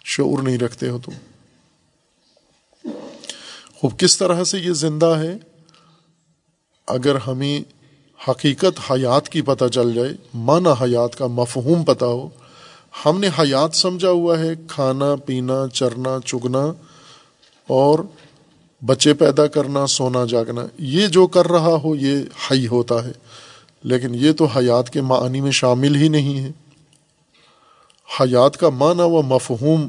شعور 0.05 0.43
نہیں 0.43 0.59
رکھتے 0.59 0.89
ہو 0.89 0.99
تم۔ 0.99 1.13
خوب، 3.75 3.99
کس 3.99 4.19
طرح 4.19 4.45
سے 4.45 4.59
یہ 4.59 4.73
زندہ 4.73 5.07
ہے؟ 5.07 5.37
اگر 6.87 7.15
ہمیں 7.15 7.61
حقیقت 8.31 8.91
حیات 8.91 9.29
کی 9.29 9.43
پتہ 9.43 9.65
چل 9.73 9.95
جائے، 9.95 10.13
معنی 10.35 10.69
حیات 10.81 11.19
کا 11.19 11.27
مفہوم 11.27 11.85
پتہ 11.85 12.05
ہو، 12.05 12.29
ہم 13.07 13.21
نے 13.21 13.29
حیات 13.29 13.77
سمجھا 13.77 14.09
ہوا 14.09 14.39
ہے، 14.39 14.51
کھانا، 14.69 15.17
پینا، 15.17 15.69
چرنا، 15.73 16.19
چگنا، 16.25 16.73
اور 17.67 17.99
بچے 18.87 19.15
پیدا 19.15 19.47
کرنا، 19.47 19.87
سونا، 19.87 20.25
جاگنا۔ 20.25 20.67
یہ 20.79 21.07
جو 21.07 21.27
کر 21.27 21.47
رہا 21.47 21.75
ہو، 21.85 21.97
یہ 21.97 22.17
حی 22.51 22.67
ہوتا 22.67 23.05
ہے۔ 23.05 23.13
لیکن 23.87 24.15
یہ 24.15 24.33
تو 24.33 24.45
حیات 24.45 24.91
کے 24.91 25.01
معنی 25.01 25.41
میں 25.41 25.51
شامل 25.51 25.97
ہی 25.97 26.09
نہیں 26.09 26.41
ہے۔ 26.41 26.51
حیات 28.21 28.57
کا 28.57 28.69
معنی 28.69 29.03
و 29.03 29.23
مفہوم 29.23 29.89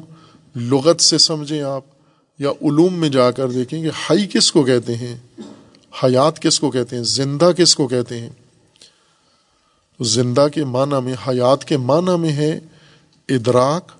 لغت 0.56 1.02
سے 1.02 1.18
سمجھیں 1.18 1.62
آپ 1.62 1.84
یا 2.40 2.50
علوم 2.50 2.94
میں 2.94 3.10
جا 3.10 3.32
کر 3.32 3.50
دیکھیں 3.50 3.84
کہ 3.84 3.90
حی 4.10 4.28
کس 4.28 4.52
کو 4.52 4.64
کہتے 4.64 4.96
ہیں، 4.96 5.42
حیات 6.04 6.42
کس 6.42 6.60
کو 6.60 6.72
کہتے 6.72 6.96
ہیں، 6.96 7.04
زندہ 7.04 7.52
کس 7.58 7.76
کو 7.76 7.88
کہتے 7.88 8.20
ہیں۔ 8.20 8.30
زندہ 10.00 10.48
کے 10.54 10.66
معنی 10.66 11.02
میں، 11.04 11.14
حیات 11.28 11.66
کے 11.66 11.78
معنی 11.78 12.18
میں 12.18 12.32
ہے 12.32 12.60
ادراک، 13.30 13.92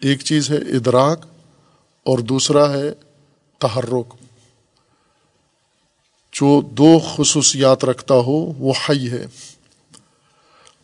ایک 0.00 0.20
چیز 0.20 0.50
ہے 0.50 0.56
ادراک 0.56 1.26
اور 2.02 2.18
دوسرا 2.18 2.72
ہے 2.72 2.92
تحرک۔ 3.58 4.14
جو 6.40 6.60
دو 6.60 6.98
خصوصیات 7.14 7.84
رکھتا 7.84 8.14
ہو 8.14 8.32
وہ 8.32 8.72
حی 8.88 9.10
ہے۔ 9.10 9.26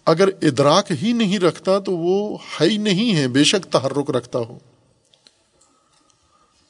اگر 0.07 0.29
ادراک 0.43 0.93
ہی 1.03 1.13
نہیں 1.13 1.39
رکھتا 1.39 1.79
تو 1.79 1.97
وہ 1.97 2.39
حی 2.61 2.77
نہیں 2.77 3.17
ہے، 3.17 3.29
بے 3.29 3.45
شک 3.45 3.73
تحرک 3.73 4.11
رکھتا 4.11 4.39
ہو۔ 4.39 4.59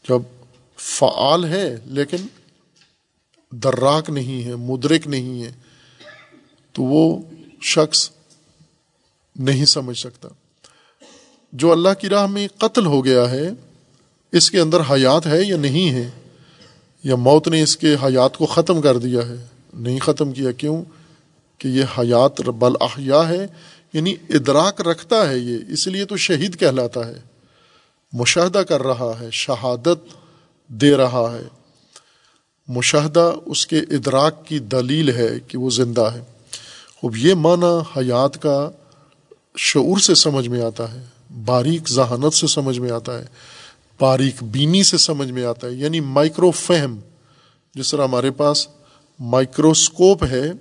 جب 0.09 0.23
فعال 0.77 1.45
ہے 1.45 1.77
لیکن 1.87 2.17
دراک 3.51 4.11
نہیں 4.11 4.45
ہے، 4.45 4.55
مدرک 4.55 5.07
نہیں 5.07 5.43
ہے، 5.43 5.53
تو 6.73 6.83
وہ 6.83 7.23
شخص 7.63 8.11
نہیں 9.37 9.65
سمجھ 9.65 9.99
سکتا۔ 9.99 10.29
جو 11.53 11.73
اللہ 11.73 11.89
کی 12.01 12.09
راہ 12.09 12.27
میں 12.27 12.49
قتل 12.59 12.87
ہو 12.87 13.05
گیا 13.05 13.31
ہے، 13.31 13.51
اس 14.33 14.51
کے 14.51 14.61
اندر 14.61 14.81
حیات 14.81 15.27
ہے 15.27 15.45
یا 15.45 15.57
نہیں 15.57 15.91
ہے؟ 15.91 16.11
یا 17.05 17.17
موت 17.17 17.49
نے 17.49 17.63
اس 17.63 17.77
کے 17.77 17.95
حیات 17.95 18.37
کو 18.37 18.47
ختم 18.47 18.81
کر 18.81 18.99
دیا 18.99 19.21
ہے؟ 19.21 19.47
نہیں 19.75 19.99
ختم 19.99 20.33
کیا، 20.33 20.53
کیوں؟ 20.53 20.85
کہ 21.59 21.69
یہ 21.69 21.83
حیات 21.99 22.41
بل 22.41 22.73
احیا 22.81 23.29
ہے 23.29 23.47
یعنی 23.93 24.15
ادراک 24.31 24.81
رکھتا 24.81 25.29
ہے 25.29 25.39
یہ، 25.39 25.59
اس 25.69 25.87
لیے 25.87 26.05
تو 26.05 26.17
شہید 26.17 26.61
کہلاتا 26.61 27.07
ہے۔ 27.07 27.15
مشاہدہ 28.13 28.59
کر 28.59 28.83
رہا 28.83 29.13
ہے، 29.21 29.29
شہادت 29.33 29.99
دے 30.69 30.97
رہا 30.97 31.37
ہے۔ 31.39 31.49
مشاہدہ 32.69 33.33
اس 33.47 33.67
کے 33.67 33.79
ادراک 33.79 34.47
کی 34.47 34.59
دلیل 34.59 35.11
ہے 35.11 35.29
کہ 35.49 35.59
وہ 35.59 35.71
زندہ 35.71 36.11
ہے۔ 36.15 36.21
اب 37.03 37.17
یہ 37.17 37.35
معنی 37.35 38.01
حیات 38.01 38.43
کا 38.43 38.71
شعور 39.57 39.99
سے 39.99 40.15
سمجھ 40.15 40.49
میں 40.49 40.63
آتا 40.63 40.93
ہے، 40.93 41.05
باریک 41.45 41.89
ذہانت 41.89 42.35
سے 42.35 42.47
سمجھ 42.47 42.79
میں 42.79 42.91
آتا 42.91 43.19
ہے۔ 43.19 43.25
باریک 44.01 44.43
بینی 44.43 44.83
سے 44.83 44.99
سمجھ 44.99 45.31
میں 45.31 45.45
آتا 45.45 45.67
ہے 45.67 45.73
یعنی 45.73 46.01
مائکرو 46.01 46.51
فہم 46.51 47.01
جس 47.75 47.91
طرح 47.91 48.05
ہمارے 48.05 48.31
پاس 48.31 48.69
مائکروسکوپ 49.21 50.25
ہے، 50.25 50.53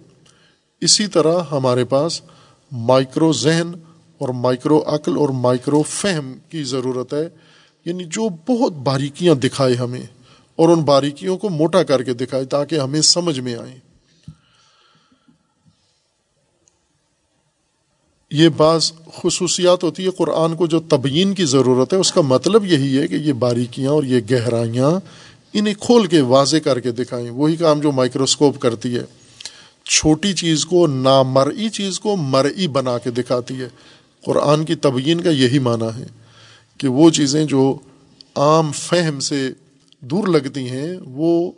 اسی 0.82 1.08
طرح 1.08 1.40
ہمارے 1.52 1.86
پاس 1.86 2.22
مائکرو 2.72 3.34
ذہن 3.34 3.72
اور 4.18 4.30
مائکرو 4.30 4.84
عقل 4.88 5.18
اور 5.18 5.30
مائکرو 5.30 5.82
فہم 5.82 6.34
کی 6.50 6.64
ضرورت 6.64 7.14
ہے۔ 7.14 7.30
یعنی 7.86 8.04
جو 8.04 8.30
بہت 8.30 8.74
باریکیاں 8.74 9.36
دکھائے 9.36 9.74
ہمیں 9.74 10.04
اور 10.56 10.70
ان 10.70 10.82
باریکیوں 10.82 11.38
کو 11.38 11.50
موٹا 11.50 11.84
کر 11.84 12.04
کے 12.04 12.14
دکھائے 12.14 12.46
تاکہ 12.46 12.80
ہمیں 12.80 13.02
سمجھ 13.02 13.40
میں 13.40 13.56
آئیں 13.56 13.80
یہ 18.32 18.50
بعض 18.50 18.92
خصوصیات 19.24 19.84
ہوتی 19.84 20.06
ہے، 20.06 20.10
قرآن 20.10 20.56
کو 20.56 20.68
جو 20.68 20.80
تبیین 20.80 21.34
کی 21.34 21.46
ضرورت 21.46 21.94
ہے، 21.94 21.98
اس 21.98 22.12
کا 22.12 22.22
مطلب 22.22 22.66
یہی 22.66 22.98
ہے 22.98 23.08
کہ 23.08 23.16
یہ 23.16 23.34
باریکیاں 23.34 23.92
اور 23.92 24.04
یہ 24.04 24.20
گہرائیاں 24.32 24.92
انہیں 25.54 25.74
کھول 25.80 26.06
کے 26.06 26.22
واضح 26.22 26.58
کر 26.58 26.80
کے 26.80 26.92
دکھائیں۔ 26.92 27.30
وہی 27.30 27.56
کام 27.56 27.80
جو 27.80 27.92
مائکروسکوپ 27.92 28.60
کرتی 28.60 28.96
ہے، 28.96 29.04
چھوٹی 29.86 30.34
چیز 30.34 30.66
کو 30.66 30.88
نامرئی 30.88 31.70
چیز 31.70 32.00
کو 32.00 32.16
مرئی 32.16 32.68
بنا 32.68 32.98
کے 32.98 33.12
دکھاتی 33.12 33.62
ہے۔ 33.62 33.70
قرآن 34.26 34.66
کی 34.66 34.76
تبیین 34.76 35.22
کا 35.22 35.30
یہی 35.30 35.60
معنی 35.60 36.02
ہے 36.02 36.06
کہ 36.78 36.88
وہ 36.88 37.10
چیزیں 37.10 37.46
جو 37.46 37.78
عام 38.36 38.72
فہم 38.72 39.20
سے 39.20 39.50
دور 40.00 40.28
لگتی 40.28 40.70
ہیں، 40.70 40.98
وہ 41.06 41.52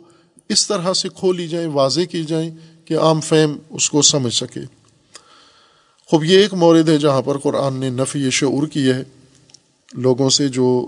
اس 0.48 0.66
طرح 0.66 0.92
سے 0.92 1.08
کھولی 1.08 1.48
جائیں، 1.48 1.68
واضح 1.68 2.00
کی 2.00 2.24
جائیں 2.24 2.50
کہ 2.84 2.98
عام 2.98 3.20
فہم 3.20 3.56
اس 3.70 3.90
کو 3.90 4.02
سمجھ 4.02 4.34
سکے۔ 4.34 4.77
خوب، 6.10 6.24
یہ 6.24 6.38
ایک 6.38 6.54
مورد 6.54 6.88
ہے 6.88 6.98
جہاں 6.98 7.22
پر 7.22 7.38
قرآن 7.38 7.74
نے 7.74 7.90
نفی 7.90 8.30
شعور 8.30 8.66
کی 8.66 8.92
ہے۔ 8.92 9.02
لوگوں 9.92 10.30
سے 10.30 10.48
جو 10.48 10.86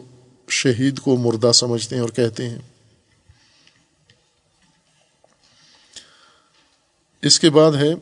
شہید 0.48 0.98
کو 0.98 1.16
مردہ 1.16 1.52
سمجھتے 1.52 1.94
ہیں 1.94 2.02
اور 2.02 2.10
کہتے 2.10 2.48
ہیں۔ 2.48 2.58
اس 7.22 7.40
کے 7.40 7.50
بعد 7.50 7.72
ہے 7.72 7.94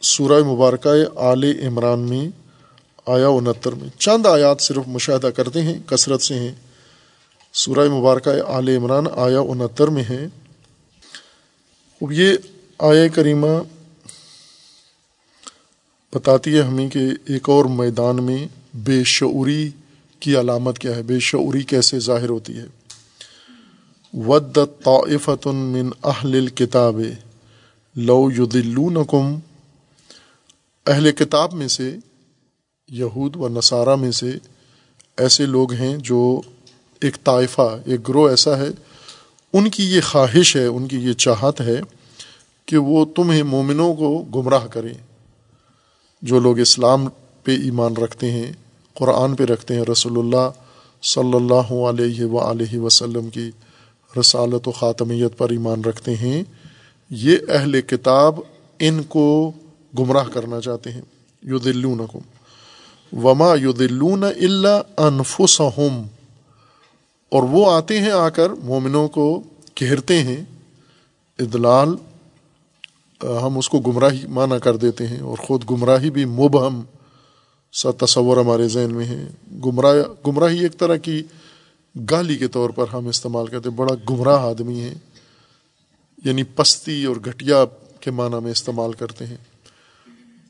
سورہ 0.00 0.42
مبارکہ 0.42 0.88
آل 1.16 1.44
عمران 1.44 1.98
میں 1.98 2.28
آیا 3.06 3.28
انہتر 3.28 3.72
میں۔ 3.72 3.88
چند 4.00 4.26
آیات 4.26 4.60
صرف 4.60 4.82
مشاہدہ 4.86 5.26
کرتے 5.26 5.62
ہیں، 5.62 5.78
کثرت 5.86 6.22
سے 6.22 6.34
ہیں۔ 6.34 6.54
سورہ 7.52 7.88
مبارکہ 7.88 8.30
آل 8.46 8.68
عمران 8.68 9.04
آیا 9.16 9.40
انہتر 9.40 9.88
میں 9.88 10.04
ہے۔ 10.10 10.26
اب 12.02 12.12
یہ 12.12 12.34
آیا 12.78 13.08
کریمہ 13.08 13.46
بتاتی 16.14 16.54
ہے 16.56 16.62
ہمیں 16.62 16.88
کہ 16.88 16.98
ایک 17.24 17.48
اور 17.48 17.64
میدان 17.64 18.22
میں 18.24 18.46
بے 18.74 19.04
شعوری 19.04 19.70
کی 20.20 20.36
علامت 20.36 20.78
کیا 20.78 20.96
ہے؟ 20.96 21.02
بے 21.02 21.18
شعوری 21.18 21.62
کیسے 21.62 21.98
ظاہر 21.98 22.28
ہوتی 22.28 22.58
ہے؟ 22.58 22.64
ود 24.14 24.58
طائفت 24.84 25.46
من 25.46 25.90
اہل 26.04 26.34
الکتاب 26.34 27.00
لو 27.96 28.30
یدلونکم 28.36 29.38
اہل 30.86 31.12
کتاب 31.12 31.54
میں 31.54 31.68
سے، 31.68 31.96
یہود 32.88 33.36
و 33.36 33.48
نصارہ 33.48 33.96
میں 33.96 34.10
سے 34.10 34.30
ایسے 35.16 35.46
لوگ 35.46 35.72
ہیں 35.72 35.96
جو 35.96 36.40
ایک 37.00 37.16
طائفہ، 37.24 37.78
ایک 37.84 38.08
گروہ 38.08 38.28
ایسا 38.28 38.58
ہے، 38.58 38.68
ان 39.52 39.70
کی 39.70 39.84
یہ 39.84 40.00
خواہش 40.00 40.56
ہے، 40.56 40.66
ان 40.66 40.88
کی 40.88 40.98
یہ 40.98 41.12
چاہت 41.12 41.60
ہے 41.60 41.80
کہ 42.66 42.76
وہ 42.76 43.04
تمہیں 43.04 43.42
مومنوں 43.42 43.94
کو 43.94 44.18
گمراہ 44.34 44.66
کریں۔ 44.66 44.94
جو 46.22 46.38
لوگ 46.38 46.58
اسلام 46.58 47.08
پہ 47.44 47.52
ایمان 47.56 47.96
رکھتے 47.96 48.30
ہیں، 48.30 48.52
قرآن 48.94 49.34
پہ 49.34 49.44
رکھتے 49.44 49.74
ہیں 49.74 49.82
رسول 49.92 50.18
اللہ 50.18 50.50
صلی 51.02 51.34
اللہ 51.34 51.72
علیہ 51.72 52.24
و 52.24 52.38
علیہ 52.38 52.78
وسلم 52.78 53.30
کی 53.30 53.50
رسالت 54.20 54.68
و 54.68 54.70
خاتمیت 54.70 55.38
پر 55.38 55.50
ایمان 55.50 55.84
رکھتے 55.84 56.16
ہیں، 56.16 56.42
یہ 57.10 57.36
اہل 57.48 57.80
کتاب 57.80 58.40
ان 58.78 59.02
کو 59.02 59.52
گمراہ 59.98 60.24
کرنا 60.24 60.60
چاہتے 60.60 60.92
ہیں۔ 60.92 61.02
یو 61.42 61.58
دلون 61.58 62.00
وما 63.12 63.54
یو 63.54 63.72
دلون 63.72 64.24
اللہ 64.24 64.82
انفسم 64.96 66.02
اور 67.28 67.42
وہ 67.42 67.72
آتے 67.72 68.00
ہیں 68.00 68.10
آ 68.10 68.28
کر 68.28 68.50
مومنوں 68.50 69.08
کو 69.08 69.42
گھیرتے 69.80 70.22
ہیں۔ 70.22 70.44
ادلال 71.38 71.88
ہم 73.24 73.58
اس 73.58 73.68
کو 73.68 73.78
گمراہی 73.78 74.26
معنی 74.26 74.54
کر 74.62 74.76
دیتے 74.76 75.06
ہیں 75.06 75.20
اور 75.20 75.36
خود 75.36 75.70
گمراہی 75.70 76.10
بھی 76.10 76.24
مبہم 76.24 76.82
سا 77.72 78.04
تصور 78.04 78.36
ہمارے 78.36 78.68
ذہن 78.68 78.94
میں 78.94 79.06
ہے۔ 79.06 79.28
گمراہ، 79.64 79.94
گمراہی 80.26 80.62
ایک 80.62 80.78
طرح 80.78 80.96
کی 80.96 81.22
گالی 82.10 82.36
کے 82.36 82.48
طور 82.48 82.70
پر 82.70 82.84
ہم 82.92 83.06
استعمال 83.06 83.46
کرتے 83.46 83.68
ہیں۔ 83.68 83.76
بڑا 83.76 83.94
گمراہ 84.10 84.42
آدمی 84.42 84.80
ہے۔ 84.80 84.94
یعنی 86.24 86.42
پستی 86.42 87.04
اور 87.04 87.16
گھٹیا 87.24 87.64
کے 88.00 88.10
معنی 88.10 88.36
میں 88.42 88.50
استعمال 88.50 88.92
کرتے 88.92 89.26
ہیں۔ 89.26 89.36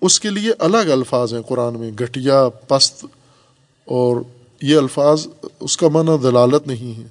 اس 0.01 0.21
کے 0.21 0.31
لیے 0.31 0.53
الگ 0.59 0.77
الفاظ 0.77 1.35
ہیں 1.35 1.43
قرآن 1.43 1.79
میں۔ 1.79 1.91
گھٹیا، 1.99 2.49
پست 2.49 3.07
اور 3.85 4.17
یہ 4.63 4.77
الفاظ 4.77 5.27
اس 5.61 5.77
کا 5.77 5.89
معنی 5.89 6.19
دلالت 6.23 6.67
نہیں 6.67 7.03
ہے۔ 7.03 7.07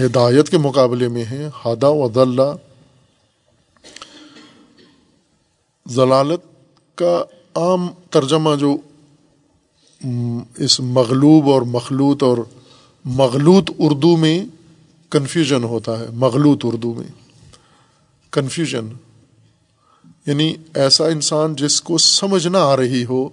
ہدایت 0.00 0.48
کے 0.48 0.58
مقابلے 0.58 1.08
میں 1.08 1.24
ہے 1.24 1.48
ہادا 1.64 1.88
و 1.88 2.08
دلہ 2.08 2.56
ضلالت 5.86 6.40
کا 6.94 7.24
عام 7.54 7.88
ترجمہ 8.10 8.56
جو 8.56 8.76
اس 10.58 10.80
مغلوب 10.80 11.50
اور 11.50 11.62
مخلوط 11.62 12.22
اور 12.22 12.38
مغلوط 13.04 13.70
اردو 13.78 14.16
میں 14.16 14.44
کنفیوژن 15.10 15.64
ہوتا 15.64 15.98
ہے، 15.98 16.06
مغلوط 16.12 16.64
اردو 16.64 16.94
میں 16.94 17.08
کنفیوژن 18.30 18.88
یعنی 20.26 20.54
ایسا 20.74 21.06
انسان 21.06 21.54
جس 21.54 21.80
کو 21.80 21.98
سمجھ 21.98 22.46
نہ 22.46 22.56
آ 22.56 22.76
رہی 22.76 23.04
ہو 23.04 23.28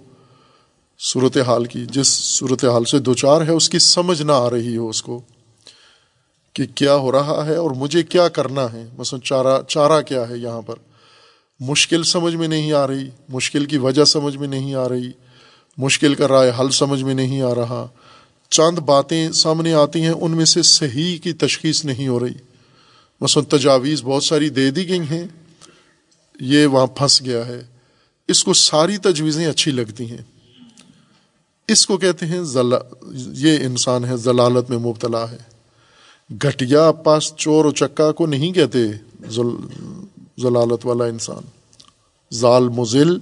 صورت 0.98 1.36
حال 1.46 1.64
کی، 1.64 1.86
جس 1.86 2.08
صورت 2.08 2.64
حال 2.64 2.84
سے 2.84 2.98
دو 2.98 3.14
چار 3.14 3.40
ہے، 3.40 3.52
اس 3.52 3.68
کی 3.68 3.78
سمجھ 3.78 4.22
نہ 4.22 4.32
آ 4.32 4.50
رہی 4.50 4.76
ہو 4.76 4.88
اس 4.88 5.02
کو 5.02 5.20
کہ 6.52 6.66
کیا 6.74 6.96
ہو 6.96 7.12
رہا 7.12 7.46
ہے 7.46 7.54
اور 7.54 7.70
مجھے 7.70 8.02
کیا 8.02 8.28
کرنا 8.28 8.72
ہے۔ 8.72 8.88
مثلا 8.98 9.20
چارہ 9.20 9.62
چارہ 9.62 10.02
کیا 10.02 10.28
ہے 10.28 10.38
یہاں 10.38 10.62
پر؟ 10.62 10.74
مشکل 11.68 12.02
سمجھ 12.02 12.34
میں 12.34 12.48
نہیں 12.48 12.72
آ 12.72 12.86
رہی، 12.86 13.10
مشکل 13.28 13.64
کی 13.64 13.78
وجہ 13.78 14.04
سمجھ 14.04 14.36
میں 14.36 14.48
نہیں 14.48 14.74
آ 14.74 14.88
رہی، 14.88 15.10
مشکل 15.76 16.14
کا 16.14 16.28
رائے 16.28 16.52
حل 16.60 16.70
سمجھ 16.70 17.02
میں 17.02 17.14
نہیں 17.14 17.42
آ 17.42 17.54
رہا۔ 17.54 17.88
چند 18.50 18.78
باتیں 18.78 19.32
سامنے 19.32 19.74
آتی 19.74 20.00
ہیں، 20.00 20.10
ان 20.10 20.30
میں 20.30 20.44
سے 20.44 20.62
صحیح 20.62 21.18
کی 21.18 21.32
تشخیص 21.32 21.84
نہیں 21.84 22.08
ہو 22.08 22.20
رہی۔ 22.20 22.32
مثلا 23.20 23.56
تجاویز 23.56 24.02
بہت 24.02 24.24
ساری 24.24 24.48
دے 24.48 24.70
دی 24.70 24.88
گئی 24.88 25.00
ہیں، 25.00 25.24
یہ 26.40 26.66
وہاں 26.66 26.86
پھنس 26.86 27.22
گیا 27.22 27.46
ہے۔ 27.46 27.60
اس 28.28 28.44
کو 28.44 28.52
ساری 28.52 28.96
تجویزیں 28.96 29.46
اچھی 29.46 29.70
لگتی 29.70 30.10
ہیں۔ 30.10 30.52
اس 31.68 31.86
کو 31.86 31.96
کہتے 31.96 32.26
ہیں 32.26 32.40
یہ 33.12 33.58
انسان 33.58 34.04
ہے 34.04 34.16
ضلالت 34.16 34.70
میں 34.70 34.78
مبتلا 34.78 35.30
ہے۔ 35.30 35.36
گھٹیا 36.42 36.92
پاس 36.92 37.32
چور 37.36 37.64
و 37.64 37.70
چکا 37.70 38.12
کو 38.12 38.26
نہیں 38.26 38.52
کہتے 38.52 38.78
ضلالت 40.40 40.86
والا 40.86 41.04
انسان 41.04 41.42
ظال 42.34 42.68
مزل 42.68 43.18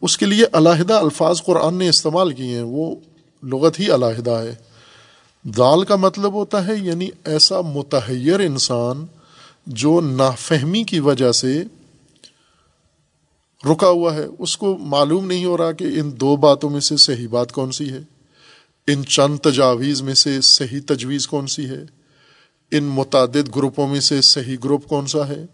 اس 0.00 0.18
کے 0.18 0.26
لیے 0.26 0.44
علیحدہ 0.52 0.94
الفاظ 0.94 1.42
قرآن 1.42 1.74
نے 1.74 1.88
استعمال 1.88 2.32
کیے 2.32 2.54
ہیں، 2.54 2.62
وہ 2.62 2.96
لغت 3.42 3.80
ہی 3.80 3.90
علیحدہ 3.90 4.30
ہے۔ 4.30 4.54
ضال 5.56 5.84
کا 5.84 5.96
مطلب 5.96 6.32
ہوتا 6.32 6.66
ہے 6.66 6.72
یعنی 6.82 7.08
ایسا 7.24 7.60
متحیر 7.60 8.40
انسان 8.40 9.06
جو 9.66 10.00
نافہمی 10.00 10.84
کی 10.84 11.00
وجہ 11.00 11.32
سے 11.32 11.62
رکا 13.72 13.88
ہوا 13.88 14.14
ہے۔ 14.14 14.26
اس 14.38 14.56
کو 14.56 14.76
معلوم 14.76 15.26
نہیں 15.26 15.44
ہو 15.44 15.58
رہا 15.58 15.72
کہ 15.72 15.84
ان 15.84 16.20
دو 16.20 16.36
باتوں 16.36 16.70
میں 16.70 16.80
سے 16.80 16.96
صحیح 16.96 17.28
بات 17.28 17.52
کون 17.52 17.72
سی 17.72 17.92
ہے۔ 17.92 18.00
ان 18.86 19.04
چند 19.04 19.38
تجاویز 19.38 20.02
میں 20.02 20.14
سے 20.14 20.40
صحیح 20.40 20.80
تجویز 20.86 21.28
کون 21.28 21.46
سی 21.46 21.66
ہے۔ 21.66 21.84
ان 22.70 22.84
متعدد 22.84 23.56
گروپوں 23.56 23.88
میں 23.88 24.00
سے 24.00 24.20
صحیح 24.20 24.56
گروپ 24.64 24.88
کون 24.88 25.06
سا 25.06 25.28
ہے۔ 25.28 25.46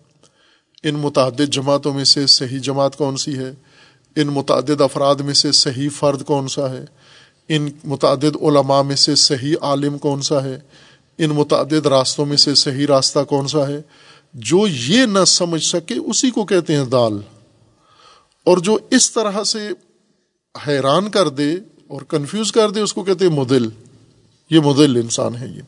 ان 0.85 0.95
متعدد 0.95 1.49
جماعتوں 1.49 1.95
میں 1.95 2.05
سے 2.05 2.27
صحیح 2.27 2.59
جماعت 2.59 2.97
کون 2.97 3.17
سی 3.17 3.39
ہے؟ 3.39 3.53
ان 4.17 4.27
متعدد 4.27 4.81
افراد 4.81 5.15
میں 5.15 5.35
سے 5.35 5.53
صحیح 5.53 5.89
فرد 5.97 6.25
کون 6.25 6.49
سا 6.49 6.71
ہے؟ 6.71 6.85
ان 7.49 7.69
متعدد 7.85 8.37
علماء 8.43 8.83
میں 8.83 8.97
سے 8.97 9.15
صحیح 9.15 9.55
عالم 9.61 9.99
کون 9.99 10.23
سا 10.23 10.45
ہے؟ 10.45 10.61
ان 11.19 11.31
متعدد 11.31 11.87
راستوں 11.87 12.27
میں 12.27 12.37
سے 12.37 12.55
صحیح 12.55 12.87
راستہ 12.87 13.19
کون 13.19 13.49
سا 13.49 13.69
ہے؟ 13.69 13.83
جو 14.35 14.67
یہ 14.67 15.07
نہ 15.07 15.25
سمجھ 15.27 15.65
سکے 15.65 15.95
اسی 15.95 16.31
کو 16.31 16.45
کہتے 16.45 16.77
ہیں 16.77 16.85
دال۔ 16.85 17.21
اور 18.45 18.59
جو 18.59 18.79
اس 18.91 19.13
طرح 19.13 19.45
سے 19.45 19.69
حیران 20.67 21.11
کر 21.11 21.29
دے 21.29 21.55
اور 21.89 22.03
کنفیوز 22.03 22.53
کر 22.53 22.71
دے 22.71 22.81
اس 22.81 22.93
کو 22.93 23.03
کہتے 23.03 23.27
ہیں 23.27 23.33
مدل۔ 23.33 23.69
یہ 24.51 24.61
مدل 24.61 24.97
انسان 24.97 25.37
ہے 25.37 25.47
یہ۔ 25.47 25.63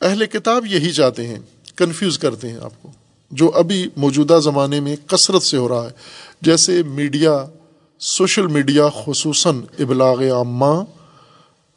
اہل 0.00 0.26
کتاب 0.26 0.66
یہی 0.66 0.92
چاہتے 0.92 1.26
ہیں۔ 1.26 1.38
کنفیوز 1.76 2.18
کرتے 2.18 2.48
ہیں 2.48 2.58
آپ 2.62 2.82
کو۔ 2.82 2.90
جو 3.30 3.50
ابھی 3.54 3.88
موجودہ 3.96 4.38
زمانے 4.42 4.80
میں 4.80 4.96
کثرت 5.06 5.42
سے 5.42 5.56
ہو 5.56 5.68
رہا 5.68 5.84
ہے، 5.84 5.90
جیسے 6.42 6.82
میڈیا، 6.82 7.46
سوشل 7.98 8.46
میڈیا، 8.46 8.88
خصوصاً 9.04 9.60
ابلاغ 9.78 10.22
عامہ، 10.22 10.84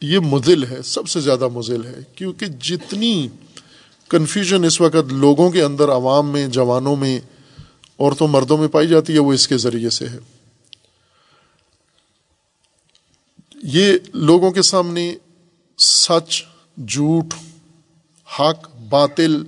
یہ 0.02 0.20
مدل 0.20 0.64
ہے، 0.64 0.82
سب 0.82 1.08
سے 1.08 1.20
زیادہ 1.20 1.48
مزل 1.48 1.86
ہے۔ 1.86 2.00
کیونکہ 2.16 2.46
جتنی 2.46 3.28
کنفیوژن 4.10 4.64
اس 4.64 4.82
وقت 4.82 5.14
لوگوں 5.14 5.50
کے 5.50 5.64
اندر 5.64 5.90
عوام 5.90 6.30
میں، 6.30 6.48
جوانوں 6.48 6.96
میں، 6.96 7.20
عورتوں، 8.00 8.28
مردوں 8.28 8.58
میں 8.58 8.68
پائی 8.68 8.88
جاتی 8.88 9.14
ہے، 9.14 9.20
وہ 9.20 9.34
اس 9.34 9.48
کے 9.48 9.58
ذریعے 9.58 9.90
سے 9.90 10.08
ہے۔ 10.08 10.20
یہ 13.64 13.94
لوگوں 14.14 14.52
کے 14.52 14.62
سامنے 14.62 15.16
سچ، 15.78 16.44
جھوٹ، 16.88 17.34
حق، 18.40 18.70
باطل 18.90 19.44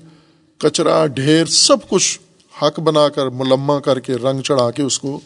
کچرا، 0.60 1.06
ڈھیر، 1.06 1.46
سب 1.46 1.90
کچھ 1.90 2.20
حق 2.62 2.80
بنا 2.80 3.10
کر 3.10 3.28
ملما 3.28 3.80
کر 3.80 4.00
کے، 4.00 4.16
رنگ 4.16 4.42
چڑھا 4.42 4.72
کے 4.72 4.84
اس 4.84 5.00
کو 5.00 5.20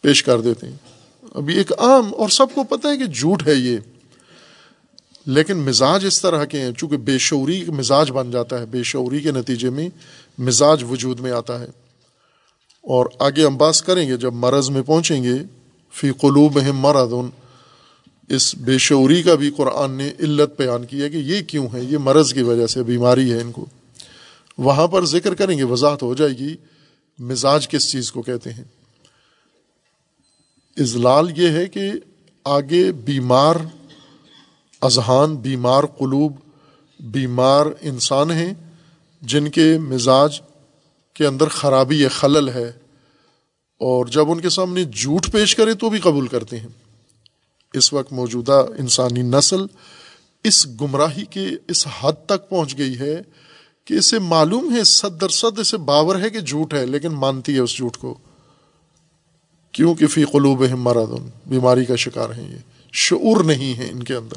پیش 0.00 0.22
کر 0.22 0.40
دیتے 0.40 0.66
ہیں۔ 0.66 0.76
ابھی 1.34 1.56
ایک 1.56 1.72
عام، 1.78 2.14
اور 2.14 2.28
سب 2.28 2.46
کو 2.54 2.64
پتہ 2.64 2.88
ہے 2.88 2.96
کہ 2.96 3.04
جھوٹ 3.04 3.48
ہے 3.48 3.54
یہ۔ 3.54 3.76
لیکن 5.26 5.56
مزاج 5.56 6.06
اس 6.06 6.22
طرح 6.22 6.44
کے 6.44 6.60
ہیں، 6.60 6.72
چونکہ 6.72 6.96
بے 6.96 7.18
شعوری 7.18 7.64
مزاج 7.68 8.10
بن 8.10 8.30
جاتا 8.30 8.60
ہے، 8.60 8.66
بے 8.66 8.82
شعوری 8.82 9.20
کے 9.20 9.30
نتیجے 9.30 9.70
میں 9.70 9.88
مزاج 10.38 10.84
وجود 10.90 11.20
میں 11.20 11.30
آتا 11.30 11.60
ہے۔ 11.60 11.66
اور 12.82 13.06
آگے 13.18 13.46
ہم 13.46 13.56
باس 13.56 13.82
کریں 13.82 14.08
گے، 14.08 14.16
جب 14.16 14.32
مرض 14.32 14.70
میں 14.70 14.82
پہنچیں 14.82 15.24
گے، 15.24 15.34
فی 15.92 16.10
قلوب 16.10 16.58
مرد 16.74 17.12
ان 17.12 17.30
اس 18.28 18.54
بے 18.54 18.78
شعوری 18.78 19.22
کا 19.22 19.34
بھی 19.34 19.50
قرآن 19.50 19.90
نے 19.90 20.10
علت 20.20 20.50
بیان 20.58 20.86
کی 20.86 21.02
ہے 21.02 21.10
کہ 21.10 21.16
یہ 21.16 21.42
کیوں 21.42 21.66
ہے، 21.72 21.80
یہ 21.82 21.98
مرض 21.98 22.34
کی 22.34 22.42
وجہ 22.42 22.66
سے، 22.66 22.82
بیماری 22.82 23.32
ہے 23.32 23.42
ان 23.42 23.52
کو۔ 23.52 23.66
وہاں 24.58 24.86
پر 24.86 25.04
ذکر 25.04 25.34
کریں 25.34 25.58
گے، 25.58 25.64
وضاحت 25.64 26.02
ہو 26.02 26.14
جائے 26.14 26.32
گی 26.32 26.56
مزاج 27.18 27.68
کس 27.68 27.90
چیز 27.90 28.12
کو 28.12 28.22
کہتے 28.22 28.52
ہیں۔ 28.52 28.64
اضلال 30.76 31.38
یہ 31.38 31.48
ہے 31.48 31.66
کہ 31.66 31.90
آگے 32.44 32.92
بیمار 32.92 33.56
اذہان، 34.80 35.36
بیمار 35.36 35.84
قلوب، 35.84 36.32
بیمار 37.00 37.66
انسان 37.80 38.30
ہیں 38.30 38.54
جن 39.22 39.50
کے 39.50 39.78
مزاج 39.78 40.40
کے 41.14 41.26
اندر 41.26 41.48
خرابی 41.48 42.00
یا 42.00 42.08
خلل 42.08 42.48
ہے 42.48 42.72
اور 43.78 44.06
جب 44.06 44.30
ان 44.30 44.40
کے 44.40 44.48
سامنے 44.48 44.84
جھوٹ 44.84 45.32
پیش 45.32 45.56
کرے 45.56 45.74
تو 45.74 45.90
بھی 45.90 45.98
قبول 45.98 46.26
کرتے 46.26 46.60
ہیں۔ 46.60 46.68
اس 47.72 47.92
وقت 47.92 48.12
موجودہ 48.12 48.66
انسانی 48.78 49.22
نسل 49.22 49.66
اس 50.44 50.66
گمراہی 50.80 51.24
کے 51.24 51.48
اس 51.68 51.86
حد 52.00 52.26
تک 52.26 52.48
پہنچ 52.48 52.78
گئی 52.78 52.98
ہے 52.98 53.22
کہ 53.84 53.94
اسے 53.94 54.18
معلوم 54.18 54.76
ہے، 54.76 54.84
صد 54.84 55.30
صد 55.30 55.58
اسے 55.58 55.76
باور 55.76 56.20
ہے 56.20 56.30
کہ 56.30 56.40
جھوٹ 56.40 56.74
ہے، 56.74 56.86
لیکن 56.86 57.08
مانتی 57.08 57.54
ہے 57.54 57.58
اس 57.58 57.76
جھوٹ 57.76 57.96
کو۔ 57.96 58.18
کیونکہ 59.72 60.06
فی 60.06 60.24
قلوب 60.24 60.62
مرد 60.62 61.10
بیماری 61.46 61.84
کا 61.84 61.96
شکار 61.96 62.30
ہیں 62.30 62.52
یہ۔ 62.52 62.58
شعور 62.92 63.44
نہیں 63.44 63.78
ہے 63.78 63.88
ان 63.92 64.02
کے 64.02 64.14
اندر۔ 64.14 64.36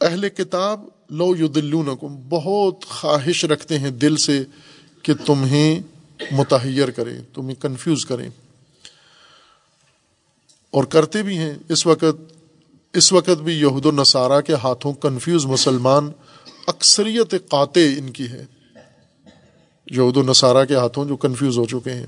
اہل 0.00 0.28
کتاب 0.28 0.84
لو 1.10 1.36
یدلونکم، 1.36 2.28
بہت 2.28 2.86
خواہش 2.86 3.44
رکھتے 3.44 3.78
ہیں 3.78 3.90
دل 3.90 4.16
سے 4.16 4.44
کہ 5.02 5.12
تمہیں 5.26 5.80
متحیر 6.30 6.90
کریں، 6.90 7.22
تمہیں 7.34 7.62
کنفیوز 7.62 8.06
کریں۔ 8.06 8.30
اور 10.70 10.84
کرتے 10.84 11.22
بھی 11.22 11.38
ہیں۔ 11.38 11.54
اس 11.68 11.86
وقت 11.86 12.32
اس 12.92 13.12
وقت 13.12 13.42
بھی 13.44 13.60
یہود 13.60 13.86
و 13.86 13.90
نصارہ 13.90 14.40
کے 14.40 14.54
ہاتھوں 14.54 14.92
کنفیوز 14.92 15.46
مسلمان 15.46 16.10
اکثریت 16.66 17.30
قاطع 17.30 17.80
ان 17.98 18.10
کی 18.10 18.28
ہے 18.28 18.44
یہود 19.90 20.16
و 20.16 20.22
نصارہ 20.22 20.64
کے 20.64 20.74
ہاتھوں 20.74 21.04
جو 21.04 21.16
کنفیوز 21.16 21.58
ہو 21.58 21.64
چکے 21.64 21.90
ہیں۔ 21.90 22.06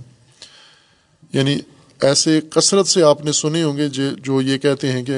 یعنی 1.32 1.61
ایسے 2.00 2.40
کثرت 2.50 2.86
سے 2.86 3.03
آپ 3.03 3.24
نے 3.24 3.32
سنے 3.32 3.62
ہوں 3.62 3.76
گے 3.76 3.88
جو 4.16 4.40
یہ 4.40 4.59
کہتے 4.59 4.92
ہیں 4.92 5.05
کہ 5.05 5.16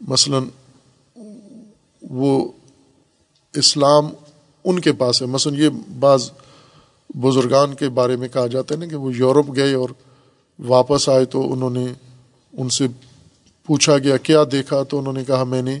مثلاً 0.00 0.42
وہ 2.02 2.52
اسلام 3.54 4.06
ان 4.64 4.80
کے 4.80 4.92
پاس 4.92 5.22
ہے۔ 5.22 5.26
مثلاً 5.26 5.56
یہ 5.56 5.68
بعض 5.98 6.30
بزرگان 7.14 7.74
کے 7.74 7.88
بارے 7.88 8.16
میں 8.16 8.28
کہا 8.28 8.46
جاتا 8.46 8.74
ہے 8.74 8.80
نا 8.80 8.86
کہ 8.86 8.96
وہ 8.96 9.16
یورپ 9.16 9.56
گئے 9.56 9.74
اور 9.74 9.88
واپس 10.58 11.08
آئے 11.08 11.24
تو 11.24 11.52
انہوں 11.52 11.70
نے 11.70 11.86
ان 12.52 12.68
سے 12.68 12.86
پوچھا 13.66 13.98
گیا، 13.98 14.16
کیا 14.16 14.44
دیکھا؟ 14.52 14.82
تو 14.82 14.98
انہوں 14.98 15.12
نے 15.12 15.24
کہا، 15.24 15.44
میں 15.44 15.62
نے 15.62 15.80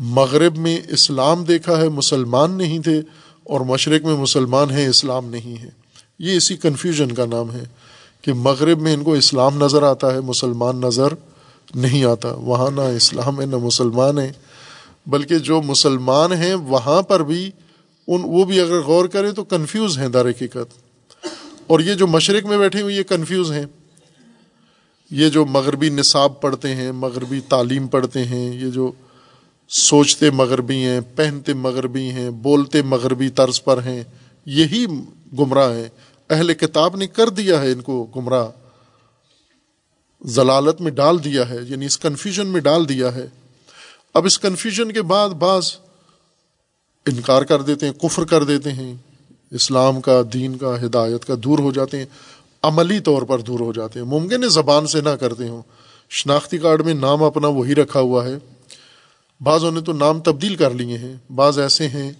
مغرب 0.00 0.56
میں 0.56 0.80
اسلام 0.88 1.44
دیکھا 1.44 1.80
ہے، 1.80 1.88
مسلمان 1.88 2.50
نہیں 2.50 2.78
تھے، 2.78 3.02
اور 3.44 3.60
مشرق 3.60 4.02
میں 4.02 4.16
مسلمان 4.16 4.70
ہیں، 4.70 4.86
اسلام 4.86 5.28
نہیں 5.28 5.62
ہے۔ 5.62 5.68
یہ 6.18 6.36
اسی 6.36 6.56
کنفیوژن 6.56 7.12
کا 7.12 7.26
نام 7.26 7.52
ہے 7.52 7.62
کہ 8.22 8.32
مغرب 8.32 8.80
میں 8.80 8.94
ان 8.94 9.04
کو 9.04 9.12
اسلام 9.14 9.64
نظر 9.64 9.82
آتا 9.82 10.14
ہے، 10.14 10.20
مسلمان 10.20 10.80
نظر 10.80 11.08
نہیں 11.74 12.04
آتا۔ 12.04 12.32
وہاں 12.32 12.70
نہ 12.70 12.80
اسلام 12.80 13.40
ہے، 13.40 13.46
نہ 13.46 13.56
مسلمان 13.56 14.18
ہے، 14.18 14.32
بلکہ 15.06 15.38
جو 15.38 15.62
مسلمان 15.62 16.32
ہیں 16.32 16.54
وہاں 16.54 17.02
پر 17.02 17.22
بھی، 17.22 17.50
ان، 18.08 18.20
وہ 18.24 18.44
بھی 18.44 18.60
اگر 18.60 18.80
غور 18.80 19.04
کریں 19.04 19.32
تو 19.32 19.44
کنفیوز 19.44 19.98
ہیں 19.98 20.08
دار 20.08 20.26
حقیقت۔ 20.26 20.78
اور 21.66 21.80
یہ 21.80 21.94
جو 21.94 22.06
مشرق 22.06 22.46
میں 22.46 22.58
بیٹھے 22.58 22.80
ہوئے، 22.80 22.94
یہ 22.94 23.02
کنفیوز 23.02 23.52
ہیں۔ 23.52 23.66
یہ 25.10 25.28
جو 25.28 25.46
مغربی 25.46 25.88
نصاب 25.88 26.40
پڑھتے 26.40 26.74
ہیں، 26.74 26.92
مغربی 26.92 27.40
تعلیم 27.40 27.86
پڑھتے 27.86 28.24
ہیں، 28.24 28.60
یہ 28.60 28.70
جو 28.70 28.92
سوچتے 29.70 30.30
مغربی 30.30 30.84
ہیں، 30.84 31.00
پہنتے 31.16 31.54
مغربی 31.54 32.10
ہیں، 32.10 32.30
بولتے 32.30 32.82
مغربی 32.82 33.28
طرز 33.28 33.64
پر 33.64 33.82
ہیں، 33.82 34.02
یہی 34.46 34.86
گمراہ 35.38 35.76
ہیں۔ 35.76 35.88
اہل 36.30 36.54
کتاب 36.54 36.96
نے 36.96 37.06
کر 37.06 37.28
دیا 37.28 37.62
ہے 37.62 37.72
ان 37.72 37.80
کو 37.80 38.06
گمراہ۔ 38.16 38.48
ضلالت 40.24 40.80
میں 40.80 40.90
ڈال 40.90 41.24
دیا 41.24 41.48
ہے 41.48 41.56
یعنی 41.68 41.86
اس 41.86 41.98
کنفیوژن 41.98 42.46
میں 42.46 42.60
ڈال 42.60 42.88
دیا 42.88 43.14
ہے۔ 43.14 43.26
اب 44.14 44.24
اس 44.24 44.38
کنفیوژن 44.38 44.92
کے 44.92 45.02
بعد 45.02 45.28
بعض 45.28 45.76
انکار 47.06 47.42
کر 47.42 47.62
دیتے 47.62 47.86
ہیں، 47.86 47.92
کفر 47.92 48.24
کر 48.24 48.44
دیتے 48.44 48.72
ہیں۔ 48.72 48.94
اسلام 49.50 50.00
کا، 50.00 50.22
دین 50.32 50.58
کا، 50.58 50.86
ہدایت 50.86 51.24
کا 51.24 51.34
دور 51.44 51.58
ہو 51.58 51.72
جاتے 51.72 51.98
ہیں، 51.98 52.06
عملی 52.62 53.00
طور 53.00 53.22
پر 53.22 53.38
دور 53.38 53.60
ہو 53.60 53.72
جاتے 53.72 53.98
ہیں۔ 54.00 54.06
ممکن 54.06 54.44
ہے 54.44 54.48
زبان 54.48 54.86
سے 54.86 55.00
نہ 55.00 55.08
کرتے 55.08 55.48
ہوں۔ 55.48 55.62
شناختی 56.10 56.58
کارڈ 56.58 56.82
میں 56.82 56.94
نام 56.94 57.22
اپنا 57.22 57.48
وہی 57.48 57.74
رکھا 57.74 58.00
ہوا 58.00 58.24
ہے۔ 58.24 58.38
بعضوں 59.40 59.70
نے 59.72 59.80
تو 59.80 59.92
نام 59.92 60.20
تبدیل 60.20 60.56
کر 60.56 60.70
لیے 60.70 60.98
ہیں، 60.98 61.16
بعض 61.36 61.58
ایسے 61.58 61.88
ہیں، 61.88 62.12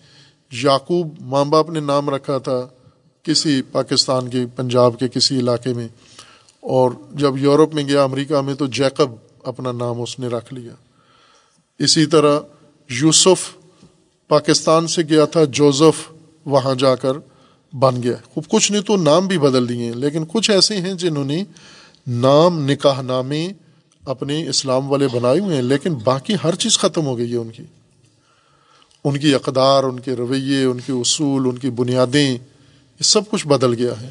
یعقوب 0.52 1.14
ماں 1.20 1.44
باپ 1.44 1.70
نے 1.70 1.80
نام 1.80 2.10
رکھا 2.10 2.38
تھا 2.38 2.66
کسی 3.22 3.62
پاکستان 3.62 4.28
کے، 4.28 4.46
پنجاب 4.56 4.98
کے 4.98 5.08
کسی 5.08 5.38
علاقے 5.38 5.74
میں، 5.74 5.88
اور 6.60 6.90
جب 7.12 7.36
یورپ 7.36 7.74
میں 7.74 7.88
گیا، 7.88 8.02
امریکہ 8.02 8.40
میں، 8.40 8.54
تو 8.54 8.66
جیکب 8.66 9.10
اپنا 9.44 9.72
نام 9.72 10.00
اس 10.02 10.18
نے 10.18 10.26
رکھ 10.26 10.54
لیا۔ 10.54 10.72
اسی 11.78 12.06
طرح 12.06 12.40
یوسف 12.90 13.56
پاکستان 14.28 14.86
سے 14.86 15.02
گیا 15.02 15.24
تھا، 15.24 15.44
جوزف 15.44 16.12
وہاں 16.46 16.74
جا 16.74 16.94
کر 16.94 17.12
بن 17.72 18.02
گیا۔ 18.02 18.16
خوب، 18.34 18.48
کچھ 18.48 18.72
نے 18.72 18.82
تو 18.82 18.96
نام 18.96 19.26
بھی 19.26 19.38
بدل 19.38 19.68
دیے 19.68 19.84
ہیں، 19.84 19.92
لیکن 19.92 20.24
کچھ 20.28 20.50
ایسے 20.50 20.76
ہیں 20.76 20.94
جنہوں 20.94 21.24
نے 21.24 21.44
نام، 22.06 22.58
نکاح 22.70 23.02
نامے 23.02 23.48
اپنے 24.10 24.48
اسلام 24.48 24.92
والے 24.92 25.08
بنائے 25.08 25.38
ہوئے 25.38 25.56
ہیں، 25.56 25.62
لیکن 25.62 25.94
باقی 25.94 26.34
ہر 26.44 26.54
چیز 26.54 26.78
ختم 26.78 27.06
ہو 27.06 27.18
گئی 27.18 27.32
ہے 27.32 27.36
ان 27.36 27.50
کی۔ 27.50 27.62
ان 29.04 29.18
کی 29.18 29.34
اقدار، 29.34 29.84
ان 29.84 30.00
کے 30.00 30.12
رویے، 30.12 30.64
ان 30.64 30.80
کے 30.86 30.92
اصول، 30.92 31.48
ان 31.48 31.58
کی 31.58 31.70
بنیادیں، 31.70 32.30
یہ 32.30 33.02
سب 33.02 33.30
کچھ 33.30 33.46
بدل 33.46 33.74
گیا 33.74 34.00
ہے۔ 34.00 34.10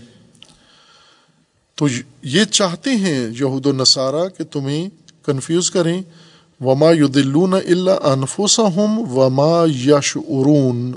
تو 1.75 1.87
یہ 2.23 2.43
چاہتے 2.43 2.89
ہیں 2.89 3.29
یہود 3.39 3.65
و 3.65 3.71
نصارہ 3.71 4.29
کہ 4.37 4.43
تمہیں 4.43 4.89
کنفیوز 5.25 5.71
کریں، 5.71 6.01
وما 6.61 6.91
یدلون 6.91 7.53
اللہ 7.53 7.91
انفوسا 7.91 8.63
ہم 8.75 9.17
وما 9.17 9.65
یشعرون 9.65 10.93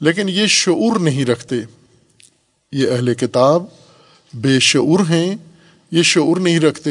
لیکن 0.00 0.28
یہ 0.28 0.46
شعور 0.46 1.00
نہیں 1.00 1.24
رکھتے۔ 1.24 1.56
یہ 2.72 2.90
اہل 2.90 3.14
کتاب 3.14 3.62
بے 4.34 4.58
شعور 4.60 5.00
ہیں، 5.10 5.34
یہ 5.90 6.02
شعور 6.02 6.36
نہیں 6.36 6.60
رکھتے۔ 6.60 6.90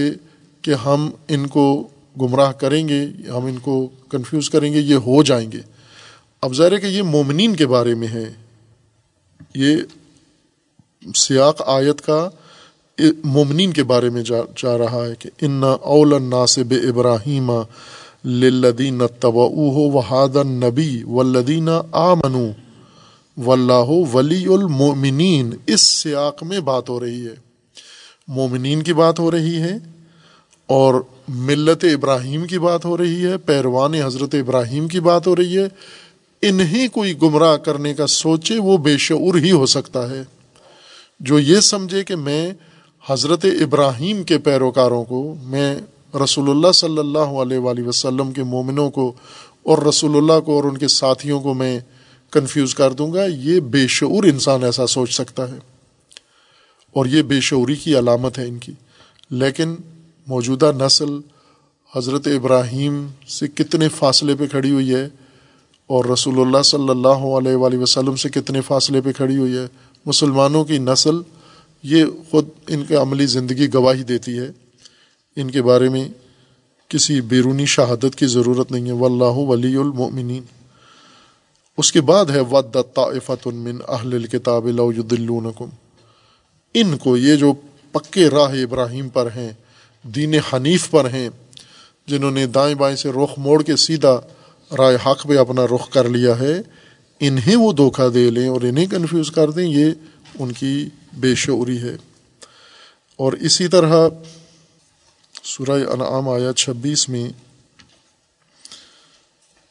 کہ 0.63 0.73
ہم 0.73 1.09
ان 1.27 1.47
کو 1.47 1.87
گمراہ 2.21 2.51
کریں 2.51 2.87
گے، 2.87 3.05
ہم 3.29 3.45
ان 3.45 3.57
کو 3.57 3.89
کنفیوز 4.09 4.49
کریں 4.49 4.73
گے، 4.73 4.79
یہ 4.79 4.95
ہو 4.95 5.23
جائیں 5.23 5.51
گے۔ 5.51 5.59
اب 6.41 6.53
ظاہر 6.53 6.71
ہے 6.71 6.77
کہ 6.77 6.85
یہ 6.85 7.01
مومنین 7.01 7.55
کے 7.55 7.67
بارے 7.67 7.95
میں 7.95 8.07
ہے۔ 8.07 8.33
یہ 9.55 9.77
سیاق 11.15 11.61
آیت 11.65 12.01
کا 12.01 12.29
مومنین 13.23 13.71
کے 13.71 13.83
بارے 13.83 14.09
میں 14.09 14.23
جا 14.23 14.37
جا 14.57 14.77
رہا 14.77 15.05
ہے 15.05 15.13
کہ 15.19 15.29
ان 15.41 15.63
اول 15.81 16.23
ناصب 16.23 16.73
ابراہیم 16.89 17.51
لدین 18.25 19.01
طبع 19.19 19.47
وحاد 19.51 20.35
نبی 20.45 21.03
و 21.03 21.23
لدین 21.23 21.69
آ 21.91 22.13
منو 22.13 22.47
و 23.45 23.51
اللہ 23.51 24.15
ولی 24.15 24.45
المومنین 24.45 25.53
اس 25.67 25.81
سیاق 25.81 26.43
میں 26.43 26.59
بات 26.59 26.89
ہو 26.89 26.99
رہی 26.99 27.25
ہے۔ 27.25 27.35
مومنین 28.27 28.83
کی 28.83 28.93
بات 28.93 29.19
ہو 29.19 29.31
رہی 29.31 29.61
ہے۔ 29.61 29.77
اور 30.73 31.01
ملت 31.27 31.83
ابراہیم 31.83 32.47
کی 32.47 32.59
بات 32.59 32.85
ہو 32.85 32.97
رہی 32.97 33.25
ہے، 33.25 33.37
پیروان 33.37 33.93
حضرت 33.93 34.35
ابراہیم 34.35 34.87
کی 34.87 34.99
بات 34.99 35.27
ہو 35.27 35.35
رہی 35.35 35.57
ہے۔ 35.57 35.67
انہیں 36.41 36.87
کوئی 36.87 37.21
گمراہ 37.21 37.57
کرنے 37.57 37.93
کا 37.93 38.07
سوچے 38.07 38.59
وہ 38.59 38.77
بے 38.77 38.97
شعور 38.97 39.35
ہی 39.35 39.51
ہو 39.51 39.65
سکتا 39.65 40.09
ہے۔ 40.09 40.23
جو 41.19 41.39
یہ 41.39 41.59
سمجھے 41.59 42.03
کہ 42.03 42.15
میں 42.15 42.53
حضرت 43.07 43.45
ابراہیم 43.45 44.23
کے 44.23 44.37
پیروکاروں 44.37 45.03
کو، 45.03 45.35
میں 45.43 45.79
رسول 46.23 46.49
اللہ 46.49 46.71
صلی 46.71 46.97
اللہ 46.97 47.19
علیہ 47.19 47.57
وآلہ 47.57 47.87
وسلم 47.87 48.31
کے 48.31 48.43
مومنوں 48.43 48.89
کو 48.89 49.13
اور 49.63 49.77
رسول 49.77 50.17
اللہ 50.17 50.39
کو 50.39 50.55
اور 50.55 50.63
ان 50.63 50.77
کے 50.77 50.87
ساتھیوں 50.87 51.41
کو 51.41 51.53
میں 51.53 51.79
کنفیوز 52.31 52.75
کر 52.75 52.91
دوں 52.91 53.13
گا، 53.13 53.25
یہ 53.25 53.59
بے 53.59 53.87
شعور 53.87 54.23
انسان 54.23 54.63
ایسا 54.63 54.87
سوچ 54.87 55.13
سکتا 55.13 55.49
ہے۔ 55.49 55.57
اور 56.93 57.05
یہ 57.05 57.21
بے 57.21 57.39
شعوری 57.41 57.75
کی 57.75 57.99
علامت 57.99 58.39
ہے 58.39 58.45
ان 58.45 58.57
کی۔ 58.57 58.71
لیکن 59.29 59.75
موجودہ 60.27 60.71
نسل 60.77 61.19
حضرت 61.95 62.27
ابراہیم 62.27 63.07
سے 63.27 63.47
کتنے 63.47 63.89
فاصلے 63.89 64.35
پہ 64.35 64.47
کھڑی 64.47 64.71
ہوئی 64.71 64.95
ہے 64.95 65.09
اور 65.87 66.05
رسول 66.05 66.39
اللہ 66.39 66.61
صلی 66.61 66.89
اللہ 66.89 67.25
علیہ 67.37 67.55
وآلہ 67.55 67.77
وسلم 67.77 68.15
سے 68.15 68.29
کتنے 68.29 68.61
فاصلے 68.61 69.01
پہ 69.01 69.11
کھڑی 69.11 69.37
ہوئی 69.37 69.57
ہے؟ 69.57 69.67
مسلمانوں 70.05 70.63
کی 70.63 70.77
نسل 70.77 71.15
یہ 71.83 72.05
خود 72.29 72.45
ان 72.67 72.85
کے 72.85 72.95
عملی 72.95 73.25
زندگی 73.25 73.73
گواہی 73.73 74.03
دیتی 74.03 74.39
ہے۔ 74.39 74.51
ان 75.35 75.51
کے 75.51 75.61
بارے 75.61 75.89
میں 75.89 76.07
کسی 76.87 77.21
بیرونی 77.21 77.65
شہادت 77.65 78.15
کی 78.15 78.25
ضرورت 78.25 78.71
نہیں 78.71 78.85
ہے۔ 78.85 78.91
واللہ 78.91 79.37
ولی 79.37 79.75
المؤمنین۔ 79.75 80.43
اس 81.77 81.91
کے 81.91 82.01
بعد 82.01 82.25
ہے، 82.25 82.39
ود 82.39 82.77
طائفت 82.93 83.47
من 83.47 83.77
اہل 83.87 84.13
الکتاب 84.13 84.67
لو 84.67 84.91
یدلونکم 84.91 85.69
ان 86.73 86.97
کو 86.97 87.17
یہ 87.17 87.35
جو 87.35 87.53
پکے 87.91 88.29
راہ 88.29 88.53
ابراہیم 88.53 89.09
پر 89.09 89.27
ہیں 89.35 89.53
دین 90.03 90.35
حنیف 90.53 90.89
پر 90.89 91.09
ہیں، 91.09 91.29
جنہوں 92.07 92.31
نے 92.31 92.45
دائیں 92.45 92.75
بائیں 92.75 92.97
سے 92.97 93.11
رخ 93.11 93.29
موڑ 93.37 93.63
کے 93.63 93.75
سیدھا 93.75 94.21
رائے 94.77 94.97
حق 95.05 95.27
پہ 95.27 95.37
اپنا 95.37 95.65
رخ 95.65 95.89
کر 95.89 96.09
لیا 96.09 96.39
ہے۔ 96.39 96.61
انہیں 97.19 97.55
وہ 97.55 97.73
دھوکہ 97.73 98.09
دے 98.09 98.29
لیں 98.29 98.49
اور 98.49 98.61
انہیں 98.61 98.85
کنفیوز 98.85 99.31
کر 99.31 99.49
دیں، 99.49 99.67
یہ 99.67 99.91
ان 100.39 100.51
کی 100.51 100.89
بے 101.13 101.35
شعوری 101.35 101.77
ہے۔ 101.77 101.95
اور 103.15 103.33
اسی 103.33 103.67
طرح 103.67 104.09
سورہ 105.43 105.89
انعام 105.89 106.29
آیا 106.29 106.53
چھبیس 106.53 107.09
میں 107.09 107.29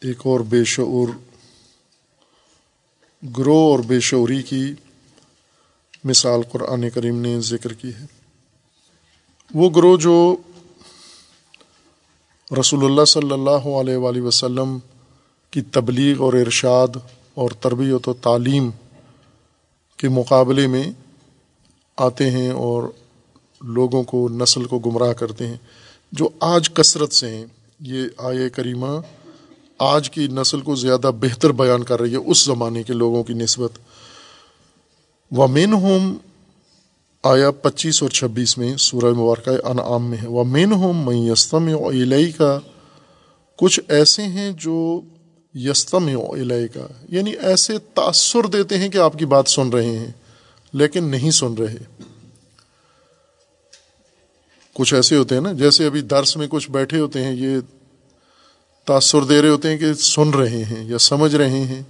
ایک 0.01 0.17
اور 0.25 0.41
بے 0.41 0.65
شعور، 0.65 1.09
گروہ 3.39 3.71
اور 3.71 3.79
بے 3.79 4.01
شعوری 4.01 4.43
کی 4.43 4.75
مثال 6.05 6.41
قرآن 6.43 6.91
کریم 6.91 7.21
نے 7.21 7.41
ذکر 7.41 7.73
کی 7.73 7.95
ہے۔ 7.95 8.22
وہ 9.55 9.71
گروہ 9.71 9.97
جو 9.97 10.37
رسول 12.61 12.85
اللہ 12.85 13.05
صلی 13.05 13.33
اللہ 13.33 13.67
علیہ 13.67 13.97
وآلہ 13.97 14.21
وسلم 14.21 14.79
کی 15.51 15.63
تبلیغ 15.63 16.23
اور 16.23 16.33
ارشاد 16.33 16.89
اور 17.35 17.51
تربیت 17.51 18.09
و 18.09 18.13
تعلیم 18.13 18.71
کے 19.97 20.09
مقابلے 20.09 20.67
میں 20.67 20.93
آتے 21.97 22.31
ہیں 22.31 22.51
اور 22.51 22.83
لوگوں 23.61 24.03
کو 24.03 24.29
نسل 24.29 24.65
کو 24.65 24.79
گمراہ 24.79 25.13
کرتے 25.13 25.47
ہیں، 25.47 25.57
جو 26.13 26.29
آج 26.41 26.71
کثرت 26.75 27.13
سے 27.13 27.37
ہیں۔ 27.37 27.47
یہ 27.81 28.03
آئے 28.19 28.51
کریمہ 28.51 29.01
آج 29.79 30.11
کی 30.11 30.27
نسل 30.27 30.61
کو 30.61 30.75
زیادہ 30.75 31.11
بہتر 31.21 31.53
بیان 31.53 31.83
کر 31.83 32.01
رہی 32.01 32.13
ہے، 32.13 32.17
اس 32.17 32.45
زمانے 32.45 32.83
کے 32.83 32.93
لوگوں 32.93 33.23
کی 33.23 33.33
نسبت۔ 33.33 33.71
و 35.33 35.47
ہوم 35.73 36.17
آیا 37.23 37.51
پچیس 37.51 38.03
اور 38.03 38.11
چھبیس 38.11 38.59
میں 38.59 38.77
سورہ 38.77 39.13
مبارکہ 39.13 39.67
انعام 39.67 40.11
میں 40.11 40.19
ہے۔ 40.23 40.27
وہ 40.27 40.45
مین 40.45 40.73
ہوم 40.73 41.05
میں 41.07 41.17
یستم 41.17 41.67
علیہ 41.67 42.33
کا 42.39 42.59
کچھ 43.57 43.81
ایسے 43.89 44.23
ہیں 44.23 44.53
جو 44.53 45.01
یستم 45.55 46.07
علیہ 46.07 46.67
کا 46.75 46.87
یعنی 47.09 47.33
ایسے 47.33 47.79
تأثر 47.79 48.47
دیتے 48.47 48.79
ہیں 48.79 48.89
کہ 48.89 48.99
آپ 48.99 49.19
کی 49.19 49.27
بات 49.27 49.49
سن 49.49 49.69
رہے 49.69 49.99
ہیں، 49.99 50.11
لیکن 50.73 51.05
نہیں 51.05 51.31
سن 51.31 51.55
رہے۔ 51.55 51.77
کچھ 54.75 54.95
ایسے 54.95 55.17
ہوتے 55.17 55.35
ہیں 55.35 55.43
نا، 55.43 55.53
جیسے 55.53 55.87
ابھی 55.87 56.01
درس 56.01 56.37
میں 56.37 56.47
کچھ 56.51 56.71
بیٹھے 56.71 56.99
ہوتے 56.99 57.25
ہیں، 57.25 57.37
یہ 57.37 57.59
تاثر 58.85 59.25
دے 59.25 59.43
رہے 59.43 59.49
ہوتے 59.49 59.71
ہیں 59.71 59.79
کہ 59.79 59.95
سن 59.95 60.31
رہے 60.31 60.65
ہیں 60.65 60.85
یا 60.85 60.99
سمجھ 60.99 61.37
رہے 61.37 61.65
ہیں، 61.65 61.83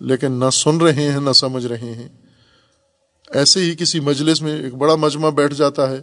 لیکن 0.00 0.32
نہ 0.32 0.50
سن 0.52 0.80
رہے 0.80 1.10
ہیں، 1.12 1.20
نہ 1.20 1.32
سمجھ 1.32 1.66
رہے 1.66 1.94
ہیں۔ 1.94 2.08
ایسے 3.34 3.60
ہی 3.60 3.74
کسی 3.78 4.00
مجلس 4.00 4.42
میں 4.42 4.56
ایک 4.62 4.74
بڑا 4.74 4.94
مجمع 4.94 5.30
بیٹھ 5.30 5.54
جاتا 5.54 5.90
ہے 5.90 6.00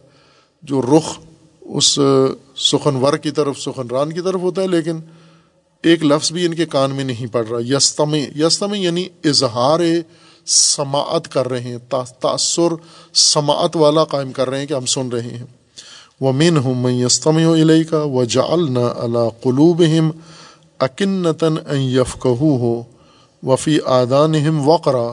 جو 0.64 0.82
رخ 0.82 1.18
اس 1.62 2.00
سخنور 2.56 3.14
کی 3.14 3.32
طرف، 3.32 3.60
سخنران 3.60 4.12
کی 4.14 4.22
طرف 4.22 4.42
ہوتا 4.42 4.62
ہے، 4.62 4.68
لیکن 4.68 5.00
ایک 5.84 6.04
لفظ 6.04 6.32
بھی 6.32 6.46
ان 6.46 6.54
کے 6.54 6.66
کان 6.66 6.92
میں 6.92 7.04
نہیں 7.04 7.34
پڑ 7.34 7.46
رہا۔ 7.48 7.76
یستم 7.76 8.16
یستم 8.16 8.74
یعنی 8.74 9.06
اظہار 9.26 9.80
سماعت 10.46 11.28
کر 11.28 11.50
رہے 11.50 11.60
ہیں 11.60 11.78
تأثر 12.20 12.76
سماعت 13.14 13.76
والا 13.76 14.04
قائم 14.04 14.32
کر 14.32 14.50
رہے 14.50 14.60
ہیں 14.60 14.66
کہ 14.66 14.74
ہم 14.74 14.86
سن 14.86 15.10
رہے 15.10 15.30
ہیں۔ 15.30 15.46
وہ 16.22 16.32
مین 16.32 16.58
ہوں 16.58 16.76
میں 16.76 16.94
یستم 17.06 17.38
علیہ 17.38 17.84
کا 17.90 18.04
و 18.04 18.24
جالنا 18.24 18.86
اللہ 18.96 19.30
قلوب 19.44 19.84
ہم 20.00 20.12
اکنتاً 20.80 21.56
یفق 21.70 22.26
ہو 22.26 22.84
وفی 23.44 23.78
آدان 23.86 24.36
ہم 24.36 24.68
وقرا۔ 24.70 25.10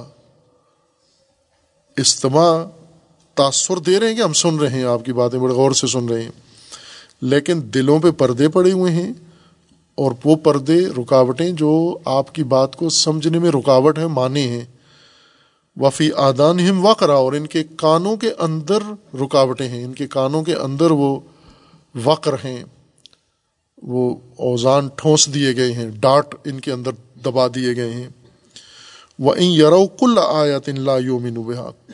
استماع 2.01 2.65
تاثر 3.35 3.77
دے 3.77 4.01
رہے 4.01 4.09
ہیں 4.09 4.17
کہ 4.17 4.23
ہم 4.23 4.33
سن 4.33 4.57
رہے 4.57 4.71
ہیں، 4.71 4.85
آپ 4.85 5.05
کی 5.05 5.13
باتیں 5.13 5.39
بڑے 5.39 5.55
غور 5.55 5.71
سے 5.71 5.87
سن 5.87 6.09
رہے 6.09 6.23
ہیں۔ 6.23 6.31
لیکن 7.23 7.61
دلوں 7.75 7.99
پہ 7.99 8.11
پردے 8.11 8.49
پڑے 8.49 8.73
ہوئے 8.73 8.93
ہیں 8.93 9.13
اور 9.95 10.13
وہ 10.25 10.37
پردے، 10.37 10.87
رکاوٹیں 10.87 11.53
جو 11.53 11.99
آپ 12.05 12.35
کی 12.35 12.43
بات 12.45 12.77
کو 12.77 12.89
سمجھنے 12.89 13.39
میں 13.39 13.51
رکاوٹ 13.51 13.99
ہے 13.99 14.07
مانے 14.07 14.43
ہیں۔ 14.43 14.65
وفی 15.77 16.11
آدان 16.17 16.61
ہم 16.61 16.87
وقرا، 16.87 17.15
اور 17.15 17.33
ان 17.33 17.47
کے 17.47 17.63
کانوں 17.77 18.17
کے 18.17 18.31
اندر 18.39 18.79
رکاوٹیں 19.15 19.69
ہیں۔ 19.69 19.85
ان 19.85 19.95
کے 19.95 20.07
کانوں 20.07 20.43
کے 20.43 20.55
اندر 20.55 20.91
وہ 20.91 21.21
وقر 22.05 22.35
ہیں۔ 22.35 22.65
وہ 23.83 24.17
اوزان 24.37 24.89
ٹھونس 24.97 25.35
دیے 25.35 25.57
گئے 25.57 25.73
ہیں، 25.73 25.91
ڈاٹ 25.91 26.35
ان 26.45 26.61
کے 26.61 26.73
اندر 26.73 26.91
دبا 27.25 27.47
دیے 27.49 27.77
گئے 27.77 27.93
ہیں۔ 27.93 28.09
وہ 29.19 29.35
ان 29.35 29.51
یرو 29.51 29.87
کل 29.87 30.19
آیت 30.19 30.69
ان 30.69 30.81
لا 30.81 30.99
یومن 30.99 31.35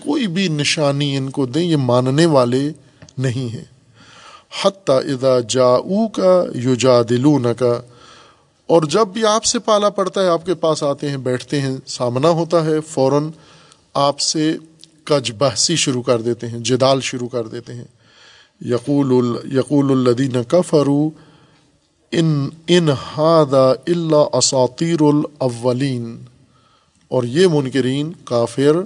کوئی 0.01 0.27
بھی 0.27 0.49
نشانی 0.49 1.17
ان 1.17 1.31
کو 1.31 1.47
دیں، 1.47 1.63
یہ 1.63 1.77
ماننے 1.77 2.27
والے 2.27 2.73
نہیں 3.19 3.55
ہیں۔ 3.55 3.65
حتیٰ 4.65 4.99
ادا 4.99 5.41
جا 5.41 5.79
کا 6.13 6.45
یو 6.55 6.75
جا 6.75 7.03
کا 7.59 7.81
اور 8.67 8.83
جب 8.83 9.09
بھی 9.09 9.27
آپ 9.27 9.45
سے 9.45 9.59
پالا 9.59 9.89
پڑتا 9.89 10.23
ہے، 10.23 10.29
آپ 10.29 10.47
کے 10.47 10.55
پاس 10.55 10.83
آتے 10.83 11.11
ہیں، 11.11 11.17
بیٹھتے 11.17 11.61
ہیں، 11.61 11.77
سامنا 11.87 12.29
ہوتا 12.29 12.65
ہے، 12.65 12.81
فوراً 12.81 13.31
آپ 13.95 14.21
سے 14.21 14.57
کج 15.05 15.33
بحثی 15.39 15.77
شروع 15.77 16.03
کر 16.03 16.23
دیتے 16.23 16.47
ہیں، 16.49 16.59
جدال 16.59 17.01
شروع 17.01 17.29
کر 17.29 17.47
دیتے 17.47 17.75
ہیں۔ 17.75 17.85
یقول 18.65 19.37
یقول 19.53 19.91
الدین 19.91 20.43
کفرو 20.49 21.11
ان 22.11 22.49
ان 22.69 22.89
ہاد 23.17 23.55
اللہ 23.89 24.25
اساطیر 24.33 25.03
الاولین۔ 25.03 26.17
اور 27.09 27.23
یہ 27.23 27.47
منکرین 27.53 28.13
کافر 28.25 28.77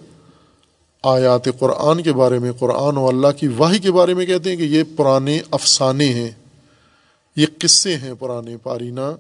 آیات 1.03 1.45
قرآن 1.59 2.03
کے 2.03 2.13
بارے 2.13 2.39
میں، 2.39 2.53
قرآن 2.53 2.97
و 2.97 3.09
اللہ 3.09 3.27
کی 3.37 3.49
واحد 3.49 3.83
کے 3.83 3.93
بارے 3.93 4.15
میں 4.15 4.27
کہتے 4.27 4.51
ہیں 4.51 4.57
کہ 4.57 4.63
یہ 4.63 4.83
پرانے 4.97 5.41
افسانے 5.51 6.05
ہیں۔ 6.05 6.31
یہ 7.37 7.47
قصے 7.59 7.97
ہیں 7.97 8.15
پرانے، 8.19 8.57
پارینہ۔ 8.57 9.17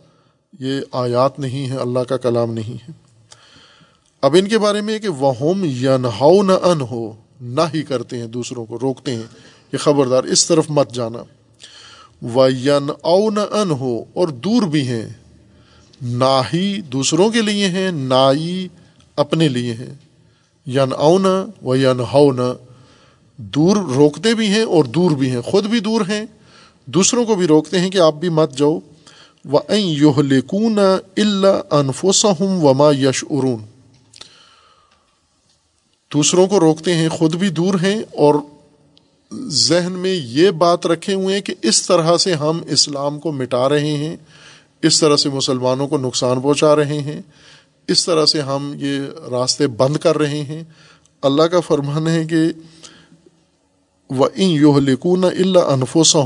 یہ 0.61 0.80
آیات 0.92 1.38
نہیں 1.38 1.66
ہیں، 1.66 1.76
اللہ 1.76 1.99
کا 1.99 2.16
کلام 2.16 2.53
نہیں 2.53 2.74
ہے۔ 2.74 2.92
اب 4.22 4.36
ان 4.38 4.49
کے 4.49 4.59
بارے 4.59 4.80
میں 4.80 4.99
کہ 4.99 5.09
وہ 5.09 5.32
ہوم 5.40 5.64
یا 5.64 5.96
نہ 5.96 6.07
ان 6.22 6.80
ہو 6.80 7.12
نہ 7.40 7.61
ہی 7.74 7.82
کرتے 7.82 8.18
ہیں 8.18 8.26
دوسروں 8.26 8.66
کو، 8.66 8.78
روکتے 8.82 9.14
ہیں۔ 9.14 9.22
کہ 9.70 9.78
خبردار، 9.78 10.24
اس 10.24 10.46
طرف 10.46 10.64
مت 10.68 10.92
جانا۔ 10.92 11.18
و 12.34 12.49
ین 12.49 12.90
او 13.01 13.30
نہ 13.30 13.40
ان 13.40 13.70
ہو 13.70 14.05
اور 14.12 14.28
دور 14.28 14.62
بھی 14.62 14.88
ہیں۔ 14.88 15.09
نہ 16.03 16.42
ہی 16.55 16.80
دوسروں 16.80 17.30
کے 17.30 17.42
لیے 17.42 17.68
ہیں 17.68 17.92
نہ 17.92 18.30
ہی 18.34 18.68
اپنے 19.18 19.48
لیے 19.48 19.74
ہیں۔ 19.74 19.94
ین 20.66 20.92
او 20.96 21.18
نہ 21.18 21.66
ین 21.76 22.00
ہو 22.00 22.32
نہ 22.32 22.52
دور 23.36 23.76
روکتے 23.76 24.34
بھی 24.34 24.46
ہیں 24.46 24.62
اور 24.62 24.84
دور 24.84 25.10
بھی 25.10 25.30
ہیں۔ 25.30 25.40
خود 25.40 25.66
بھی 25.66 25.80
دور 25.80 26.00
ہیں، 26.00 26.24
دوسروں 26.86 27.24
کو 27.24 27.34
بھی 27.34 27.46
روکتے 27.46 27.80
ہیں 27.80 27.90
کہ 27.90 27.98
آپ 27.98 28.14
بھی 28.14 28.28
مت 28.28 28.56
جاؤ۔ 28.56 28.78
و 29.52 29.56
یوہ 29.74 30.22
لکون 30.22 30.78
اللہ 31.16 31.60
انفوسم 31.70 32.64
وما 32.64 32.90
یش 32.92 33.24
ارون 33.30 33.64
دوسروں 36.14 36.46
کو 36.46 36.60
روکتے 36.60 36.94
ہیں، 36.94 37.08
خود 37.08 37.34
بھی 37.34 37.48
دور 37.48 37.74
ہیں 37.74 37.98
اور 37.98 38.34
ذہن 39.46 39.92
میں 39.92 40.14
یہ 40.14 40.50
بات 40.50 40.86
رکھے 40.86 41.14
ہوئے 41.14 41.34
ہیں 41.34 41.42
کہ 41.42 41.54
اس 41.62 41.86
طرح 41.86 42.16
سے 42.16 42.34
ہم 42.34 42.60
اسلام 42.66 43.20
کو 43.20 43.32
مٹا 43.32 43.68
رہے 43.68 43.96
ہیں، 43.96 44.16
اس 44.82 45.00
طرح 45.00 45.16
سے 45.16 45.28
مسلمانوں 45.28 45.88
کو 45.88 45.98
نقصان 45.98 46.40
پہنچا 46.40 46.76
رہے 46.76 47.00
ہیں۔ 47.00 47.22
اس 47.89 48.07
طرح 48.07 48.26
سے 48.26 48.41
ہم 48.41 48.74
یہ 48.80 49.01
راستے 49.30 49.66
بند 49.66 49.97
کر 49.97 50.18
رہے 50.18 50.43
ہیں۔ 50.43 50.62
اللہ 51.22 51.43
کا 51.43 51.61
فرمان 51.61 52.09
ہے 52.09 52.24
کہ 52.24 52.41
و 54.11 54.24
ان 54.24 54.51
یوہ 54.51 54.80
لکون 54.80 55.24
اللہ 55.24 55.59
انفوس 55.59 56.16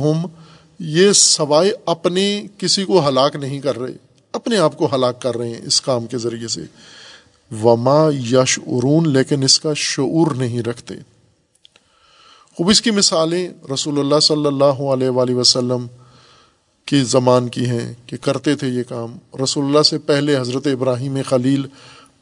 یہ 0.79 1.13
سوائے 1.13 1.73
اپنے 1.87 2.43
کسی 2.59 2.85
کو 2.85 3.09
ہلاک 3.09 3.37
نہیں 3.37 3.61
کر 3.61 3.79
رہے، 3.79 3.93
اپنے 4.33 4.57
آپ 4.59 4.77
کو 4.77 4.89
ہلاک 4.95 5.23
کر 5.23 5.37
رہے 5.37 5.49
ہیں 5.49 5.61
اس 5.65 5.81
کام 5.81 6.07
کے 6.07 6.19
ذریعے 6.19 6.49
سے۔ 6.49 6.61
وما 7.63 8.11
یش 8.33 8.59
ارون 8.67 9.09
لیکن 9.09 9.43
اس 9.43 9.61
کا 9.61 9.73
شعور 9.77 10.31
نہیں 10.31 10.63
رکھتے۔ 10.63 10.95
خوب 12.57 12.69
اس 12.69 12.83
کی 12.83 12.91
مثالیں 12.91 13.49
رسول 13.75 13.99
اللہ 13.99 14.21
صلی 14.21 14.47
اللہ 14.47 14.65
علیہ 14.65 15.09
وآلہ 15.09 15.35
وسلم 15.35 15.87
کی 16.87 17.05
زمان 17.05 17.49
کی 17.49 17.67
ہیں 17.69 17.95
کہ 18.07 18.17
کرتے 18.21 18.55
تھے 18.55 18.69
یہ 18.69 18.83
کام۔ 18.83 19.17
رسول 19.43 19.65
اللہ 19.65 19.83
سے 19.83 19.99
پہلے 19.99 20.37
حضرت 20.37 20.67
ابراہیم 20.67 21.19
خلیل 21.29 21.67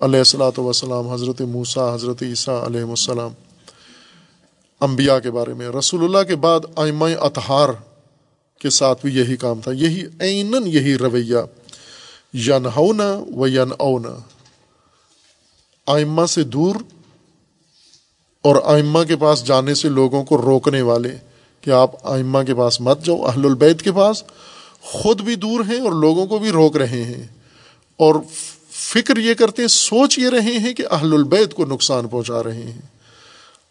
علیہ 0.01 0.19
السلاۃ 0.19 0.59
وسلام 0.59 1.09
حضرت 1.09 1.41
موسیٰ، 1.41 1.95
حضرت 1.95 2.23
عیسیٰ 2.23 2.67
علیہ 2.67 2.83
السلام۔ 2.83 3.31
انبیاء 4.81 5.19
کے 5.19 5.31
بارے 5.31 5.55
میں، 5.55 5.69
رسول 5.69 6.05
اللہ 6.05 6.23
کے 6.29 6.37
بعد 6.37 6.61
آئمہ 6.77 7.05
اطہار 7.21 7.69
کے 8.61 8.71
ساتھ 8.71 9.07
بھی 9.07 9.15
یہی 9.15 9.37
کام 9.37 9.61
تھا۔ 9.61 9.71
یہی 9.73 10.05
عیناً 10.21 10.63
یہی 10.67 10.99
رویہ۔ 10.99 11.37
ین 12.35 12.67
ہونا 12.77 13.25
و 13.37 13.47
ین 13.49 13.73
اونا 13.79 14.19
آئمہ 15.87 16.27
سے 16.27 16.43
دور 16.45 16.75
اور 18.43 18.57
آئمہ 18.65 18.99
کے 19.09 19.17
پاس 19.17 19.47
جانے 19.47 19.75
سے 19.75 19.89
لوگوں 19.89 20.25
کو 20.25 20.39
روکنے 20.39 20.83
والے۔ 20.83 21.17
کہ 21.61 21.71
آپ 21.71 21.91
آئمہ 22.03 22.39
کے 22.47 22.55
پاس 22.55 22.81
مت 22.81 23.05
جاؤ، 23.05 23.23
اہل 23.23 23.45
البید 23.45 23.83
کے 23.83 23.93
پاس 23.93 24.23
خود 24.81 25.21
بھی 25.21 25.35
دور 25.35 25.61
ہیں 25.61 25.81
اور 25.81 25.93
لوگوں 25.93 26.27
کو 26.27 26.39
بھی 26.39 26.51
روک 26.51 26.77
رہے 26.77 27.05
ہیں۔ 27.05 27.27
اور 27.97 28.15
فکر 28.71 29.17
یہ 29.17 29.35
کرتے 29.35 29.63
ہیں 29.63 29.69
سوچ 29.69 30.19
یہ 30.19 30.29
رہے 30.29 30.59
ہیں 30.59 30.73
کہ 30.73 30.85
اہل 30.91 31.15
البید 31.15 31.53
کو 31.53 31.65
نقصان 31.65 32.09
پہنچا 32.09 32.43
رہے 32.43 32.63
ہیں۔ 32.63 32.81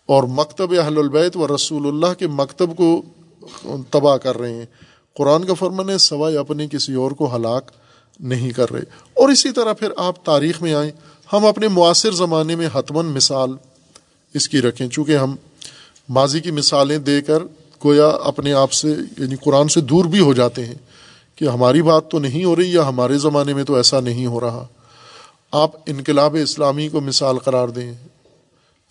اور 0.06 0.24
مکتب 0.24 0.72
اہل 0.72 0.98
البید 0.98 1.36
و 1.36 1.56
رسول 1.56 1.88
اللہ 1.88 2.14
کے 2.20 2.28
مکتب 2.28 2.78
کو 2.78 3.02
تباہ 3.90 4.18
کر 4.18 4.38
رہے 4.38 4.54
ہیں۔ 4.54 4.66
قرآن 5.18 5.44
کا 5.44 5.54
فرمان 5.54 5.90
ہے، 5.90 5.98
سوائے 5.98 6.38
اپنے 6.38 6.68
کسی 6.68 6.94
اور 6.94 7.12
کو 7.12 7.36
ہلاک 7.36 7.72
نہیں 8.20 8.52
کر 8.52 8.72
رہے۔ 8.72 8.82
اور 9.14 9.30
اسی 9.30 9.52
طرح 9.52 9.74
پھر 9.74 9.90
آپ 9.98 10.26
تاریخ 10.26 10.62
میں 10.62 10.74
آئیں، 10.74 10.92
ہم 11.34 11.46
اپنے 11.46 11.68
معاصر 11.68 12.12
زمانے 12.12 12.56
میں 12.56 12.70
حتمن 12.74 13.06
مثال 13.06 13.50
اس 14.34 14.50
کی 14.50 14.62
رکھیں۔ 14.62 14.88
چونکہ 14.88 15.18
ہم 15.18 15.36
ماضی 16.10 16.40
کی 16.40 16.52
مثالیں 16.52 16.98
دے 16.98 17.22
کر 17.22 17.44
گویا 17.86 18.08
اپنے 18.08 18.54
آپ 18.54 18.72
سے 18.72 18.88
یعنی 19.18 19.36
قرآن 19.36 19.68
سے 19.68 19.82
دور 19.82 20.06
بھی 20.06 20.20
ہو 20.20 20.34
جاتے 20.34 20.66
ہیں 20.66 20.76
کہ 21.36 21.46
ہماری 21.46 21.82
بات 21.82 22.12
تو 22.12 22.20
نہیں 22.20 22.46
ہو 22.46 22.56
رہی 22.56 22.74
یا 22.74 22.88
ہمارے 22.88 23.18
زمانے 23.18 23.54
میں 23.54 23.64
تو 23.64 23.76
ایسا 23.76 24.00
نہیں 24.00 24.26
ہو 24.26 24.40
رہا۔ 24.40 24.68
آپ 25.52 25.72
انقلاب 25.86 26.36
اسلامی 26.42 26.90
کو 26.90 27.02
مثال 27.02 27.40
قرار 27.40 27.68
دیں۔ 27.68 27.94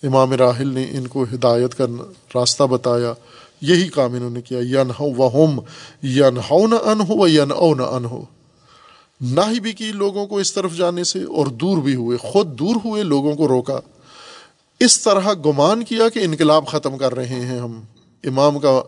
امام 0.02 0.32
راہل 0.32 0.68
نے 0.68 0.86
ان 0.90 1.06
کو 1.06 1.22
ہدایت 1.34 1.74
کا 1.74 1.84
راستہ 2.34 2.62
بتایا۔ 2.62 3.12
یہی 3.60 3.88
کام 3.88 4.14
انہوں 4.14 4.30
نے 4.30 4.40
کیا۔ 4.42 4.58
ین 4.58 4.90
ہو 5.00 5.06
و 5.14 5.28
ہوم 5.28 5.60
ین 6.02 6.38
ہو 6.50 6.66
نہ 6.66 6.74
ان 6.74 7.00
ہو 7.00 7.18
و 7.18 7.28
ین 7.28 7.52
او 7.52 7.74
نہ 7.74 7.82
ان 7.82 8.04
ہو 8.04 8.24
نہ 9.20 9.40
ہی 9.50 9.60
بھی 9.60 9.72
کی 9.72 9.92
لوگوں 9.92 10.26
کو 10.26 10.38
اس 10.38 10.52
طرف 10.52 10.76
جانے 10.76 11.04
سے 11.04 11.22
اور 11.22 11.46
دور 11.46 11.78
بھی 11.78 11.94
ہوئے۔ 11.94 12.16
خود 12.16 12.58
دور 12.58 12.76
ہوئے، 12.84 13.02
لوگوں 13.02 13.34
کو 13.34 13.48
روکا۔ 13.48 13.80
اس 14.80 15.00
طرح 15.00 15.32
گمان 15.46 15.84
کیا 15.84 16.08
کہ 16.08 16.18
انقلاب 16.18 16.66
ختم 16.66 16.98
کر 16.98 17.14
رہے 17.14 17.44
ہیں 17.44 17.60
ہم۔ 17.60 17.80
امام 18.24 18.58
کا 18.58 18.82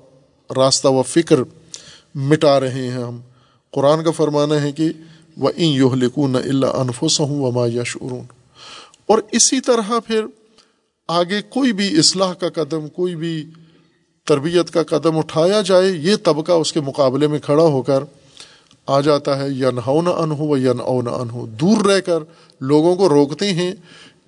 راستہ 0.57 0.89
و 0.89 1.03
فکر 1.03 1.37
مٹا 2.15 2.61
رہے 2.61 2.83
ہیں 2.83 2.91
ہم۔ 2.91 3.21
قرآن 3.71 4.05
کا 4.05 4.11
فرمانا 4.11 4.63
ہے 4.63 4.73
کہ 4.73 4.89
وہ 5.37 5.51
ان 5.57 5.65
یوہ 5.65 5.97
لکون 5.97 6.37
اللہ 6.37 6.67
انفس 6.67 7.21
ہوں 7.21 7.43
و 7.43 7.51
ما 7.51 7.67
یشعرون 7.67 8.25
اور 9.07 9.19
اسی 9.33 9.61
طرح 9.61 9.93
پھر 10.07 10.25
آگے 11.09 11.43
کوئی 11.43 11.73
بھی 11.73 11.99
اصلاح 11.99 12.33
کا 12.33 12.49
قدم، 12.49 12.89
کوئی 12.89 13.17
بھی 13.17 13.47
تربیت 14.25 14.71
کا 14.71 14.83
قدم 14.83 15.19
اٹھایا 15.19 15.61
جائے، 15.61 15.87
یہ 15.87 16.17
طبقہ 16.17 16.53
اس 16.53 16.73
کے 16.73 16.81
مقابلے 16.81 17.27
میں 17.27 17.39
کھڑا 17.39 17.65
ہو 17.65 17.83
کر 17.83 18.05
آ 18.87 19.01
جاتا 19.01 19.39
ہے۔ 19.39 19.49
یا 19.51 19.71
نہ 19.71 19.81
نہ 19.87 20.11
ان 20.11 20.31
ہو 20.31 20.49
و 20.49 20.57
یا 20.57 20.73
نہ 20.73 20.83
ان 20.83 21.31
ہو 21.31 21.47
دور 21.47 21.85
رہ 21.85 22.01
کر 22.01 22.19
لوگوں 22.61 22.97
کو 22.97 23.09
روکتے 23.09 23.53
ہیں 23.53 23.73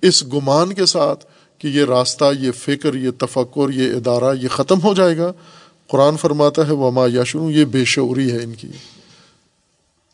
اس 0.01 0.23
گمان 0.33 0.73
کے 0.73 0.85
ساتھ 0.85 1.25
کہ 1.63 1.67
یہ 1.67 1.85
راستہ، 1.85 2.25
یہ 2.39 2.51
فکر، 2.51 2.93
یہ 2.93 3.11
تفکر، 3.17 3.69
یہ 3.73 3.95
ادارہ، 3.95 4.35
یہ 4.41 4.47
ختم 4.47 4.81
ہو 4.83 4.93
جائے 4.93 5.17
گا۔ 5.17 5.31
قرآن 5.87 6.17
فرماتا 6.17 6.67
ہے، 6.67 6.71
وما 6.71 7.07
یشرو 7.07 7.51
یہ 7.51 7.65
بے 7.65 7.85
شعوری 7.85 8.31
ہے 8.31 8.43
ان 8.43 8.53
کی۔ 8.53 8.67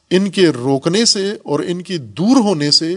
ان 0.09 0.31
کے 0.31 0.49
روکنے 0.49 1.05
سے 1.05 1.31
اور 1.43 1.59
ان 1.59 1.81
کی 1.81 1.97
دور 1.97 2.35
ہونے 2.35 2.71
سے 2.71 2.95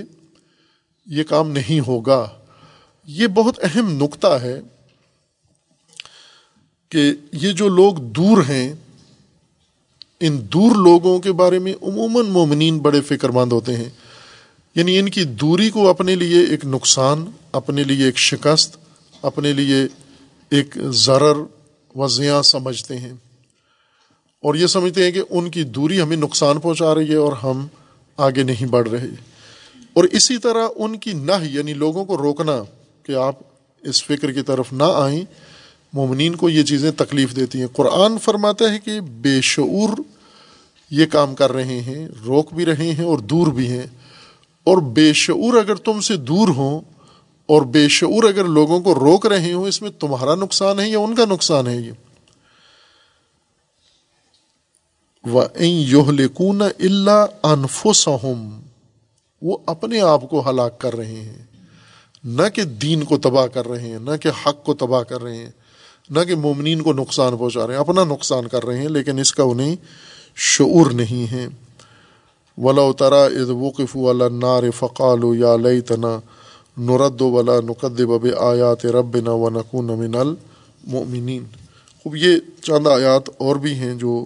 یہ 1.06 1.22
کام 1.22 1.50
نہیں 1.50 1.80
ہوگا۔ 1.86 2.28
یہ 3.06 3.26
بہت 3.26 3.58
اہم 3.62 4.04
نقطہ 4.04 4.26
ہے 4.26 4.60
کہ 6.88 7.12
یہ 7.32 7.52
جو 7.52 7.68
لوگ 7.68 7.94
دور 7.94 8.38
ہیں، 8.48 8.72
ان 10.20 10.38
دور 10.52 10.76
لوگوں 10.76 11.18
کے 11.18 11.32
بارے 11.32 11.58
میں 11.58 11.74
عموماً 11.82 12.26
مومنین 12.26 12.78
بڑے 12.78 13.00
فکر 13.00 13.28
مند 13.28 13.52
ہوتے 13.52 13.76
ہیں۔ 13.76 13.90
یعنی 14.74 14.98
ان 14.98 15.08
کی 15.08 15.24
دوری 15.24 15.70
کو 15.70 15.88
اپنے 15.88 16.14
لیے 16.14 16.44
ایک 16.44 16.64
نقصان، 16.64 17.24
اپنے 17.52 17.84
لیے 17.84 18.04
ایک 18.04 18.18
شکست، 18.18 18.76
اپنے 19.22 19.52
لیے 19.52 19.76
ایک 20.50 20.78
ضرر 20.90 21.36
و 21.94 22.08
زیاں 22.08 22.42
سمجھتے 22.42 22.98
ہیں۔ 22.98 23.12
اور 24.42 24.54
یہ 24.54 24.66
سمجھتے 24.66 25.04
ہیں 25.04 25.10
کہ 25.10 25.22
ان 25.30 25.50
کی 25.50 25.62
دوری 25.62 26.00
ہمیں 26.00 26.16
نقصان 26.16 26.60
پہنچا 26.60 26.94
رہی 26.94 27.10
ہے 27.10 27.16
اور 27.16 27.32
ہم 27.32 27.66
آگے 28.16 28.42
نہیں 28.42 28.66
بڑھ 28.66 28.88
رہے۔ 28.88 29.06
اور 29.92 30.04
اسی 30.04 30.38
طرح 30.38 30.68
ان 30.76 30.98
کی 30.98 31.12
نہ 31.12 31.32
یعنی 31.42 31.74
لوگوں 31.74 32.04
کو 32.04 32.18
روکنا، 32.18 32.62
کہ 33.02 33.12
آپ 33.12 33.34
اس 33.82 34.04
فکر 34.04 34.32
کی 34.32 34.42
طرف 34.42 34.72
نہ 34.72 34.82
آئیں۔ 34.82 35.22
مومنین 35.92 36.34
کو 36.34 36.48
یہ 36.48 36.62
چیزیں 36.62 36.90
تکلیف 36.90 37.36
دیتی 37.36 37.60
ہیں۔ 37.60 37.66
قرآن 37.72 38.18
فرماتا 38.18 38.72
ہے 38.72 38.78
کہ 38.78 39.00
بے 39.00 39.40
شعور 39.42 39.88
یہ 40.90 41.06
کام 41.06 41.34
کر 41.34 41.52
رہے 41.52 41.80
ہیں، 41.80 42.08
روک 42.26 42.52
بھی 42.52 42.66
رہے 42.66 42.92
ہیں 42.92 43.04
اور 43.04 43.18
دور 43.18 43.46
بھی 43.46 43.68
ہیں۔ 43.68 43.86
اور 44.64 44.78
بے 44.78 45.12
شعور 45.12 45.54
اگر 45.54 45.74
تم 45.74 46.00
سے 46.00 46.16
دور 46.16 46.48
ہوں 46.48 46.80
اور 47.46 47.62
بے 47.62 47.88
شعور 47.88 48.24
اگر 48.24 48.44
لوگوں 48.44 48.80
کو 48.80 48.94
روک 48.94 49.26
رہے 49.26 49.52
ہوں، 49.52 49.66
اس 49.66 49.82
میں 49.82 49.90
تمہارا 49.90 50.34
نقصان 50.34 50.80
ہے 50.80 50.88
یا 50.88 50.98
ان 50.98 51.14
کا 51.14 51.24
نقصان 51.24 51.66
ہے 51.66 51.76
یہ؟ 51.76 51.92
یوہ 55.60 56.62
اللہ 56.62 57.26
انفس 57.42 58.08
وہ 59.42 59.58
اپنے 59.66 60.00
آپ 60.00 60.30
کو 60.30 60.50
ہلاک 60.50 60.80
کر 60.80 60.96
رہے 60.96 61.12
ہیں۔ 61.12 61.42
نہ 62.24 62.42
کہ 62.54 62.62
دین 62.62 63.04
کو 63.04 63.18
تباہ 63.18 63.46
کر 63.46 63.68
رہے 63.68 63.80
ہیں، 63.80 63.98
نہ 63.98 64.16
کہ 64.22 64.28
حق 64.28 64.64
کو 64.64 64.74
تباہ 64.74 65.02
کر 65.02 65.22
رہے 65.22 65.36
ہیں، 65.36 65.50
نہ 66.10 66.20
کہ 66.28 66.34
مومنین 66.34 66.82
کو 66.82 66.92
نقصان 66.92 67.36
پہنچا 67.36 67.66
رہے 67.66 67.74
ہیں، 67.74 67.80
اپنا 67.80 68.04
نقصان 68.04 68.48
کر 68.48 68.64
رہے 68.64 68.78
ہیں، 68.78 68.88
لیکن 68.88 69.18
اس 69.18 69.32
کا 69.32 69.42
انہیں 69.42 69.76
شعور 70.36 70.90
نہیں 70.90 71.32
ہے۔ 71.32 71.46
ولا 72.58 72.92
ترا 72.92 73.24
از 73.24 73.50
وقف 73.50 73.96
والا 73.96 74.70
فقال 74.78 75.20
یا 75.38 75.56
لئی 75.56 75.80
تنا 75.80 76.18
نرد 76.76 77.22
ولا 77.22 77.60
نقد 77.60 78.00
بب 78.00 78.26
آیات 78.38 78.86
رب 78.86 79.16
نا 79.16 79.32
و 79.32 79.50
نقون 79.50 79.86
من 79.86 80.14
المؤمنین 80.14 81.44
خوب 82.02 82.16
یہ 82.16 82.36
چند 82.62 82.86
آیات 82.86 83.28
اور 83.38 83.56
بھی 83.56 83.74
ہیں 83.74 83.94
جو 83.94 84.24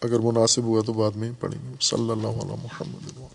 اگر 0.00 0.18
مناسب 0.18 0.64
ہوا 0.64 0.80
تو 0.86 0.92
بعد 0.92 1.10
میں 1.16 1.32
پڑھیں 1.40 1.70
گے۔ 1.70 1.74
صلی 1.80 2.10
اللہ 2.10 2.28
علیہ 2.28 2.56
محمد 2.62 3.27